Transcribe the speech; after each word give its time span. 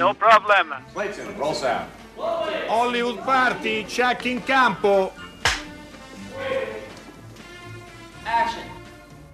No 0.00 0.14
problem. 0.14 0.82
Clayton, 0.94 1.36
roll 1.36 1.52
sound. 1.52 1.90
Hollywood 2.68 3.22
Party, 3.22 3.84
check 3.84 4.24
in 4.24 4.42
campo. 4.42 5.12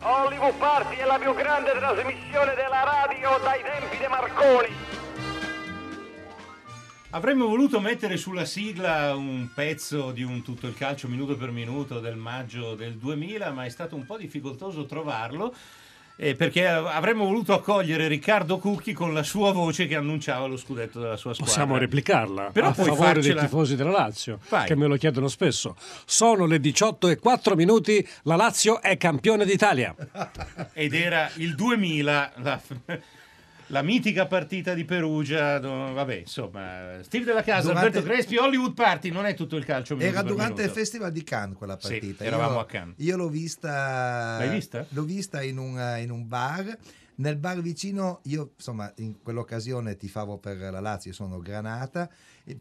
Hollywood 0.00 0.54
Party 0.54 0.96
è 0.96 1.04
la 1.04 1.20
più 1.20 1.32
grande 1.34 1.70
trasmissione 1.70 2.54
della 2.56 2.82
radio 2.82 3.38
dai 3.44 3.62
tempi 3.62 3.96
di 3.96 4.06
Marconi. 4.08 4.74
Avremmo 7.10 7.46
voluto 7.46 7.78
mettere 7.78 8.16
sulla 8.16 8.44
sigla 8.44 9.14
un 9.14 9.48
pezzo 9.54 10.10
di 10.10 10.24
un 10.24 10.42
tutto 10.42 10.66
il 10.66 10.74
calcio 10.74 11.06
minuto 11.06 11.36
per 11.36 11.52
minuto 11.52 12.00
del 12.00 12.16
maggio 12.16 12.74
del 12.74 12.96
2000, 12.96 13.52
ma 13.52 13.64
è 13.64 13.68
stato 13.68 13.94
un 13.94 14.04
po' 14.04 14.16
difficoltoso 14.16 14.84
trovarlo. 14.84 15.54
Eh, 16.16 16.34
perché 16.34 16.66
avremmo 16.66 17.24
voluto 17.24 17.52
accogliere 17.52 18.08
Riccardo 18.08 18.58
Cucchi 18.58 18.92
con 18.92 19.12
la 19.12 19.22
sua 19.22 19.52
voce 19.52 19.86
che 19.86 19.96
annunciava 19.96 20.46
lo 20.46 20.56
scudetto 20.56 20.98
della 20.98 21.16
sua 21.16 21.34
squadra. 21.34 21.52
Possiamo 21.54 21.76
replicarla 21.78 22.50
Però 22.52 22.68
a 22.68 22.72
favore 22.72 22.96
farcela- 22.96 23.40
dei 23.40 23.48
tifosi 23.48 23.76
della 23.76 23.90
Lazio, 23.90 24.38
Vai. 24.48 24.66
che 24.66 24.74
me 24.74 24.86
lo 24.86 24.96
chiedono 24.96 25.28
spesso. 25.28 25.76
Sono 26.04 26.46
le 26.46 26.58
18 26.58 27.08
e 27.08 27.18
4 27.18 27.54
minuti, 27.54 28.06
la 28.22 28.36
Lazio 28.36 28.80
è 28.80 28.96
campione 28.96 29.44
d'Italia. 29.44 29.94
Ed 30.72 30.94
era 30.94 31.30
il 31.36 31.54
2000, 31.54 32.32
la, 32.36 32.60
la 33.68 33.82
mitica 33.82 34.26
partita 34.26 34.74
di 34.74 34.84
Perugia. 34.84 35.58
do- 35.58 35.92
vabbè, 35.92 36.14
insomma, 36.16 37.02
Steve 37.02 37.24
della 37.24 37.42
Casa, 37.42 37.68
Durante- 37.68 37.86
Alberto 37.88 38.08
Crespi, 38.08 38.36
Hollywood 38.36 38.74
Party, 38.74 39.10
non 39.10 39.26
è 39.26 39.34
tutto 39.34 39.56
il 39.56 39.64
calcio 39.64 39.98
Era 39.98 40.22
durante 40.22 40.62
il. 40.64 40.70
Festival 40.70 41.12
di 41.12 41.22
Cannes 41.24 41.56
quella 41.56 41.76
Sì, 41.80 41.88
partita. 41.88 42.24
eravamo 42.24 42.54
io, 42.54 42.60
a 42.60 42.66
Cannes. 42.66 42.94
Io 42.98 43.16
l'ho 43.16 43.28
vista. 43.28 44.38
L'hai 44.38 44.50
vista? 44.50 44.84
L'ho 44.90 45.02
vista 45.04 45.42
in 45.42 45.58
un, 45.58 45.78
eh, 45.78 46.02
in 46.02 46.10
un 46.10 46.26
bar. 46.26 46.76
Nel 47.18 47.36
bar 47.38 47.62
vicino, 47.62 48.20
io 48.24 48.50
insomma 48.56 48.92
in 48.96 49.22
quell'occasione 49.22 49.96
tifavo 49.96 50.36
per 50.36 50.58
la 50.58 50.80
Lazio, 50.80 51.14
sono 51.14 51.38
Granata, 51.38 52.10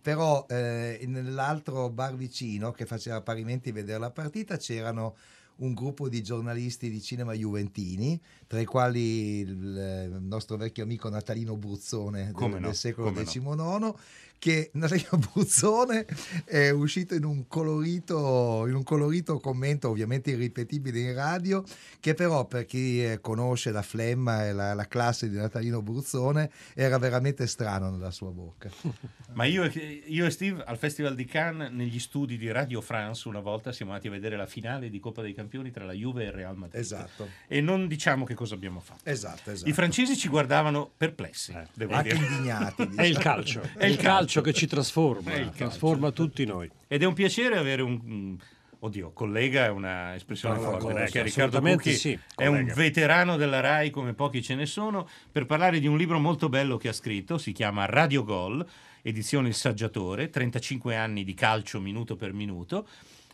però 0.01 0.45
eh, 0.47 0.97
nell'altro 1.07 1.89
bar 1.89 2.16
vicino 2.16 2.72
che 2.72 2.85
faceva 2.85 3.19
parimenti 3.22 3.73
vedere 3.73 3.99
la 3.99 4.11
partita 4.11 4.55
c'erano 4.55 5.17
un 5.57 5.73
gruppo 5.73 6.09
di 6.09 6.21
giornalisti 6.21 6.89
di 6.89 7.01
cinema 7.01 7.33
juventini, 7.33 8.19
tra 8.47 8.59
i 8.59 8.65
quali 8.65 9.39
il, 9.39 10.17
nostro 10.21 10.57
vecchio 10.57 10.83
amico 10.83 11.09
Natalino 11.09 11.55
Bruzzone 11.55 12.31
del, 12.35 12.49
no, 12.49 12.59
del 12.59 12.75
secolo 12.75 13.07
come 13.07 13.23
no. 13.23 13.25
XIX, 13.25 14.01
che 14.37 14.69
Natalino 14.73 15.17
Bruzzone 15.17 16.05
è 16.43 16.69
uscito 16.69 17.15
in 17.15 17.23
un 17.23 17.47
colorito, 17.47 18.65
in 18.67 18.75
un 18.75 18.83
colorito 18.83 19.39
commento, 19.39 19.89
ovviamente 19.89 20.31
irripetibile 20.31 20.99
in 20.99 21.13
radio, 21.13 21.63
che 21.99 22.13
però 22.13 22.45
per 22.45 22.65
chi 22.65 23.03
eh, 23.03 23.21
conosce 23.21 23.71
la 23.71 23.81
flemma 23.81 24.45
e 24.45 24.53
la, 24.53 24.73
la 24.73 24.87
classe 24.87 25.29
di 25.29 25.37
Natalino 25.37 25.81
Bruzzone 25.81 26.51
era 26.73 26.97
veramente 26.97 27.47
strano 27.47 27.89
nella 27.89 28.11
sua 28.11 28.29
bocca. 28.29 28.69
Ma 29.33 29.45
io, 29.45 29.63
io 30.05 30.25
e 30.25 30.29
Steve 30.29 30.63
al 30.63 30.77
Festival 30.77 31.15
di 31.15 31.25
Cannes, 31.25 31.71
negli 31.71 31.99
studi 31.99 32.37
di 32.37 32.51
Radio 32.51 32.81
France, 32.81 33.27
una 33.27 33.39
volta 33.39 33.71
siamo 33.71 33.91
andati 33.91 34.09
a 34.09 34.11
vedere 34.11 34.35
la 34.35 34.45
finale 34.45 34.89
di 34.89 34.99
Coppa 34.99 35.21
dei 35.21 35.33
Campioni 35.33 35.44
tra 35.71 35.83
la 35.85 35.93
Juve 35.93 36.23
e 36.23 36.27
il 36.27 36.31
Real 36.33 36.55
Madrid. 36.55 36.79
Esatto. 36.79 37.27
E 37.47 37.59
non 37.61 37.88
diciamo 37.88 38.23
che 38.25 38.35
cosa 38.35 38.53
abbiamo 38.53 38.79
fatto. 38.79 39.09
Esatto, 39.09 39.51
esatto. 39.51 39.69
I 39.69 39.73
francesi 39.73 40.15
ci 40.15 40.27
guardavano 40.27 40.91
perplessi, 40.95 41.51
Eh, 41.51 41.65
devo 41.73 41.95
Anche 41.95 42.13
dire. 42.13 42.25
indignati. 42.25 42.89
È 42.95 43.03
il 43.03 43.17
calcio, 43.17 43.61
È 43.75 43.85
il 43.85 43.93
il 43.95 43.97
calcio 43.97 44.41
che 44.41 44.53
ci 44.53 44.67
trasforma, 44.67 45.31
trasforma 45.55 46.11
tutti 46.11 46.45
noi. 46.45 46.69
Ed 46.88 47.01
è 47.01 47.05
un 47.05 47.13
piacere 47.13 47.57
avere 47.57 47.81
un... 47.81 48.38
Oddio, 48.77 49.13
collega 49.13 49.66
è 49.66 49.69
una 49.69 50.13
espressione 50.13 50.59
forte, 50.59 50.79
collega, 50.79 51.00
perché 51.00 51.23
Riccardo 51.23 51.59
Cucchi 51.59 51.94
sì, 51.95 52.19
è 52.35 52.45
un 52.45 52.72
veterano 52.75 53.35
della 53.35 53.59
RAI 53.59 53.89
come 53.89 54.13
pochi 54.13 54.44
ce 54.44 54.53
ne 54.53 54.67
sono, 54.67 55.07
per 55.31 55.47
parlare 55.47 55.79
di 55.79 55.88
un 55.88 55.97
libro 55.97 56.19
molto 56.19 56.50
bello 56.50 56.77
che 56.77 56.89
ha 56.89 56.94
scritto, 56.94 57.39
si 57.39 57.51
chiama 57.51 57.85
Radio 57.85 58.23
Gol, 58.23 58.63
edizione 59.01 59.47
Il 59.47 59.56
Saggiatore, 59.56 60.29
35 60.29 60.95
anni 60.95 61.23
di 61.23 61.33
calcio 61.33 61.79
minuto 61.79 62.16
per 62.16 62.33
minuto, 62.33 62.88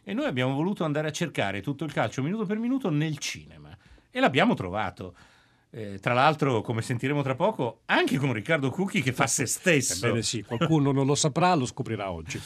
e 0.03 0.13
noi 0.13 0.25
abbiamo 0.25 0.53
voluto 0.53 0.83
andare 0.83 1.07
a 1.07 1.11
cercare 1.11 1.61
tutto 1.61 1.83
il 1.83 1.93
calcio 1.93 2.21
minuto 2.21 2.45
per 2.45 2.57
minuto 2.57 2.89
nel 2.89 3.17
cinema, 3.17 3.75
e 4.09 4.19
l'abbiamo 4.19 4.53
trovato. 4.53 5.13
Eh, 5.73 5.99
tra 6.01 6.13
l'altro, 6.13 6.61
come 6.61 6.81
sentiremo 6.81 7.21
tra 7.21 7.33
poco, 7.33 7.83
anche 7.85 8.17
con 8.17 8.33
Riccardo 8.33 8.69
Cucchi 8.71 9.01
che 9.01 9.13
fa 9.13 9.25
se 9.25 9.45
stesso. 9.45 10.05
Ebbene 10.05 10.21
sì, 10.21 10.43
qualcuno 10.43 10.91
non 10.91 11.05
lo 11.05 11.15
saprà, 11.15 11.55
lo 11.55 11.65
scoprirà 11.65 12.11
oggi. 12.11 12.41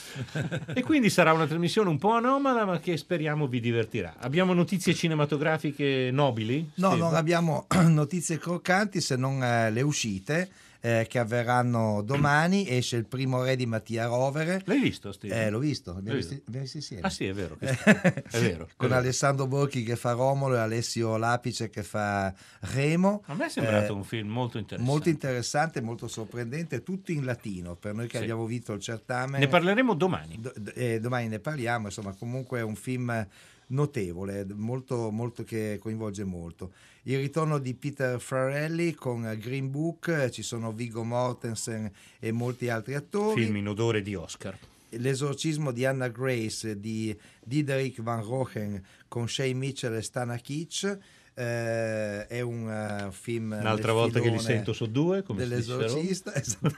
E 0.76 0.84
quindi 0.84 1.10
sarà 1.10 1.34
una 1.34 1.48
trasmissione 1.48 1.90
un 1.90 1.98
po' 1.98 2.12
anomala, 2.12 2.66
ma 2.66 2.80
che 2.80 2.98
speriamo 2.98 3.48
vi 3.48 3.60
divertirà. 3.60 4.18
Abbiamo 4.20 4.54
notizie 4.54 4.94
cinematografiche 4.94 6.10
nobili? 6.12 6.70
No, 6.76 6.90
Steve? 6.90 7.02
non 7.02 7.16
abbiamo 7.16 7.66
notizie 7.88 8.38
croccanti 8.38 9.02
se 9.02 9.16
non 9.16 9.44
eh, 9.44 9.72
le 9.72 9.82
uscite 9.82 10.50
eh, 10.86 11.08
che 11.10 11.18
avverranno 11.18 12.04
domani. 12.04 12.70
Esce 12.70 12.96
il 12.98 13.08
primo 13.08 13.42
re 13.44 13.56
di 13.56 13.66
Mattia 13.66 14.06
Rovere. 14.06 14.62
L'hai 14.66 14.80
visto, 14.80 15.12
Steve? 15.12 15.46
Eh, 15.46 15.50
l'ho 15.50 15.58
visto, 15.58 16.00
L'hai 16.04 16.16
visto? 16.18 16.78
insieme. 16.78 17.02
Ah 17.02 17.10
sì, 17.10 17.26
è 17.26 17.34
vero. 17.34 17.58
È 17.60 18.40
vero. 18.40 18.68
Con 18.76 18.88
è 18.88 18.90
vero. 18.90 18.96
Alessandro 18.96 19.48
Borchi 19.48 19.84
che 19.84 19.96
fa 19.96 20.12
Romolo 20.12 20.56
e 20.56 20.60
Alessio 20.60 21.18
Lapice 21.18 21.70
che 21.70 21.82
fa 21.82 22.32
Remo. 22.60 23.24
A 23.26 23.34
me 23.34 23.46
è 23.46 23.50
sembrato 23.50 23.94
Eh, 23.94 23.96
un 23.96 24.04
film 24.04 24.30
molto 24.30 24.58
interessante. 24.60 24.92
Molto 24.92 25.10
interessante, 25.10 25.82
molto 25.82 26.08
sorprendente, 26.08 26.84
tutto 26.84 27.12
in 27.12 27.26
latino 27.26 27.76
per 27.76 27.94
noi 27.96 28.08
che 28.08 28.18
Sì. 28.18 28.24
abbiamo 28.24 28.46
vinto 28.46 28.74
il 28.74 28.80
certame. 28.82 29.40
Ne 29.40 29.48
parleremo 29.48 29.94
domani. 29.96 30.38
Do- 30.40 30.54
eh, 30.76 31.00
domani 31.00 31.28
ne 31.30 31.40
parliamo, 31.40 31.86
insomma, 31.88 32.14
comunque 32.14 32.60
è 32.60 32.64
un 32.64 32.76
film 32.76 33.28
notevole, 33.68 34.46
molto, 34.54 35.10
molto 35.12 35.44
che 35.44 35.78
coinvolge 35.82 36.24
molto. 36.24 36.72
Il 37.04 37.18
ritorno 37.20 37.60
di 37.60 37.74
Peter 37.74 38.20
Farrelly 38.20 38.94
con 38.94 39.22
Green 39.40 39.70
Book, 39.70 40.30
ci 40.30 40.42
sono 40.42 40.72
Viggo 40.72 41.04
Mortensen 41.04 41.92
e 42.20 42.32
molti 42.32 42.70
altri 42.70 42.96
attori. 42.96 43.44
Film 43.44 43.58
in 43.58 43.68
odore 43.68 44.02
di 44.02 44.16
Oscar. 44.16 44.58
L'esorcismo 44.90 45.72
di 45.72 45.86
Anna 45.86 46.08
Grace 46.08 46.80
di 46.80 47.16
Diederik 47.44 48.02
Van 48.02 48.24
Rohen 48.24 48.84
con 49.08 49.28
Shay 49.28 49.54
Mitchell 49.54 49.94
e 49.96 50.02
Stana 50.02 50.38
Kitsch. 50.38 50.98
eh, 51.34 52.28
è 52.28 52.42
un 52.42 52.70
eh, 52.70 53.12
film 53.12 53.58
Un'altra 53.60 53.92
volta 53.92 54.20
che 54.20 54.30
li 54.30 54.40
sento 54.40 54.72
su 54.74 54.90
due, 54.90 55.22
come 55.22 55.40
dell'esorcista 55.40 56.34
esatto. 56.36 56.74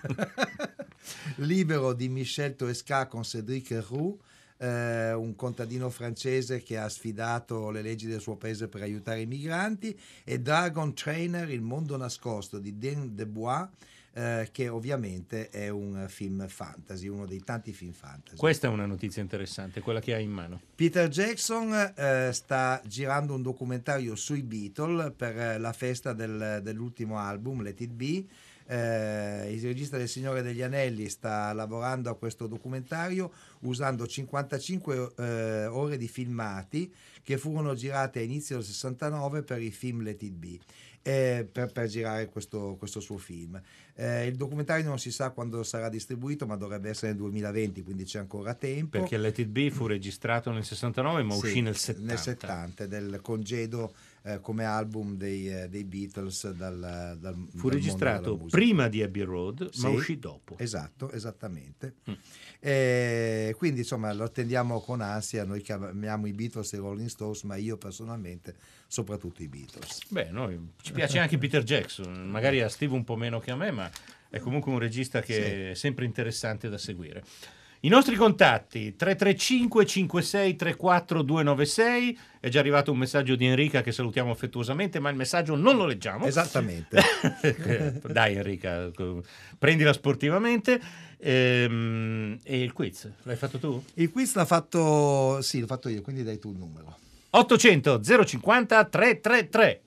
libero 1.38 1.94
di 1.94 2.09
Michel 2.09 2.56
Toesca 2.56 3.06
con 3.08 3.24
Cédric 3.24 3.84
Roux 3.88 4.18
eh, 4.57 5.13
un 5.13 5.35
contadino 5.35 5.90
francese 5.90 6.62
che 6.63 6.78
ha 6.78 6.90
sfidato 6.90 7.69
le 7.69 7.81
leggi 7.81 8.07
del 8.07 8.22
suo 8.22 8.35
paese 8.35 8.68
per 8.68 8.81
aiutare 8.81 9.22
i 9.22 9.25
migranti 9.25 9.97
e 10.23 10.40
Dragon 10.40 10.94
Trainer 10.94 11.50
il 11.50 11.62
mondo 11.62 11.97
nascosto 11.97 12.59
di 12.59 12.78
Dan 12.78 13.16
Debois 13.16 13.68
eh, 14.18 14.50
che 14.51 14.68
ovviamente 14.68 15.50
è 15.50 15.69
un 15.69 16.06
film 16.09 16.47
fantasy 16.47 17.07
uno 17.07 17.28
dei 17.28 17.44
tanti 17.44 17.72
film 17.72 17.91
fantasy 17.91 18.35
Questa 18.35 18.66
è 18.66 18.69
una 18.69 18.88
notizia 18.88 19.22
interessante, 19.22 19.79
quella 19.79 20.00
che 20.00 20.16
hai 20.16 20.23
in 20.23 20.31
mano. 20.31 20.59
Peter 20.74 21.07
Jackson 21.07 21.94
eh, 21.95 22.31
sta 22.34 22.81
girando 22.84 23.35
un 23.35 23.44
documentario 23.44 24.16
sui 24.16 24.41
Beatles 24.41 25.13
per 25.16 25.38
eh, 25.38 25.57
la 25.59 25.72
festa 25.72 26.13
del- 26.13 26.62
dell'ultimo 26.63 27.19
album, 27.19 27.62
Let 27.62 27.81
It 27.81 27.91
Be. 27.91 28.25
Eh, 28.69 29.53
il 29.53 29.62
regista 29.62 29.97
del 29.97 30.09
Signore 30.09 30.41
degli 30.41 30.62
Anelli 30.62 31.07
sta 31.09 31.53
lavorando 31.53 32.09
a 32.09 32.16
questo 32.18 32.47
documentario 32.47 33.31
usando 33.62 34.06
55 34.07 35.12
eh, 35.18 35.66
ore 35.68 35.97
di 35.97 36.07
filmati 36.07 36.94
che 37.23 37.38
furono 37.38 37.73
girate 37.73 38.19
a 38.19 38.22
inizio 38.23 38.56
del 38.57 38.66
69 38.66 39.44
per 39.44 39.62
il 39.62 39.73
film 39.73 40.01
Let 40.03 40.22
It 40.23 40.34
Be. 40.34 40.59
eh, 41.01 41.47
per, 41.50 41.72
per 41.72 41.88
girare 41.88 42.28
questo, 42.28 42.75
questo 42.78 43.00
suo 43.00 43.18
film. 43.18 43.62
Eh, 43.95 44.28
il 44.28 44.35
documentario 44.35 44.84
non 44.85 45.00
si 45.00 45.09
sa 45.09 45.29
quando 45.29 45.63
sarà 45.63 45.88
distribuito, 45.89 46.45
ma 46.45 46.57
dovrebbe 46.57 46.89
essere 46.89 47.07
nel 47.13 47.18
2020, 47.21 47.81
quindi 47.83 48.04
c'è 48.04 48.19
ancora 48.19 48.54
tempo. 48.56 49.00
Perché 49.00 49.18
Let 49.18 49.38
It 49.39 49.48
Be 49.48 49.71
fu 49.71 49.88
registrato 49.88 50.51
nel 50.51 50.65
69 50.65 51.24
ma 51.24 51.33
Sì, 51.36 51.39
uscì 51.45 51.62
nel 51.62 51.75
70. 51.77 52.07
nel 52.13 52.18
70, 52.21 52.86
del 52.88 53.19
congedo 53.21 53.94
eh, 54.24 54.42
come 54.42 54.65
album 54.65 55.15
dei, 55.15 55.50
eh, 55.50 55.69
dei 55.69 55.86
Beatles 55.86 56.51
dal, 56.51 56.77
dal 56.77 57.18
dal 57.19 57.33
Fu 57.33 57.42
mondo 57.57 57.69
registrato 57.69 58.38
prima 58.50 58.89
di 58.89 59.01
Abbey 59.01 59.24
Road, 59.24 59.62
ma 59.62 59.69
Sì, 59.89 59.95
uscì 59.95 60.19
dopo. 60.19 60.57
Esatto, 60.57 61.10
esattamente. 61.12 61.95
Mm. 62.10 62.13
Quindi 63.54 63.80
insomma 63.80 64.14
lo 64.14 64.24
attendiamo 64.24 64.80
con 64.80 65.02
ansia, 65.02 65.44
noi 65.44 65.62
che 65.62 65.74
amiamo 65.74 66.28
i 66.28 66.34
Beatles 66.34 66.74
e 66.74 66.78
i 66.78 66.80
Rolling 66.80 67.10
Stones, 67.10 67.44
ma 67.44 67.56
io 67.56 67.78
personalmente 67.78 68.56
soprattutto 68.88 69.44
i 69.44 69.48
Beatles. 69.48 70.00
Beh, 70.10 70.30
noi, 70.32 70.60
ci 70.82 70.92
piace 70.92 71.20
anche 71.20 71.38
Peter 71.38 71.64
Jackson, 71.64 72.30
magari 72.30 72.62
a 72.62 72.70
Steve 72.70 72.94
un 72.94 73.04
po' 73.04 73.16
meno 73.16 73.40
che 73.40 73.52
a 73.52 73.56
me, 73.56 73.72
ma 73.72 73.90
è 74.30 74.40
comunque 74.40 74.72
un 74.72 74.80
regista 74.80 75.22
che 75.22 75.72
è 75.72 75.74
sempre 75.74 76.06
interessante 76.06 76.70
da 76.70 76.78
seguire. 76.78 77.24
I 77.82 77.90
nostri 77.90 78.16
contatti 78.16 78.96
335 78.96 79.86
56 79.86 80.56
34 80.56 81.22
296 81.22 82.20
è 82.40 82.50
già 82.50 82.60
arrivato 82.60 82.92
un 82.92 82.98
messaggio 82.98 83.36
di 83.36 83.46
Enrica 83.46 83.84
che 83.84 83.92
salutiamo 83.92 84.32
affettuosamente 84.32 85.00
ma 85.00 85.12
il 85.12 85.16
messaggio 85.16 85.56
non 85.56 85.76
lo 85.78 85.86
leggiamo 85.86 86.26
Esattamente. 86.26 87.00
dai 88.02 88.36
Enrica 88.36 88.90
prendila 89.60 89.94
sportivamente 89.94 90.82
Ehm, 91.19 92.38
e 92.44 92.62
il 92.62 92.74
quiz 92.74 93.10
l'hai 93.24 93.36
fatto 93.36 93.58
tu? 93.58 93.84
Il 93.96 94.12
quiz 94.12 94.36
l'ha 94.36 94.46
fatto, 94.46 95.42
sì, 95.42 95.60
l'ho 95.60 95.66
fatto 95.66 95.90
io, 95.90 96.02
quindi 96.02 96.24
dai 96.24 96.40
tu 96.40 96.52
il 96.52 96.58
numero. 96.58 96.98
800 97.30 98.02
050 98.25 98.86
333 98.86 99.81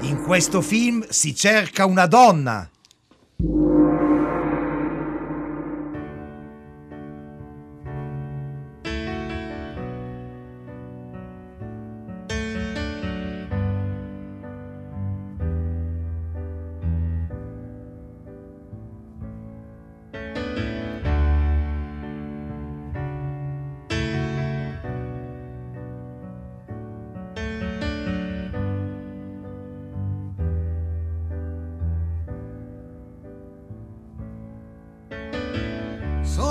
In 0.00 0.22
questo 0.24 0.60
film 0.60 1.06
si 1.08 1.34
cerca 1.34 1.86
una 1.86 2.06
donna. 2.06 2.68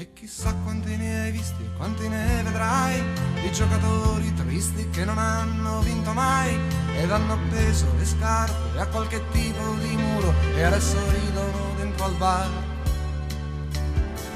E 0.00 0.12
chissà 0.12 0.54
quanti 0.62 0.96
ne 0.96 1.22
hai 1.22 1.32
visti 1.32 1.60
e 1.60 1.76
quanti 1.76 2.06
ne 2.06 2.42
vedrai 2.44 3.02
di 3.42 3.50
giocatori 3.50 4.32
tristi 4.32 4.88
che 4.90 5.04
non 5.04 5.18
hanno 5.18 5.80
vinto 5.80 6.12
mai 6.12 6.56
ed 6.94 7.10
hanno 7.10 7.32
appeso 7.32 7.92
le 7.96 8.04
scarpe 8.04 8.78
a 8.78 8.86
qualche 8.86 9.20
tipo 9.32 9.74
di 9.80 9.96
muro 9.96 10.32
e 10.54 10.62
adesso 10.62 10.96
ridono 11.10 11.74
dentro 11.78 12.04
al 12.04 12.14
bar. 12.14 12.48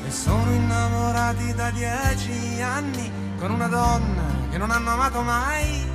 E 0.04 0.10
sono 0.10 0.50
innamorati 0.50 1.54
da 1.54 1.70
dieci 1.70 2.60
anni 2.60 3.12
con 3.38 3.52
una 3.52 3.68
donna 3.68 4.48
che 4.50 4.58
non 4.58 4.72
hanno 4.72 4.90
amato 4.90 5.22
mai. 5.22 5.86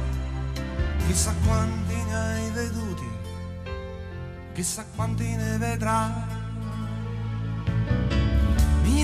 Chissà 1.08 1.34
quanti 1.46 1.94
ne 1.94 2.16
hai 2.16 2.52
veduti, 2.52 3.12
chissà 4.54 4.86
quanti 4.96 5.36
ne 5.36 5.58
vedrai. 5.58 6.46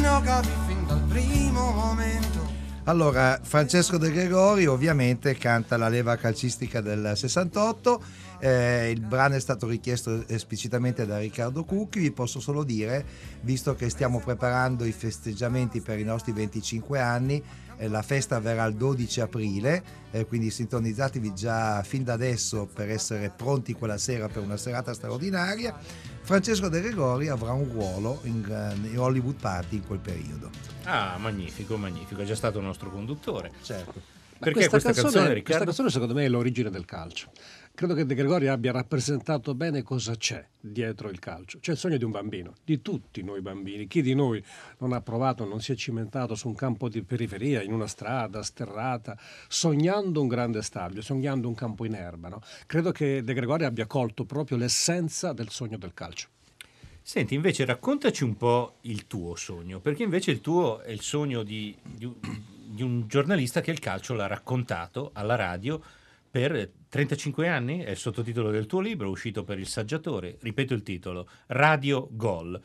Nino 0.03 0.19
capì 0.19 0.49
fin 0.67 0.85
dal 0.85 1.01
primo 1.03 1.71
momento. 1.71 2.45
Allora, 2.83 3.39
Francesco 3.41 3.97
De 3.97 4.11
Gregori 4.11 4.65
ovviamente 4.65 5.37
canta 5.37 5.77
la 5.77 5.87
leva 5.87 6.17
calcistica 6.17 6.81
del 6.81 7.13
68, 7.15 8.03
eh, 8.39 8.91
il 8.91 8.99
brano 8.99 9.35
è 9.35 9.39
stato 9.39 9.65
richiesto 9.65 10.27
esplicitamente 10.27 11.05
da 11.05 11.19
Riccardo 11.19 11.63
Cucchi, 11.63 11.99
vi 11.99 12.11
posso 12.11 12.41
solo 12.41 12.65
dire, 12.65 13.05
visto 13.43 13.75
che 13.75 13.89
stiamo 13.89 14.19
preparando 14.19 14.83
i 14.83 14.91
festeggiamenti 14.91 15.79
per 15.79 15.97
i 15.97 16.03
nostri 16.03 16.33
25 16.33 16.99
anni, 16.99 17.41
eh, 17.77 17.87
la 17.87 18.01
festa 18.01 18.35
avverrà 18.35 18.65
il 18.65 18.75
12 18.75 19.21
aprile, 19.21 19.83
eh, 20.11 20.25
quindi 20.25 20.49
sintonizzatevi 20.49 21.33
già 21.33 21.81
fin 21.81 22.03
da 22.03 22.11
adesso 22.11 22.65
per 22.65 22.89
essere 22.89 23.31
pronti 23.33 23.71
quella 23.71 23.97
sera 23.97 24.27
per 24.27 24.43
una 24.43 24.57
serata 24.57 24.93
straordinaria. 24.93 26.11
Francesco 26.23 26.69
De 26.69 26.79
Gregori 26.79 27.27
avrà 27.27 27.51
un 27.51 27.69
ruolo 27.69 28.21
in, 28.23 28.79
in 28.89 28.97
Hollywood 28.97 29.35
Party 29.39 29.75
in 29.75 29.85
quel 29.85 29.99
periodo. 29.99 30.49
Ah, 30.85 31.17
magnifico, 31.19 31.75
magnifico, 31.75 32.21
è 32.21 32.25
già 32.25 32.35
stato 32.35 32.59
il 32.59 32.65
nostro 32.65 32.89
conduttore. 32.89 33.51
Certo. 33.61 34.01
Perché 34.39 34.67
questa, 34.67 34.91
canzone, 34.91 34.93
canzone, 34.93 35.11
questa 35.11 35.33
Riccardo? 35.33 35.65
canzone 35.65 35.89
secondo 35.89 36.13
me 36.13 36.25
è 36.25 36.27
l'origine 36.29 36.69
del 36.69 36.85
calcio. 36.85 37.29
Credo 37.75 37.95
che 37.95 38.05
De 38.05 38.13
Gregori 38.13 38.47
abbia 38.47 38.71
rappresentato 38.71 39.55
bene 39.55 39.81
cosa 39.81 40.15
c'è 40.15 40.47
dietro 40.59 41.09
il 41.09 41.17
calcio. 41.17 41.57
C'è 41.57 41.71
il 41.71 41.77
sogno 41.79 41.97
di 41.97 42.03
un 42.03 42.11
bambino, 42.11 42.53
di 42.63 42.83
tutti 42.83 43.23
noi 43.23 43.41
bambini. 43.41 43.87
Chi 43.87 44.03
di 44.03 44.13
noi 44.13 44.43
non 44.77 44.93
ha 44.93 45.01
provato, 45.01 45.43
non 45.43 45.59
si 45.59 45.71
è 45.71 45.75
cimentato 45.75 46.35
su 46.35 46.47
un 46.47 46.53
campo 46.53 46.87
di 46.87 47.01
periferia, 47.01 47.63
in 47.63 47.73
una 47.73 47.87
strada 47.87 48.43
sterrata, 48.43 49.17
sognando 49.47 50.21
un 50.21 50.27
grande 50.27 50.61
stadio, 50.61 51.01
sognando 51.01 51.47
un 51.47 51.55
campo 51.55 51.83
in 51.83 51.95
erba. 51.95 52.29
No? 52.29 52.41
Credo 52.67 52.91
che 52.91 53.23
De 53.23 53.33
Gregori 53.33 53.63
abbia 53.63 53.87
colto 53.87 54.23
proprio 54.23 54.55
l'essenza 54.55 55.33
del 55.33 55.49
sogno 55.49 55.77
del 55.77 55.95
calcio. 55.95 56.27
Senti, 57.01 57.33
invece 57.33 57.65
raccontaci 57.65 58.23
un 58.23 58.37
po' 58.37 58.75
il 58.81 59.07
tuo 59.07 59.33
sogno, 59.35 59.79
perché 59.79 60.03
invece 60.03 60.29
il 60.29 60.41
tuo 60.41 60.81
è 60.81 60.91
il 60.91 61.01
sogno 61.01 61.41
di, 61.41 61.75
di, 61.81 62.07
di 62.67 62.83
un 62.83 63.07
giornalista 63.07 63.61
che 63.61 63.71
il 63.71 63.79
calcio 63.79 64.13
l'ha 64.13 64.27
raccontato 64.27 65.09
alla 65.13 65.35
radio 65.35 65.81
per 66.33 66.67
35 66.89 67.47
anni, 67.47 67.81
è 67.81 67.91
il 67.91 67.97
sottotitolo 67.97 68.49
del 68.49 68.65
tuo 68.65 68.79
libro, 68.79 69.07
uscito 69.07 69.43
per 69.43 69.59
il 69.59 69.67
saggiatore, 69.67 70.37
ripeto 70.41 70.73
il 70.73 70.81
titolo, 70.81 71.27
Radio 71.45 72.07
Gol. 72.09 72.59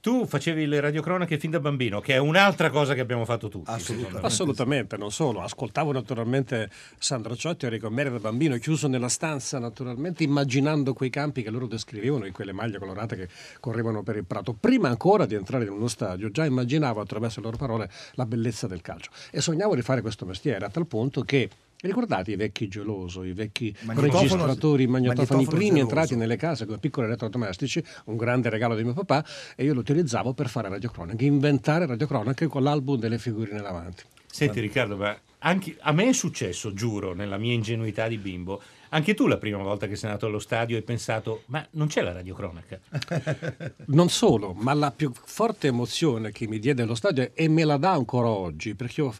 Tu 0.00 0.24
facevi 0.24 0.64
le 0.64 0.80
radiocronache 0.80 1.38
fin 1.38 1.50
da 1.50 1.60
bambino, 1.60 2.00
che 2.00 2.14
è 2.14 2.16
un'altra 2.16 2.70
cosa 2.70 2.94
che 2.94 3.00
abbiamo 3.00 3.26
fatto 3.26 3.48
tutti. 3.48 3.70
Assolutamente. 3.70 4.26
Assolutamente, 4.26 4.96
non 4.96 5.12
solo. 5.12 5.42
Ascoltavo 5.42 5.92
naturalmente 5.92 6.70
Sandro 6.98 7.36
Ciotti 7.36 7.66
e 7.66 7.68
Enrico 7.68 7.90
Meri 7.90 8.08
da 8.08 8.20
bambino, 8.20 8.56
chiuso 8.56 8.88
nella 8.88 9.10
stanza 9.10 9.58
naturalmente, 9.58 10.22
immaginando 10.22 10.94
quei 10.94 11.10
campi 11.10 11.42
che 11.42 11.50
loro 11.50 11.66
descrivevano 11.66 12.24
in 12.24 12.32
quelle 12.32 12.52
maglie 12.52 12.78
colorate 12.78 13.16
che 13.16 13.28
correvano 13.60 14.02
per 14.02 14.16
il 14.16 14.24
prato. 14.24 14.54
Prima 14.54 14.88
ancora 14.88 15.26
di 15.26 15.34
entrare 15.34 15.64
in 15.64 15.72
uno 15.72 15.88
stadio, 15.88 16.30
già 16.30 16.46
immaginavo 16.46 17.02
attraverso 17.02 17.40
le 17.40 17.44
loro 17.44 17.58
parole 17.58 17.90
la 18.12 18.24
bellezza 18.24 18.66
del 18.66 18.80
calcio 18.80 19.10
e 19.30 19.42
sognavo 19.42 19.74
di 19.74 19.82
fare 19.82 20.00
questo 20.00 20.24
mestiere 20.24 20.64
a 20.64 20.70
tal 20.70 20.86
punto 20.86 21.20
che 21.20 21.50
Ricordate 21.82 22.32
i 22.32 22.36
vecchi 22.36 22.68
geloso, 22.68 23.24
i 23.24 23.32
vecchi 23.32 23.74
Magnetofono- 23.82 24.20
registratori, 24.20 24.86
magnetofoni, 24.86 25.42
i 25.42 25.46
primi 25.46 25.64
geloso. 25.64 25.80
entrati 25.82 26.16
nelle 26.16 26.36
case 26.36 26.66
come 26.66 26.78
piccoli 26.78 27.06
elettrodomestici, 27.06 27.82
un 28.06 28.16
grande 28.16 28.50
regalo 28.50 28.74
di 28.74 28.84
mio 28.84 28.92
papà, 28.92 29.24
e 29.56 29.64
io 29.64 29.72
lo 29.72 29.80
utilizzavo 29.80 30.34
per 30.34 30.48
fare 30.48 30.68
radiocronache, 30.68 31.24
inventare 31.24 31.86
radiocronache 31.86 32.46
con 32.48 32.62
l'album 32.62 32.98
delle 32.98 33.18
figurine 33.18 33.62
davanti. 33.62 34.02
Senti 34.26 34.60
Riccardo, 34.60 34.96
ma 34.96 35.18
anche, 35.38 35.74
a 35.80 35.92
me 35.92 36.08
è 36.08 36.12
successo, 36.12 36.74
giuro, 36.74 37.14
nella 37.14 37.38
mia 37.38 37.54
ingenuità 37.54 38.08
di 38.08 38.18
bimbo, 38.18 38.60
anche 38.90 39.14
tu 39.14 39.26
la 39.26 39.38
prima 39.38 39.58
volta 39.58 39.86
che 39.86 39.96
sei 39.96 40.08
andato 40.08 40.26
allo 40.26 40.38
stadio 40.38 40.76
hai 40.76 40.82
pensato, 40.82 41.42
ma 41.46 41.66
non 41.72 41.88
c'è 41.88 42.02
la 42.02 42.12
radiocronaca? 42.12 42.78
Non 43.90 44.08
solo, 44.08 44.52
ma 44.52 44.72
la 44.72 44.90
più 44.92 45.12
forte 45.12 45.68
emozione 45.68 46.30
che 46.30 46.46
mi 46.46 46.58
diede 46.58 46.82
allo 46.82 46.94
stadio 46.94 47.30
e 47.34 47.48
me 47.48 47.64
la 47.64 47.76
dà 47.76 47.90
ancora 47.90 48.28
oggi, 48.28 48.74
perché 48.74 49.00
io 49.00 49.14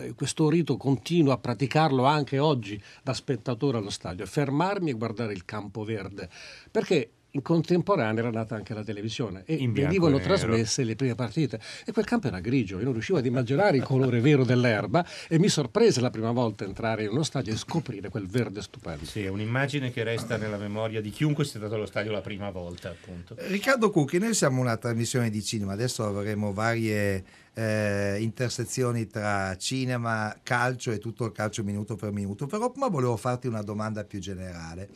eh, 0.00 0.14
questo 0.14 0.48
rito 0.48 0.76
continuo 0.76 1.32
a 1.32 1.38
praticarlo 1.38 2.04
anche 2.04 2.38
oggi 2.38 2.82
da 3.02 3.12
spettatore 3.12 3.78
allo 3.78 3.90
stadio, 3.90 4.24
fermarmi 4.26 4.90
e 4.90 4.94
guardare 4.94 5.32
il 5.32 5.44
campo 5.44 5.84
verde, 5.84 6.28
perché 6.70 7.10
in 7.36 7.42
contemporanea 7.42 8.20
era 8.20 8.30
nata 8.30 8.54
anche 8.54 8.72
la 8.72 8.82
televisione 8.82 9.42
e 9.44 9.54
In 9.54 9.72
bianco 9.72 9.90
venivano 9.90 10.16
e 10.16 10.20
trasmesse 10.20 10.84
le 10.84 10.96
prime 10.96 11.14
partite 11.14 11.60
e 11.84 11.92
quel 11.92 12.06
campo 12.06 12.28
era 12.28 12.40
grigio, 12.40 12.78
io 12.78 12.84
non 12.84 12.94
riuscivo 12.94 13.18
ad 13.18 13.26
immaginare 13.26 13.76
il 13.76 13.82
colore 13.82 14.20
vero 14.20 14.44
dell'erba 14.44 15.06
e 15.28 15.38
mi 15.38 15.48
sorprese 15.48 16.00
la 16.00 16.10
prima 16.10 16.32
volta 16.32 16.64
entrare 16.64 17.04
in 17.04 17.10
uno 17.10 17.22
stadio 17.22 17.52
e 17.52 17.56
scoprire 17.56 18.08
quel 18.08 18.26
verde 18.26 18.62
stupendo. 18.62 19.04
Sì, 19.04 19.24
è 19.24 19.28
un'immagine 19.28 19.90
che 19.92 20.02
resta 20.02 20.36
nella 20.38 20.56
memoria 20.56 21.00
di 21.00 21.10
chiunque 21.10 21.44
sia 21.44 21.60
stato 21.60 21.74
allo 21.74 21.86
stadio 21.86 22.10
la 22.10 22.22
prima 22.22 22.50
volta, 22.50 22.88
appunto. 22.88 23.36
Riccardo 23.38 23.90
Cucchi, 23.90 24.18
noi 24.18 24.34
siamo 24.34 24.60
una 24.60 24.76
trasmissione 24.76 25.28
di 25.28 25.42
cinema, 25.42 25.72
adesso 25.72 26.04
avremo 26.04 26.52
varie 26.54 27.22
eh, 27.52 28.16
intersezioni 28.20 29.06
tra 29.06 29.54
cinema, 29.58 30.34
calcio 30.42 30.90
e 30.90 30.98
tutto 30.98 31.26
il 31.26 31.32
calcio 31.32 31.62
minuto 31.62 31.96
per 31.96 32.12
minuto, 32.12 32.46
però 32.46 32.72
ma 32.76 32.88
volevo 32.88 33.16
farti 33.16 33.46
una 33.46 33.62
domanda 33.62 34.04
più 34.04 34.20
generale. 34.20 34.88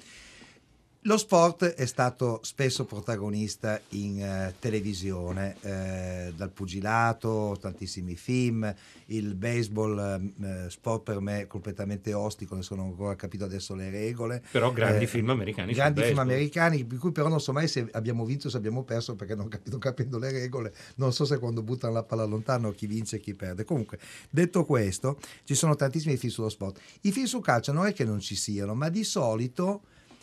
Lo 1.05 1.17
sport 1.17 1.65
è 1.65 1.87
stato 1.87 2.41
spesso 2.43 2.85
protagonista 2.85 3.81
in 3.91 4.21
eh, 4.23 4.55
televisione, 4.59 5.57
eh, 5.63 6.31
dal 6.37 6.51
pugilato, 6.51 7.57
tantissimi 7.59 8.17
film, 8.17 8.71
il 9.07 9.35
baseball, 9.35 9.99
eh, 10.43 10.69
sport 10.69 11.05
per 11.05 11.21
me 11.21 11.47
completamente 11.47 12.13
ostico, 12.13 12.55
ne 12.55 12.61
sono 12.61 12.83
ancora 12.83 13.17
capito 13.17 13.45
adesso 13.45 13.75
le 13.75 13.89
regole. 13.89 14.43
Però 14.51 14.71
grandi 14.73 15.05
Eh, 15.05 15.07
film 15.07 15.31
americani 15.31 15.73
Grandi 15.73 16.03
film 16.03 16.19
americani, 16.19 16.87
di 16.87 16.97
cui 16.97 17.13
però 17.13 17.29
non 17.29 17.41
so 17.41 17.55
mai 17.55 17.67
se 17.67 17.89
abbiamo 17.93 18.27
vinto 18.27 18.49
o 18.49 18.51
se 18.51 18.59
abbiamo 18.59 18.83
perso 18.83 19.17
perché 19.17 19.35
non 19.35 19.49
capito 19.49 19.79
capendo 19.79 20.19
le 20.19 20.31
regole, 20.31 20.75
non 20.97 21.15
so 21.15 21.25
se 21.25 21.39
quando 21.39 21.63
buttano 21.63 21.95
la 21.95 22.03
palla 22.03 22.25
lontano 22.25 22.73
chi 22.73 22.87
vince 22.87 23.17
e 23.17 23.21
chi 23.21 23.33
perde. 23.33 23.65
Comunque, 23.65 23.99
detto 24.29 24.67
questo, 24.67 25.19
ci 25.45 25.55
sono 25.55 25.75
tantissimi 25.77 26.19
film 26.19 26.31
sullo 26.31 26.51
sport. 26.51 26.79
I 27.01 27.11
film 27.11 27.25
sul 27.25 27.41
calcio 27.41 27.73
non 27.73 27.87
è 27.87 27.95
che 27.95 28.05
non 28.05 28.21
ci 28.21 28.35
siano, 28.35 28.75
ma 28.75 28.91
di 28.91 29.03
solito 29.03 29.81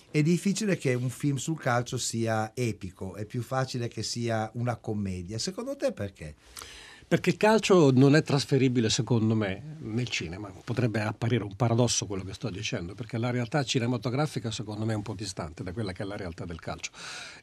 è 0.09 0.21
difficile 0.21 0.77
che 0.77 0.93
un 0.93 1.09
film 1.09 1.37
sul 1.37 1.59
calcio 1.59 1.97
sia 1.97 2.51
epico, 2.55 3.15
è 3.15 3.25
più 3.25 3.41
facile 3.41 3.87
che 3.87 4.03
sia 4.03 4.49
una 4.53 4.75
commedia. 4.77 5.37
Secondo 5.37 5.75
te 5.75 5.91
perché? 5.91 6.35
Perché 7.07 7.29
il 7.29 7.37
calcio 7.37 7.91
non 7.91 8.17
è 8.17 8.21
trasferibile, 8.21 8.89
secondo 8.89 9.33
me, 9.33 9.77
nel 9.79 10.09
cinema. 10.09 10.51
Potrebbe 10.63 10.99
apparire 10.99 11.45
un 11.45 11.55
paradosso 11.55 12.05
quello 12.05 12.23
che 12.23 12.33
sto 12.33 12.49
dicendo, 12.49 12.95
perché 12.95 13.17
la 13.17 13.29
realtà 13.29 13.63
cinematografica, 13.63 14.51
secondo 14.51 14.83
me, 14.83 14.91
è 14.91 14.95
un 14.97 15.03
po' 15.03 15.13
distante 15.13 15.63
da 15.63 15.71
quella 15.71 15.93
che 15.93 16.03
è 16.03 16.05
la 16.05 16.17
realtà 16.17 16.43
del 16.43 16.59
calcio. 16.59 16.91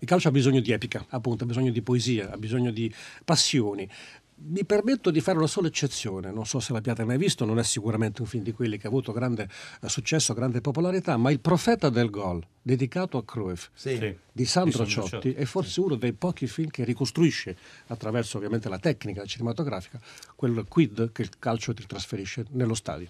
Il 0.00 0.06
calcio 0.06 0.28
ha 0.28 0.33
bisogno 0.33 0.61
di 0.61 0.71
epica, 0.71 1.06
appunto, 1.09 1.44
ha 1.44 1.47
bisogno 1.47 1.71
di 1.71 1.80
poesia, 1.80 2.30
ha 2.30 2.37
bisogno 2.37 2.71
di 2.71 2.92
passioni. 3.25 3.88
Mi 4.36 4.64
permetto 4.64 5.10
di 5.10 5.20
fare 5.20 5.38
una 5.38 5.46
sola 5.46 5.68
eccezione, 5.68 6.30
non 6.32 6.44
so 6.44 6.60
se 6.60 6.72
l'abbiate 6.72 7.04
mai 7.04 7.16
visto, 7.16 7.44
non 7.44 7.58
è 7.58 7.62
sicuramente 7.62 8.20
un 8.20 8.26
film 8.26 8.42
di 8.42 8.52
quelli 8.52 8.76
che 8.78 8.86
ha 8.86 8.90
avuto 8.90 9.12
grande 9.12 9.48
eh, 9.80 9.88
successo, 9.88 10.34
grande 10.34 10.60
popolarità, 10.60 11.16
ma 11.16 11.30
Il 11.30 11.40
profeta 11.40 11.88
del 11.88 12.10
gol, 12.10 12.44
dedicato 12.60 13.16
a 13.16 13.24
Cruyff, 13.24 13.68
Sì. 13.74 13.96
Sì. 13.96 14.16
di 14.32 14.44
Sandro 14.44 14.84
Ciotti, 14.86 15.32
è 15.32 15.44
forse 15.44 15.80
uno 15.80 15.94
dei 15.94 16.12
pochi 16.12 16.46
film 16.46 16.68
che 16.68 16.84
ricostruisce, 16.84 17.56
attraverso 17.86 18.36
ovviamente 18.36 18.68
la 18.68 18.78
tecnica 18.78 19.24
cinematografica, 19.24 20.00
quel 20.34 20.64
quid 20.68 21.12
che 21.12 21.22
il 21.22 21.30
calcio 21.38 21.72
ti 21.72 21.86
trasferisce 21.86 22.44
nello 22.50 22.74
stadio. 22.74 23.08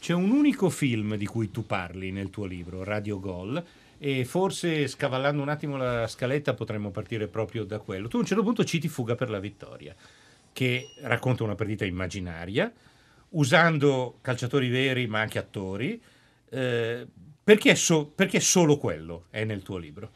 C'è 0.00 0.12
un 0.12 0.30
unico 0.30 0.68
film 0.70 1.16
di 1.16 1.26
cui 1.26 1.50
tu 1.50 1.64
parli 1.64 2.10
nel 2.12 2.30
tuo 2.30 2.44
libro, 2.44 2.84
Radio 2.84 3.18
Gol, 3.18 3.64
e 4.00 4.24
forse 4.24 4.86
scavallando 4.86 5.42
un 5.42 5.48
attimo 5.48 5.76
la 5.76 6.06
scaletta 6.06 6.54
potremmo 6.54 6.90
partire 6.90 7.26
proprio 7.26 7.64
da 7.64 7.78
quello. 7.80 8.06
Tu 8.06 8.16
a 8.16 8.20
un 8.20 8.26
certo 8.26 8.44
punto 8.44 8.64
citi 8.64 8.86
Fuga 8.88 9.16
per 9.16 9.28
la 9.28 9.40
vittoria, 9.40 9.94
che 10.58 10.88
racconta 11.02 11.44
una 11.44 11.54
partita 11.54 11.84
immaginaria, 11.84 12.72
usando 13.30 14.18
calciatori 14.20 14.68
veri 14.68 15.06
ma 15.06 15.20
anche 15.20 15.38
attori. 15.38 16.02
Eh, 16.50 17.06
perché, 17.44 17.76
so- 17.76 18.10
perché 18.12 18.40
solo 18.40 18.76
quello 18.76 19.26
è 19.30 19.44
nel 19.44 19.62
tuo 19.62 19.76
libro? 19.76 20.10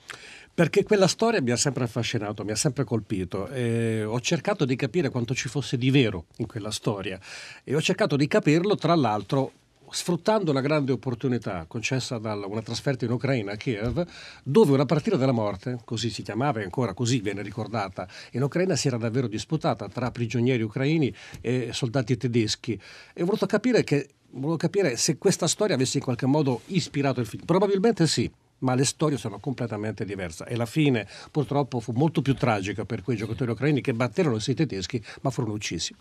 Perché 0.53 0.83
quella 0.83 1.07
storia 1.07 1.41
mi 1.41 1.53
ha 1.53 1.57
sempre 1.57 1.85
affascinato, 1.85 2.43
mi 2.43 2.51
ha 2.51 2.57
sempre 2.57 2.83
colpito. 2.83 3.47
E 3.51 4.03
ho 4.03 4.21
cercato 4.21 4.65
di 4.65 4.75
capire 4.75 5.11
quanto 5.11 5.33
ci 5.33 5.49
fosse 5.49 5.79
di 5.79 5.93
vero 5.93 6.25
in 6.39 6.47
quella 6.47 6.73
storia 6.73 7.21
e 7.63 7.77
ho 7.77 7.81
cercato 7.81 8.17
di 8.17 8.27
capirlo, 8.27 8.75
tra 8.75 8.97
l'altro, 8.97 9.53
sfruttando 9.93 10.51
una 10.51 10.61
grande 10.61 10.93
opportunità 10.93 11.65
concessa 11.69 12.19
da 12.19 12.35
una 12.35 12.63
trasferta 12.63 13.05
in 13.05 13.13
Ucraina, 13.13 13.53
a 13.53 13.57
Kiev, 13.57 14.05
dove 14.43 14.73
una 14.73 14.87
partita 14.87 15.17
della 15.17 15.33
morte, 15.33 15.81
così 15.85 16.11
si 16.11 16.23
chiamava 16.23 16.61
e 16.61 16.65
ancora 16.65 16.95
così 16.95 17.21
viene 17.21 17.43
ricordata, 17.43 18.09
in 18.33 18.43
Ucraina 18.43 18.75
si 18.75 18.89
era 18.89 18.97
davvero 18.97 19.29
disputata 19.29 19.89
tra 19.89 20.11
prigionieri 20.11 20.63
ucraini 20.63 21.15
e 21.41 21.71
soldati 21.73 22.17
tedeschi. 22.17 22.81
E 23.13 23.23
ho 23.23 23.25
voluto 23.25 23.47
capire, 23.47 23.85
che, 23.85 24.09
volevo 24.31 24.57
capire 24.57 24.97
se 24.97 25.19
questa 25.19 25.47
storia 25.47 25.75
avesse 25.75 25.99
in 25.99 26.05
qualche 26.05 26.27
modo 26.27 26.63
ispirato 26.67 27.21
il 27.21 27.27
film. 27.27 27.45
Probabilmente 27.45 28.07
sì 28.07 28.31
ma 28.63 28.75
le 28.75 28.85
storie 28.85 29.19
sono 29.19 29.41
completamente 29.41 30.05
diverse 30.05 30.45
e 30.47 30.55
la 30.55 30.67
fine 30.67 31.07
purtroppo 31.33 31.81
fu 31.81 31.91
molto 31.97 32.23
più 32.23 32.35
tragica 32.35 32.85
per 32.85 33.03
quei 33.03 33.17
giocatori 33.17 33.51
ucraini 33.51 33.81
che 33.81 33.93
batterono 33.93 34.39
i 34.41 34.55
tedeschi 34.55 35.03
ma 35.23 35.31
furono 35.31 35.55
uccisi. 35.55 35.93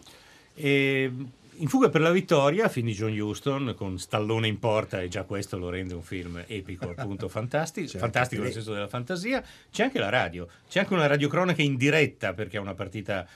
E 0.54 1.12
in 1.55 1.67
Fuga 1.67 1.89
per 1.89 2.01
la 2.01 2.12
vittoria, 2.12 2.70
film 2.70 2.88
di 2.88 2.93
John 2.93 3.17
Huston 3.20 3.74
con 3.77 4.00
Stallone 4.00 4.48
in 4.48 4.58
porta 4.60 5.01
e 5.01 5.08
già 5.10 5.24
questo 5.24 5.58
lo 5.58 5.70
rende 5.70 5.93
un 5.93 6.01
film 6.01 6.43
epico, 6.48 6.93
appunto 6.96 7.27
fantastico, 7.29 7.86
Certo. 7.88 8.00
fantastico 8.05 8.41
nel 8.41 8.51
senso 8.51 8.74
della 8.74 8.88
fantasia. 8.88 9.43
C'è 9.72 9.84
anche 9.84 10.00
la 10.00 10.10
radio, 10.10 10.48
c'è 10.70 10.79
anche 10.79 10.93
una 10.93 11.08
radiocronaca 11.08 11.62
in 11.62 11.75
diretta 11.77 12.34
perché 12.34 12.58
è 12.58 12.60
una 12.60 12.74
partita 12.74 13.27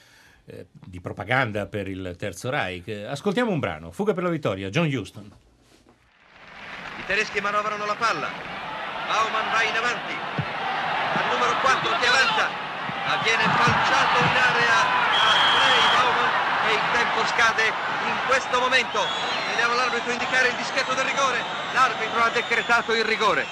eh, 0.45 0.65
di 0.73 0.99
propaganda 1.01 1.65
per 1.67 1.87
il 1.87 2.15
Terzo 2.17 2.49
Reich. 2.49 2.87
Eh, 2.87 3.03
Ascoltiamo 3.05 3.51
un 3.51 3.59
brano, 3.59 3.91
Fuga 3.91 4.13
per 4.13 4.23
la 4.23 4.29
vittoria, 4.29 4.69
John 4.69 4.87
Huston. 4.91 5.31
I 6.99 7.05
tedeschi 7.05 7.39
manovrano 7.41 7.85
la 7.85 7.95
palla. 7.95 8.29
Baumann 9.07 9.51
va 9.51 9.61
in 9.61 9.75
avanti. 9.75 10.13
Al 10.13 11.25
numero 11.31 11.53
4 11.61 11.89
che 11.99 12.07
avanza. 12.07 12.47
Ma 13.05 13.21
viene 13.21 13.43
falciato 13.43 14.17
in 14.17 14.33
area 14.33 14.77
a 14.81 15.33
3 15.61 15.93
Baumann 15.93 16.33
e 16.65 16.73
il 16.73 16.81
tempo 17.15 17.25
scade 17.27 17.63
in 17.63 18.17
questo 18.27 18.59
momento. 18.59 18.99
Vediamo 19.49 19.75
l'arbitro 19.75 20.11
indicare 20.11 20.49
il 20.49 20.55
dischetto 20.55 20.93
del 20.93 21.05
rigore. 21.05 21.39
L'arbitro 21.71 22.23
ha 22.23 22.29
decretato 22.29 22.93
il 22.93 23.05
rigore. 23.05 23.45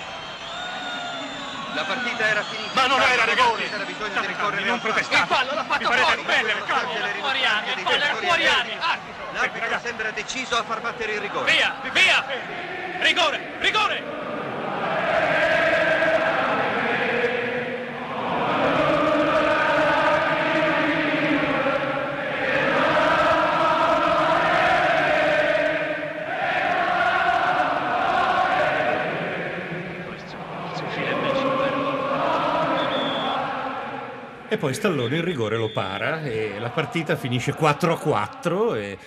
La 1.73 1.83
partita 1.83 2.27
era 2.27 2.43
finita. 2.43 2.71
Ma 2.73 2.87
non 2.87 3.01
era 3.01 3.23
rigore. 3.23 3.69
C'era 3.69 3.85
bisogno 3.85 4.19
di 4.19 4.27
ricorrere 4.27 4.63
non 4.65 4.79
protestate. 4.79 5.15
Il 5.15 5.27
fallo 5.27 5.53
l'ha 5.53 5.63
fatto 5.63 5.91
fuori. 5.91 6.15
ribellere, 6.15 6.63
Calmo, 6.65 6.93
le 6.93 7.13
fuori 7.19 7.45
anni, 7.45 7.71
il 7.71 7.79
fallo 7.79 8.03
era 8.03 8.15
fuori 8.15 8.47
anni. 8.47 8.77
L'arbitro 9.31 9.79
sembra 9.81 10.11
deciso 10.11 10.57
a 10.57 10.63
far 10.63 10.81
battere 10.81 11.13
il 11.13 11.21
rigore. 11.21 11.51
Via, 11.51 11.75
via! 11.91 12.25
Rigore, 12.99 13.55
rigore! 13.59 14.32
Poi 34.63 34.73
Stallone 34.73 35.17
il 35.17 35.23
rigore 35.23 35.57
lo 35.57 35.71
para 35.73 36.23
e 36.23 36.57
la 36.57 36.69
partita 36.69 37.17
finisce 37.17 37.51
4 37.53 37.91
a 37.95 37.99
4. 37.99 38.75
E... 38.75 38.97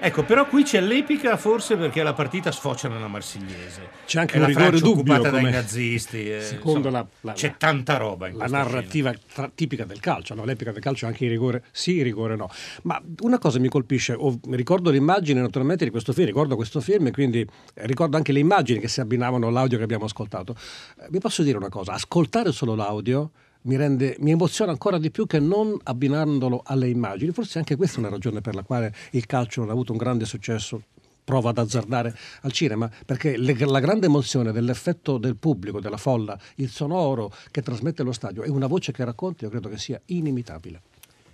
Ecco, 0.00 0.24
però 0.24 0.44
qui 0.48 0.64
c'è 0.64 0.80
l'epica 0.80 1.36
forse 1.36 1.76
perché 1.76 2.02
la 2.02 2.12
partita 2.14 2.50
sfocia 2.50 2.88
nella 2.88 3.06
marsigliese. 3.06 3.88
C'è 4.06 4.18
anche 4.18 4.32
È 4.34 4.36
un 4.38 4.42
la 4.42 4.48
rigore 4.48 4.66
Francia 4.70 4.84
dubbio, 4.84 5.12
occupata 5.14 5.30
dai 5.30 5.50
nazisti. 5.52 6.28
eh, 6.32 6.40
secondo 6.40 6.88
insomma, 6.88 6.98
la- 6.98 7.06
la- 7.20 7.32
c'è 7.34 7.54
tanta 7.56 7.96
roba 7.96 8.26
in 8.26 8.36
La 8.38 8.46
narrativa 8.46 9.14
tra- 9.32 9.48
tipica 9.54 9.84
del 9.84 10.00
calcio, 10.00 10.34
no? 10.34 10.44
l'epica 10.44 10.72
del 10.72 10.82
calcio 10.82 11.04
è 11.04 11.08
anche 11.10 11.24
il 11.26 11.30
rigore 11.30 11.62
sì, 11.70 11.98
il 11.98 12.02
rigore 12.02 12.34
no. 12.34 12.50
Ma 12.82 13.00
una 13.20 13.38
cosa 13.38 13.60
mi 13.60 13.68
colpisce, 13.68 14.14
ho- 14.18 14.40
ricordo 14.50 14.90
l'immagine 14.90 15.40
naturalmente 15.40 15.84
di 15.84 15.92
questo 15.92 16.12
film, 16.12 16.26
ricordo 16.26 16.56
questo 16.56 16.80
film 16.80 17.06
e 17.06 17.10
quindi 17.12 17.46
ricordo 17.74 18.16
anche 18.16 18.32
le 18.32 18.40
immagini 18.40 18.80
che 18.80 18.88
si 18.88 19.00
abbinavano 19.00 19.46
all'audio 19.46 19.78
che 19.78 19.84
abbiamo 19.84 20.06
ascoltato. 20.06 20.56
Eh, 21.00 21.06
vi 21.08 21.20
posso 21.20 21.44
dire 21.44 21.56
una 21.56 21.68
cosa, 21.68 21.92
ascoltare 21.92 22.50
solo 22.50 22.74
l'audio 22.74 23.30
mi, 23.66 23.76
rende, 23.76 24.16
mi 24.20 24.30
emoziona 24.30 24.70
ancora 24.70 24.98
di 24.98 25.10
più 25.10 25.26
che 25.26 25.38
non 25.38 25.76
abbinandolo 25.82 26.62
alle 26.64 26.88
immagini. 26.88 27.32
Forse 27.32 27.58
anche 27.58 27.76
questa 27.76 27.96
è 27.96 28.00
una 28.00 28.10
ragione 28.10 28.40
per 28.40 28.54
la 28.54 28.62
quale 28.62 28.94
il 29.12 29.26
calcio 29.26 29.60
non 29.60 29.70
ha 29.70 29.72
avuto 29.72 29.92
un 29.92 29.98
grande 29.98 30.24
successo. 30.24 30.82
Prova 31.24 31.50
ad 31.50 31.58
azzardare 31.58 32.14
al 32.42 32.52
cinema 32.52 32.90
perché 33.06 33.38
le- 33.38 33.56
la 33.64 33.80
grande 33.80 34.06
emozione 34.06 34.52
dell'effetto 34.52 35.16
del 35.16 35.36
pubblico, 35.36 35.80
della 35.80 35.96
folla, 35.96 36.38
il 36.56 36.68
sonoro 36.68 37.32
che 37.50 37.62
trasmette 37.62 38.02
lo 38.02 38.12
stadio 38.12 38.42
e 38.42 38.50
una 38.50 38.66
voce 38.66 38.92
che 38.92 39.02
racconta, 39.04 39.44
io 39.44 39.50
credo 39.50 39.70
che 39.70 39.78
sia 39.78 39.98
inimitabile. 40.06 40.82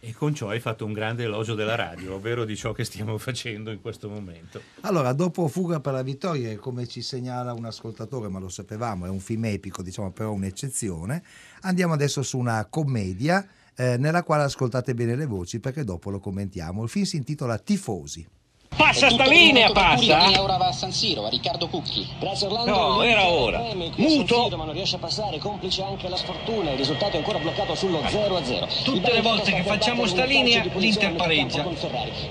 E 0.03 0.15
con 0.15 0.35
ciò 0.35 0.49
hai 0.49 0.61
fatto 0.61 0.87
un 0.87 0.95
grande 0.95 1.25
elogio 1.25 1.55
della 1.55 1.75
radio, 1.75 2.15
ovvero 2.15 2.47
di 2.47 2.57
ciò 2.57 2.73
che 2.73 2.85
stiamo 2.85 3.19
facendo 3.19 3.71
in 3.71 3.83
questo 3.83 4.09
momento. 4.09 4.63
Allora, 4.81 5.13
dopo 5.13 5.47
Fuga 5.47 5.81
per 5.81 5.93
la 5.93 6.03
vittoria, 6.03 6.57
come 6.57 6.87
ci 6.87 7.03
segnala 7.03 7.53
un 7.53 7.67
ascoltatore, 7.67 8.29
ma 8.29 8.39
lo 8.39 8.49
sapevamo, 8.49 9.05
è 9.05 9.11
un 9.11 9.21
film 9.21 9.45
epico, 9.45 9.83
diciamo 9.83 10.11
però 10.11 10.33
un'eccezione, 10.33 11.23
andiamo 11.63 11.95
adesso 11.95 12.23
su 12.23 12.39
una 12.39 12.67
commedia 12.69 13.47
eh, 13.77 13.97
nella 13.97 14.23
quale 14.23 14.45
ascoltate 14.45 14.95
bene 14.95 15.17
le 15.17 15.27
voci 15.27 15.61
perché 15.61 15.85
dopo 15.85 16.11
lo 16.11 16.21
commentiamo. 16.21 16.83
Il 16.83 16.89
film 16.89 17.05
si 17.05 17.17
intitola 17.17 17.59
Tifosi. 17.59 18.27
Passa 18.77 19.11
sta 19.11 19.27
linea, 19.27 19.73
passa! 19.73 20.41
ora 20.41 20.57
va 20.57 20.69
a 20.69 20.73
San 20.73 20.93
Siro, 20.93 21.27
a 21.27 21.29
Riccardo 21.29 21.69
Cucchi. 21.69 22.09
Grazie 22.19 22.47
Orlando. 22.47 22.71
No, 22.71 23.03
era 23.03 23.27
ora. 23.27 23.63
Muto. 23.97 24.49
ma 24.57 24.65
non 24.65 24.73
riesce 24.73 24.97
a 24.97 24.99
passare, 24.99 25.39
complice 25.39 25.83
anche 25.83 26.09
la 26.09 26.17
sfortuna. 26.17 26.71
Il 26.71 26.79
risultato 26.79 27.17
è 27.17 27.19
ancora 27.19 27.39
bloccato 27.39 27.75
sullo 27.75 28.01
0 28.07 28.37
a 28.37 28.45
0. 28.45 28.69
Tutte 28.85 29.13
le 29.13 29.21
volte 29.21 29.53
che 29.53 29.65
facciamo 29.65 30.07
sta 30.07 30.25
linea, 30.25 30.65
l'Inter 30.75 31.15
pareggia. 31.15 31.67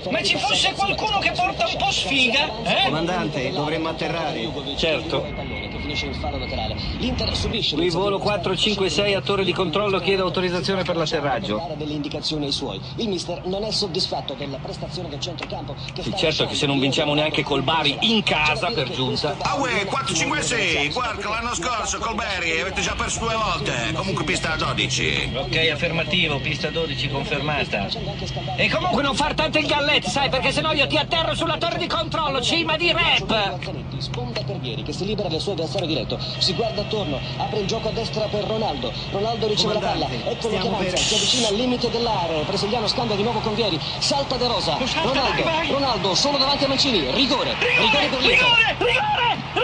Ma 0.10 0.24
ci 0.24 0.38
fosse 0.38 0.72
qualcuno 0.74 1.20
che 1.20 1.32
porta 1.32 1.68
un 1.68 1.76
po' 1.78 1.92
sfiga, 1.92 2.48
eh? 2.64 2.86
Comandante, 2.86 3.52
dovremmo 3.52 3.90
atterrare. 3.90 4.50
Certo. 4.78 5.59
Finisce 5.90 6.06
in 6.06 6.14
fallo 6.14 6.38
laterale. 6.38 6.76
L'Inter 7.00 7.36
subisce 7.36 7.76
Qui 7.76 7.90
volo 7.90 8.20
456 8.20 9.16
a 9.16 9.22
torre 9.22 9.44
di 9.44 9.52
controllo, 9.54 10.00
chiedo 10.00 10.24
autorizzazione 10.24 10.84
per 10.84 10.96
l'atterraggio. 10.96 11.68
delle 11.78 11.94
indicazioni 11.94 12.46
ai 12.46 12.52
suoi. 12.52 12.80
Il 12.98 13.10
mister 13.10 13.44
non 13.48 13.64
è 13.64 13.72
soddisfatto 13.72 14.36
della 14.36 14.58
prestazione 14.58 15.10
del 15.10 15.20
centrocampo 15.20 15.76
che 15.92 16.04
Sì, 16.04 16.14
certo 16.16 16.46
che 16.46 16.54
se 16.54 16.68
non 16.68 16.78
vinciamo 16.80 17.16
neanche 17.16 17.42
col 17.42 17.64
Bari 17.64 17.98
in 18.02 18.22
casa 18.22 18.68
per 18.68 18.92
giunta. 18.92 19.36
Ah 19.40 19.56
uè, 19.56 19.88
4-5-6, 19.90 20.94
guarda 20.94 21.28
l'anno 21.28 21.56
scorso 21.56 21.98
col 21.98 22.14
Berry 22.14 22.60
avete 22.60 22.82
già 22.82 22.94
perso 22.94 23.22
due 23.22 23.34
volte, 23.34 23.92
comunque 23.96 24.24
pista 24.26 24.56
12. 24.56 25.32
Ok, 25.34 25.70
affermativo, 25.74 26.40
pista 26.40 26.70
12 26.70 27.10
confermata. 27.10 27.88
E 28.58 28.70
comunque 28.70 29.02
non 29.02 29.16
far 29.16 29.34
tanto 29.34 29.58
il 29.58 29.66
galletto, 29.66 30.08
sai, 30.08 30.30
perché 30.30 30.52
sennò 30.52 30.72
io 30.72 30.86
ti 30.86 30.98
atterro 30.98 31.34
sulla 31.34 31.58
torre 31.58 31.80
di 31.80 31.88
controllo, 31.88 32.42
cima 32.42 32.78
di 32.78 32.92
rap. 32.92 33.58
Sponda 33.98 34.42
per 34.44 34.60
Vieri 34.60 34.84
che 34.84 34.94
si 34.94 35.06
libera 35.06 35.28
del 35.30 35.42
avversario 35.80 35.88
diretto. 35.88 36.20
Si 36.40 36.54
guarda 36.54 36.82
attorno, 36.82 37.20
apre 37.38 37.60
il 37.60 37.68
gioco 37.68 37.90
a 37.90 37.92
destra 37.92 38.26
per 38.26 38.44
Ronaldo. 38.46 38.92
Ronaldo 39.12 39.48
riceve 39.48 39.74
la 39.74 39.80
palla, 39.80 40.08
eccolo 40.26 40.58
che 40.58 40.68
avanza, 40.68 40.98
si 40.98 41.16
avvicina 41.16 41.48
al 41.48 41.56
limite 41.56 41.90
dell'area. 41.90 42.44
Brasiliano 42.44 42.88
scambia 42.88 43.16
di 43.16 43.24
nuovo 43.24 43.40
con 43.40 43.56
Vieri. 43.56 43.80
Salta 44.00 44.36
De 44.36 44.48
Rosa. 44.48 44.78
Ronaldo, 44.78 45.44
Ronaldo 45.72 46.16
solo 46.16 46.38
davanti 46.38 46.66
a 46.66 46.68
Mancini. 46.68 47.12
Rigore, 47.12 47.56
rigore 47.60 48.08
per 48.08 48.20
l'Inter. 48.20 48.78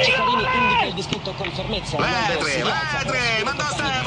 Ceccarini 0.03 0.43
indica 0.43 0.85
il 0.85 0.93
dischetto 0.93 1.33
con 1.33 1.51
fermezza. 1.51 1.97
Ronaldo 1.97 2.43
si 2.43 2.57
Vetri, 2.57 2.61
rialza, 2.63 2.97
Vetri, 3.03 3.43
mandò 3.43 3.63
Stefano 3.65 4.04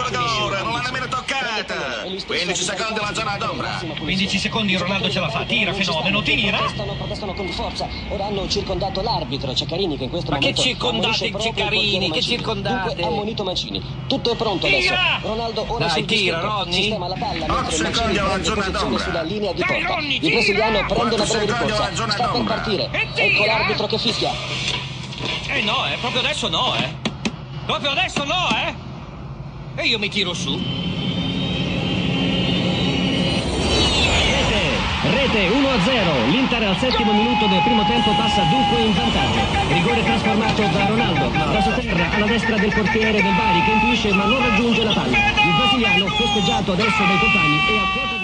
15 2.16 2.62
secondi 2.62 2.98
alla 2.98 3.14
zona 3.14 3.36
d'ombra. 3.36 3.80
15 3.98 4.38
secondi 4.38 4.76
Ronaldo 4.76 5.10
ce 5.10 5.20
la 5.20 5.28
fa. 5.28 5.44
Tira, 5.44 5.72
fenomeno, 5.74 6.22
tira. 6.22 6.56
Protestano, 6.56 6.94
protestano 6.94 7.34
con 7.34 7.48
forza. 7.48 7.86
Ora 8.08 8.26
hanno 8.26 8.48
circondato 8.48 9.02
l'arbitro 9.02 9.54
Ceccarini 9.54 9.96
che 9.98 10.04
in 10.04 10.10
questo 10.10 10.30
Ma 10.30 10.38
che 10.38 10.46
momento 10.46 10.62
circondate 10.62 11.26
i 11.26 11.30
proprio 11.30 11.50
il 11.50 11.56
Ceccarini? 11.56 12.10
Che 12.10 12.22
circondate? 12.22 12.86
Dunque 12.94 13.04
ammonito 13.04 13.44
Mancini. 13.44 13.82
Tutto 14.06 14.32
è 14.32 14.36
pronto 14.36 14.66
adesso. 14.66 14.94
Ronaldo 15.22 15.64
ora 15.68 15.86
Dai, 15.86 15.90
sul 15.90 16.04
tira. 16.06 16.40
Ronny. 16.40 16.72
Sistema 16.72 17.08
la 17.08 17.14
palla 17.14 17.44
Otto 17.44 17.52
mentre 17.54 17.76
secondi 17.76 17.92
Mancini 18.00 18.18
alla 18.18 18.28
prende 18.28 18.44
zona 18.44 18.68
d'ombra. 18.78 19.02
sulla 19.04 19.22
linea 19.22 19.52
di 19.52 19.62
Dai. 19.66 19.82
Ronny, 19.82 20.14
I 20.14 20.20
tira! 20.20 20.34
brasiliano 20.34 20.78
prendono 20.86 20.94
Quattro 20.96 21.16
breve 21.16 21.26
secondi 21.26 21.52
alla 21.52 21.64
ricorsa. 21.66 21.94
zona 21.94 22.12
Sta 22.12 22.22
per 22.24 22.32
d'ombra. 22.32 22.54
partire. 22.54 22.88
Ecco 23.14 23.44
l'arbitro 23.44 23.86
che 23.86 23.98
fischia. 23.98 24.30
Eh 25.50 25.62
no, 25.62 25.86
eh, 25.86 25.96
proprio 26.00 26.20
adesso 26.20 26.48
no, 26.48 26.74
eh. 26.76 26.94
Proprio 27.66 27.90
adesso 27.90 28.24
no, 28.24 28.48
eh. 28.54 29.82
E 29.82 29.86
io 29.86 29.98
mi 29.98 30.08
tiro 30.08 30.32
su. 30.34 30.58
Rete 35.10 35.48
1-0, 35.48 36.28
l'Inter 36.28 36.62
al 36.64 36.76
settimo 36.76 37.12
minuto 37.12 37.46
del 37.46 37.62
primo 37.62 37.82
tempo 37.86 38.10
passa 38.14 38.42
dunque 38.42 38.82
in 38.82 38.92
vantaggio. 38.92 39.40
Rigore 39.72 40.04
trasformato 40.04 40.62
da 40.62 40.86
Ronaldo, 40.86 41.28
da 41.30 41.62
sotterra 41.62 42.10
alla 42.14 42.26
destra 42.26 42.56
del 42.56 42.72
portiere 42.72 43.22
del 43.22 43.34
Bari 43.34 43.62
che 43.64 43.70
intuisce 43.70 44.12
ma 44.12 44.24
non 44.24 44.38
raggiunge 44.38 44.84
la 44.84 44.92
palla. 44.92 45.16
Il 45.16 45.54
brasiliano, 45.56 46.06
festeggiato 46.08 46.72
adesso 46.72 47.02
dai 47.04 47.18
compagni, 47.18 47.56
è 47.56 47.78
a 47.78 47.92
quota 47.92 48.17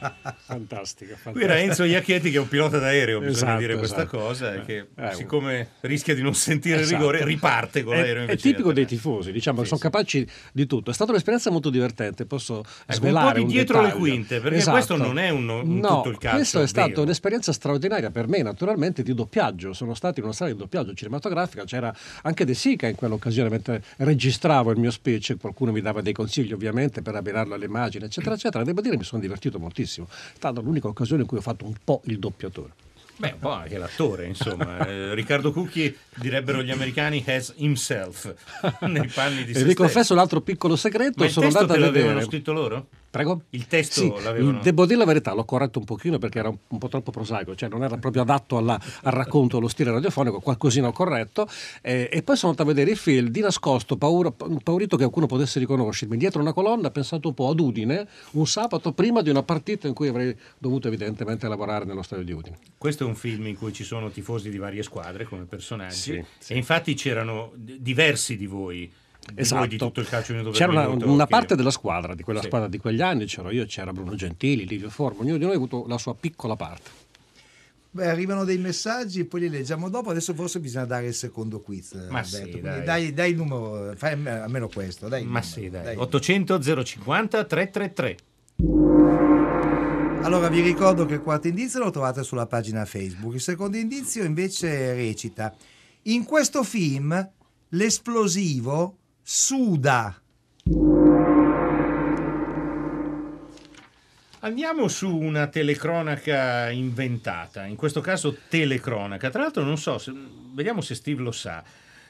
10 0.10 0.14
nella 0.22 0.36
Fantastica, 0.50 1.14
fantastica. 1.16 1.30
Qui 1.32 1.42
era 1.42 1.58
Enzo 1.58 1.84
Iacchetti 1.84 2.30
che 2.30 2.36
è 2.36 2.40
un 2.40 2.48
pilota 2.48 2.78
d'aereo, 2.78 3.18
bisogna 3.20 3.36
Esatto, 3.36 3.58
dire 3.60 3.76
questa 3.76 4.02
esatto. 4.02 4.16
cosa, 4.18 4.54
e 4.54 4.64
che 4.64 4.86
Eh, 4.96 5.14
siccome 5.14 5.68
rischia 5.80 6.14
di 6.14 6.22
non 6.22 6.34
sentire 6.34 6.76
il 6.76 6.82
Esatto. 6.82 6.98
rigore 6.98 7.24
riparte 7.24 7.82
con 7.82 7.94
È- 7.94 8.00
l'aereo 8.00 8.26
È, 8.26 8.36
tipico 8.36 8.72
dei 8.72 8.86
tifosi, 8.86 9.32
diciamo, 9.32 9.58
che 9.58 9.62
Sì, 9.64 9.68
sono 9.68 9.80
sì. 9.80 9.86
capaci 9.86 10.26
di 10.52 10.66
tutto. 10.66 10.90
È 10.90 10.94
stata 10.94 11.10
un'esperienza 11.10 11.50
molto 11.50 11.70
divertente, 11.70 12.24
posso 12.26 12.60
Ecco, 12.60 12.92
svelare 12.92 13.38
un 13.40 13.44
po' 13.44 13.50
di 13.50 13.54
dietro 13.54 13.76
le 13.80 13.86
dettaglio. 13.88 14.00
quinte, 14.02 14.40
perché 14.40 14.56
Esatto. 14.56 14.72
questo 14.76 14.96
non 14.96 15.18
è 15.18 15.30
un, 15.30 15.48
un 15.48 15.78
No, 15.78 15.96
tutto 15.96 16.08
il 16.10 16.18
calcio. 16.18 16.36
Questo 16.36 16.62
è 16.62 16.66
stata 16.66 17.00
un'esperienza 17.00 17.52
straordinaria 17.52 18.10
per 18.10 18.26
me, 18.28 18.42
naturalmente, 18.42 19.02
di 19.02 19.14
doppiaggio. 19.14 19.72
Sono 19.72 19.94
stato 19.94 20.18
in 20.20 20.24
una 20.24 20.34
sala 20.34 20.50
di 20.50 20.56
doppiaggio 20.56 20.94
cinematografica, 20.94 21.64
c'era 21.64 21.94
anche 22.22 22.44
De 22.44 22.54
Sica 22.54 22.86
in 22.88 22.94
quell'occasione, 22.96 23.48
mentre 23.48 23.82
registravo 23.98 24.70
il 24.70 24.78
mio 24.78 24.90
speech, 24.90 25.36
qualcuno 25.40 25.72
mi 25.72 25.80
dava 25.80 26.00
dei 26.00 26.12
consigli 26.12 26.52
ovviamente 26.52 27.02
per 27.02 27.14
abbinarlo 27.14 27.54
alle 27.54 27.66
immagini, 27.66 28.04
eccetera, 28.04 28.34
eccetera. 28.34 28.64
Devo 28.64 28.80
dire 28.80 28.96
mi 28.96 29.04
sono 29.04 29.20
divertito 29.20 29.58
moltissimo. 29.58 29.88
È 29.98 30.36
stata 30.36 30.60
l'unica 30.60 30.88
occasione 30.88 31.22
in 31.22 31.28
cui 31.28 31.38
ho 31.38 31.42
fatto 31.42 31.64
un 31.64 31.74
po' 31.82 32.00
il 32.04 32.18
doppiatore. 32.18 32.72
Beh, 33.16 33.32
un 33.32 33.38
po' 33.38 33.50
anche 33.50 33.76
l'attore, 33.76 34.26
insomma. 34.26 34.78
Eh, 34.88 35.14
Riccardo 35.14 35.52
Cucchi, 35.52 35.94
direbbero 36.14 36.62
gli 36.62 36.70
americani, 36.70 37.22
has 37.26 37.52
himself, 37.56 38.34
nei 38.86 39.08
panni 39.08 39.44
di 39.44 39.50
E 39.52 39.54
se 39.54 39.64
vi 39.64 39.74
confesso 39.74 40.14
l'altro 40.14 40.40
piccolo 40.40 40.74
segreto, 40.76 41.14
Ma 41.18 41.26
il 41.26 41.30
sono 41.30 41.46
testo 41.46 41.60
andato 41.60 41.78
te 41.78 41.84
a 41.84 41.86
l'avevano 41.86 42.14
vedere. 42.14 42.30
scritto 42.30 42.52
loro? 42.52 42.86
Prego? 43.10 43.42
Il 43.50 43.66
testo 43.66 44.00
Sì, 44.00 44.22
l'avevano... 44.22 44.60
devo 44.62 44.86
dire 44.86 44.98
la 44.98 45.04
verità, 45.04 45.34
l'ho 45.34 45.44
corretto 45.44 45.80
un 45.80 45.84
pochino 45.84 46.18
perché 46.18 46.38
era 46.38 46.48
un, 46.48 46.56
un 46.68 46.78
po' 46.78 46.86
troppo 46.88 47.10
prosaico, 47.10 47.56
cioè 47.56 47.68
non 47.68 47.82
era 47.82 47.96
proprio 47.96 48.22
adatto 48.22 48.56
alla- 48.56 48.80
al 49.02 49.12
racconto, 49.12 49.56
allo 49.56 49.66
stile 49.66 49.90
radiofonico, 49.90 50.38
qualcosina 50.38 50.86
ho 50.88 50.92
corretto. 50.92 51.48
eh, 51.82 52.08
e 52.12 52.22
poi 52.22 52.36
sono 52.36 52.52
andato 52.52 52.68
a 52.70 52.72
vedere 52.72 52.92
il 52.92 52.96
film 52.96 53.28
di 53.28 53.40
nascosto, 53.40 53.96
paura- 53.96 54.30
paurito 54.30 54.96
che 54.96 55.02
qualcuno 55.02 55.26
potesse 55.26 55.58
riconoscermi. 55.58 56.16
Dietro 56.16 56.40
una 56.40 56.52
colonna 56.52 56.86
ho 56.86 56.90
pensato 56.92 57.26
un 57.28 57.34
po' 57.34 57.48
ad 57.48 57.58
Udine, 57.58 58.06
un 58.32 58.46
sabato 58.46 58.92
prima 58.92 59.22
di 59.22 59.30
una 59.30 59.42
partita 59.42 59.88
in 59.88 59.94
cui 59.94 60.06
avrei 60.06 60.36
dovuto 60.58 60.86
evidentemente 60.86 61.48
lavorare 61.48 61.84
nello 61.84 62.02
stadio 62.02 62.24
di 62.24 62.32
Udine. 62.32 62.58
Questo 62.78 63.02
è 63.04 63.06
un 63.08 63.16
film 63.16 63.46
in 63.48 63.56
cui 63.56 63.72
ci 63.72 63.82
sono 63.82 64.10
tifosi 64.10 64.50
di 64.50 64.58
varie 64.58 64.84
squadre 64.84 65.24
come 65.24 65.44
personaggi 65.46 65.94
Sì, 65.96 66.24
sì. 66.38 66.52
e 66.52 66.56
infatti 66.56 66.94
c'erano 66.94 67.50
diversi 67.56 68.36
di 68.36 68.46
voi, 68.46 68.90
Esatto. 69.34 69.90
C'era 70.50 70.70
una, 70.72 70.86
minuto 70.88 71.10
una 71.10 71.26
parte 71.26 71.54
della 71.54 71.70
squadra, 71.70 72.14
di 72.14 72.22
quella 72.22 72.40
Sì. 72.40 72.46
squadra 72.46 72.68
di 72.68 72.78
quegli 72.78 73.00
anni, 73.02 73.26
c'ero 73.26 73.50
io, 73.50 73.64
c'era 73.66 73.92
Bruno 73.92 74.14
Gentili, 74.14 74.66
Livio 74.66 74.90
Forma, 74.90 75.20
ognuno 75.22 75.36
di 75.36 75.44
noi 75.44 75.52
ha 75.52 75.56
avuto 75.56 75.84
la 75.86 75.98
sua 75.98 76.14
piccola 76.14 76.56
parte. 76.56 76.90
Beh, 77.92 78.06
arrivano 78.08 78.44
dei 78.44 78.56
messaggi, 78.58 79.24
poi 79.24 79.40
li 79.40 79.48
leggiamo 79.48 79.88
dopo. 79.88 80.10
Adesso 80.10 80.32
forse 80.34 80.60
bisogna 80.60 80.84
dare 80.84 81.06
il 81.08 81.14
secondo 81.14 81.60
quiz. 81.60 81.92
Ma 82.08 82.20
Alberto. 82.20 82.50
sì, 82.52 82.60
dai. 82.60 82.84
dai, 82.84 83.12
dai 83.12 83.30
il 83.32 83.36
numero, 83.36 83.94
fai 83.96 84.12
almeno 84.28 84.68
questo. 84.68 85.08
Dai 85.08 85.22
Ma 85.22 85.40
numero, 85.40 85.44
sì, 85.46 85.68
dai. 85.70 85.82
dai. 85.82 85.96
800 85.96 86.60
050 86.84 87.44
333. 87.44 88.16
Allora 90.22 90.48
vi 90.48 90.60
ricordo 90.60 91.06
che 91.06 91.14
il 91.14 91.20
quarto 91.22 91.48
indizio 91.48 91.80
lo 91.80 91.90
trovate 91.90 92.22
sulla 92.22 92.46
pagina 92.46 92.84
Facebook. 92.84 93.34
Il 93.34 93.40
secondo 93.40 93.76
indizio 93.76 94.22
invece 94.22 94.94
recita: 94.94 95.52
In 96.02 96.24
questo 96.24 96.62
film 96.62 97.28
l'esplosivo 97.70 98.98
suda. 99.32 100.20
Andiamo 104.40 104.88
su 104.88 105.14
una 105.16 105.46
telecronaca 105.46 106.68
inventata, 106.70 107.64
in 107.66 107.76
questo 107.76 108.00
caso 108.00 108.36
telecronaca. 108.48 109.30
Tra 109.30 109.42
l'altro 109.42 109.62
non 109.62 109.78
so, 109.78 109.98
se- 109.98 110.12
vediamo 110.52 110.80
se 110.80 110.96
Steve 110.96 111.22
lo 111.22 111.30
sa. 111.30 111.62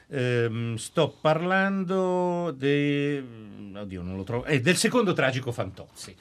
Ehm, 0.07 0.75
sto 0.77 1.15
parlando 1.21 2.51
de- 2.57 3.23
oddio, 3.75 4.01
non 4.01 4.15
lo 4.15 4.23
trovo. 4.23 4.45
eh, 4.45 4.59
del 4.59 4.75
secondo 4.77 5.13
tragico 5.13 5.51
Fantozzi. 5.51 6.15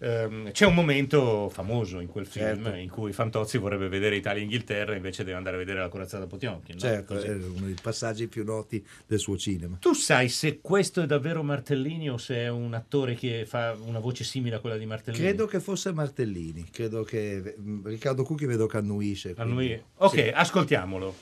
Ehm, 0.00 0.52
c'è 0.52 0.64
un 0.64 0.74
momento 0.74 1.48
famoso 1.48 1.98
in 1.98 2.06
quel 2.06 2.24
film 2.26 2.62
Certo. 2.64 2.78
in 2.78 2.88
cui 2.88 3.12
Fantozzi 3.12 3.58
vorrebbe 3.58 3.88
vedere 3.88 4.14
Italia 4.16 4.40
e 4.40 4.44
Inghilterra 4.44 4.94
invece 4.94 5.24
deve 5.24 5.36
andare 5.36 5.56
a 5.56 5.58
vedere 5.58 5.80
la 5.80 5.88
corazzata 5.88 6.26
Potionkin. 6.26 6.74
no? 6.76 6.80
Certo, 6.80 7.14
Così. 7.14 7.26
è 7.26 7.34
uno 7.34 7.66
dei 7.66 7.74
passaggi 7.82 8.28
più 8.28 8.44
noti 8.44 8.84
del 9.06 9.18
suo 9.18 9.36
cinema. 9.36 9.76
Tu 9.80 9.92
sai 9.94 10.28
se 10.28 10.60
questo 10.60 11.02
è 11.02 11.06
davvero 11.06 11.42
Martellini 11.42 12.08
o 12.10 12.16
se 12.16 12.36
è 12.36 12.48
un 12.48 12.74
attore 12.74 13.14
che 13.16 13.44
fa 13.44 13.76
una 13.80 13.98
voce 13.98 14.22
simile 14.22 14.56
a 14.56 14.58
quella 14.60 14.76
di 14.76 14.86
Martellini? 14.86 15.22
Credo 15.24 15.46
che 15.46 15.58
fosse 15.58 15.92
Martellini, 15.92 16.68
credo 16.70 17.02
che 17.02 17.56
mm, 17.58 17.86
Riccardo 17.86 18.22
Cucchi 18.22 18.46
vedo 18.46 18.66
che 18.66 18.76
annuisce. 18.76 19.34
quindi- 19.34 19.52
Annui- 19.52 19.82
Ok, 19.96 20.14
Sì. 20.14 20.30
ascoltiamolo. 20.32 21.14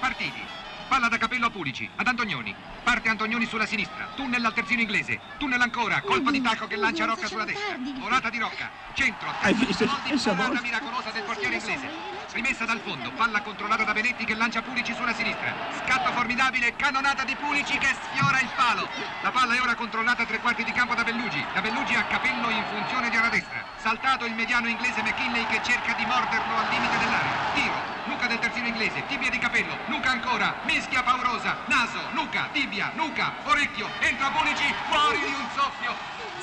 Partiti. 0.00 0.57
Palla 0.98 1.10
da 1.10 1.16
capello 1.16 1.46
a 1.46 1.50
Pulici, 1.50 1.88
ad 1.94 2.08
Antonioni. 2.08 2.52
Parte 2.82 3.08
Antonioni 3.08 3.46
sulla 3.46 3.66
sinistra. 3.66 4.08
Tunnel 4.16 4.44
al 4.44 4.52
terzino 4.52 4.80
inglese. 4.80 5.20
Tunnel 5.38 5.60
ancora. 5.60 6.00
Colpo 6.00 6.32
di 6.32 6.40
tacco 6.40 6.66
che 6.66 6.74
lancia 6.74 7.04
Rocca 7.04 7.28
sulla 7.28 7.44
destra. 7.44 7.76
Volata 8.00 8.28
di 8.30 8.38
Rocca. 8.38 8.68
Centro. 8.94 9.32
Testa 9.40 10.34
parata 10.34 10.60
miracolosa 10.60 11.10
del 11.12 11.22
portiere 11.22 11.54
inglese. 11.54 11.88
Rimessa 12.32 12.64
dal 12.64 12.80
fondo. 12.80 13.12
Palla 13.12 13.42
controllata 13.42 13.84
da 13.84 13.92
Benetti 13.92 14.24
che 14.24 14.34
lancia 14.34 14.60
Pulici 14.60 14.92
sulla 14.92 15.14
sinistra. 15.14 15.54
Scatto 15.84 16.10
formidabile. 16.10 16.74
Cannonata 16.74 17.22
di 17.22 17.36
Pulici 17.36 17.78
che 17.78 17.94
sfiora 17.94 18.40
il 18.40 18.50
palo. 18.56 18.88
La 19.22 19.30
palla 19.30 19.54
è 19.54 19.60
ora 19.60 19.76
controllata 19.76 20.24
a 20.24 20.26
tre 20.26 20.40
quarti 20.40 20.64
di 20.64 20.72
campo 20.72 20.96
da 20.96 21.04
Bellugi. 21.04 21.46
Da 21.54 21.60
Bellugi 21.60 21.94
a 21.94 22.02
capello 22.06 22.50
in 22.50 22.64
funzione 22.74 23.08
di 23.08 23.16
ala 23.16 23.28
destra. 23.28 23.62
Saltato 23.76 24.24
il 24.24 24.34
mediano 24.34 24.66
inglese 24.66 25.00
McKinley 25.02 25.46
che 25.46 25.60
cerca 25.62 25.92
di 25.92 26.04
morderlo 26.04 26.56
al 26.56 26.68
limite 26.70 26.98
dell'area. 26.98 27.52
Tiro. 27.54 27.97
Del 28.28 28.38
terzino 28.40 28.66
inglese. 28.66 29.06
Tibia 29.06 29.30
di 29.30 29.38
capello. 29.38 29.74
Luca 29.86 30.10
ancora. 30.10 30.60
Mischia 30.64 31.02
paurosa. 31.02 31.56
Naso. 31.64 31.98
Luca. 32.12 32.50
Tibia. 32.52 32.92
Luca. 32.94 33.32
Orecchio. 33.44 33.88
Entra 34.00 34.28
Pulici. 34.28 34.70
Fuori 34.90 35.18
di 35.18 35.32
un 35.32 35.46
soffio. 35.56 35.94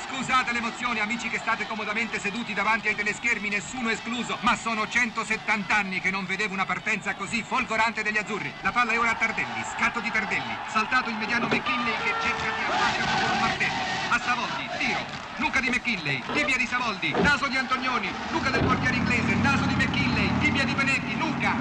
Scusate 0.08 0.52
l'emozione, 0.52 1.02
amici 1.02 1.30
che 1.30 1.38
state 1.38 1.68
comodamente 1.68 2.20
seduti 2.20 2.54
davanti 2.54 2.88
ai 2.88 2.96
teleschermi, 2.96 3.50
nessuno 3.50 3.90
escluso, 3.90 4.38
ma 4.42 4.56
sono 4.56 4.88
170 4.88 5.76
anni 5.76 6.00
che 6.00 6.10
non 6.10 6.26
vedevo 6.26 6.54
una 6.54 6.66
partenza 6.66 7.16
così 7.16 7.44
folgorante 7.44 8.02
degli 8.02 8.18
azzurri. 8.18 8.52
La 8.62 8.72
palla 8.72 8.94
è 8.94 9.00
ora 9.00 9.12
a 9.12 9.16
Tardelli, 9.16 9.64
scatto 9.76 10.00
di 10.00 10.10
Tardelli, 10.10 10.58
saltato 10.68 11.10
il 11.10 11.18
mediano 11.18 11.48
McKinley 11.48 11.94
che 12.04 12.14
cerca 12.22 12.50
di 12.50 12.64
abbatterlo 12.64 13.12
con 13.20 13.32
un 13.32 13.40
martello. 13.40 13.74
A 14.10 14.20
Savoldi, 14.20 14.70
tiro. 14.78 15.24
Luca 15.38 15.60
di 15.60 15.70
McKinley, 15.70 16.24
tibia 16.32 16.56
di 16.56 16.66
Savoldi, 16.66 17.12
naso 17.12 17.48
di 17.48 17.58
Antonioni, 17.58 18.10
Luca 18.30 18.50
del 18.50 18.64
portiere 18.64 18.96
inglese, 18.96 19.36
naso 19.36 19.66
di 19.66 19.76
McKinley, 19.76 20.15
tibia 20.56 20.64
di 20.64 20.74
Benetti, 20.74 21.18
Luca. 21.18 21.54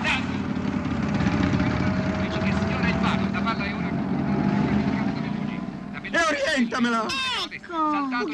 Dici 2.21 2.39
che 2.39 2.53
sfiora 2.53 2.89
il 2.89 2.95
palo, 2.95 3.29
la 3.33 3.41
palla 3.41 3.65
è 3.65 3.75
ora 3.75 3.91
E 6.03 6.21
orientamela! 6.21 7.07
Ecco! 7.51 7.91
Saltato 7.91 8.29
il 8.29 8.33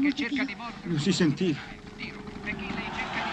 che 0.00 0.14
cerca 0.14 0.44
di 0.44 0.54
morderlo. 0.54 0.90
Non 0.90 0.98
si 0.98 1.12
sentiva. 1.12 1.60
Tiro. 1.98 2.18
McKinley 2.42 2.90
cerca 2.96 3.20
di 3.24 3.30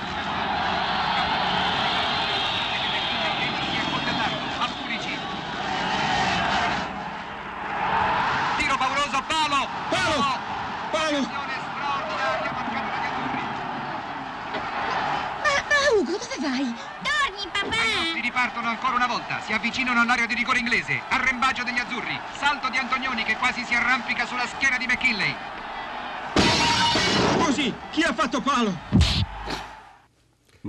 si 3.64 3.78
è 3.78 3.80
accoltellato. 3.80 4.36
A 4.60 4.68
Purici. 4.68 5.14
Tiro 8.58 8.76
pauroso, 8.78 9.24
palo! 9.26 9.68
Palo! 9.90 10.20
Palo! 10.92 11.18
Azione 11.18 11.56
straordinaria 11.72 12.52
marcata 12.52 12.90
dagli 12.92 13.08
azzurri. 13.08 13.44
Ma, 15.44 15.54
ma 15.70 15.78
Ugo, 15.98 16.12
dove 16.12 16.38
vai? 16.42 16.68
Torni, 17.02 17.44
ripartono 18.60 18.70
ancora 18.70 18.96
una 18.96 19.08
volta, 19.08 19.42
si 19.46 19.54
avvicinano 19.54 20.02
all'area 20.02 20.26
di 20.26 20.34
rigore 20.34 20.60
inglese. 20.60 21.02
Arrembaggio 21.10 21.64
degli 21.64 21.80
azzurri. 21.80 22.20
Salto 22.38 22.70
di 22.70 22.78
Antonioni 22.78 23.24
che 23.24 23.36
quasi 23.38 23.64
si 23.64 23.74
arrampica 23.74 24.26
sulla 24.26 24.46
schiena 24.46 24.78
di 24.78 24.86
McKinley. 24.86 25.36
Così, 27.38 27.74
chi 27.92 28.04
ha 28.04 28.14
fatto 28.14 28.42
palo? 28.42 29.29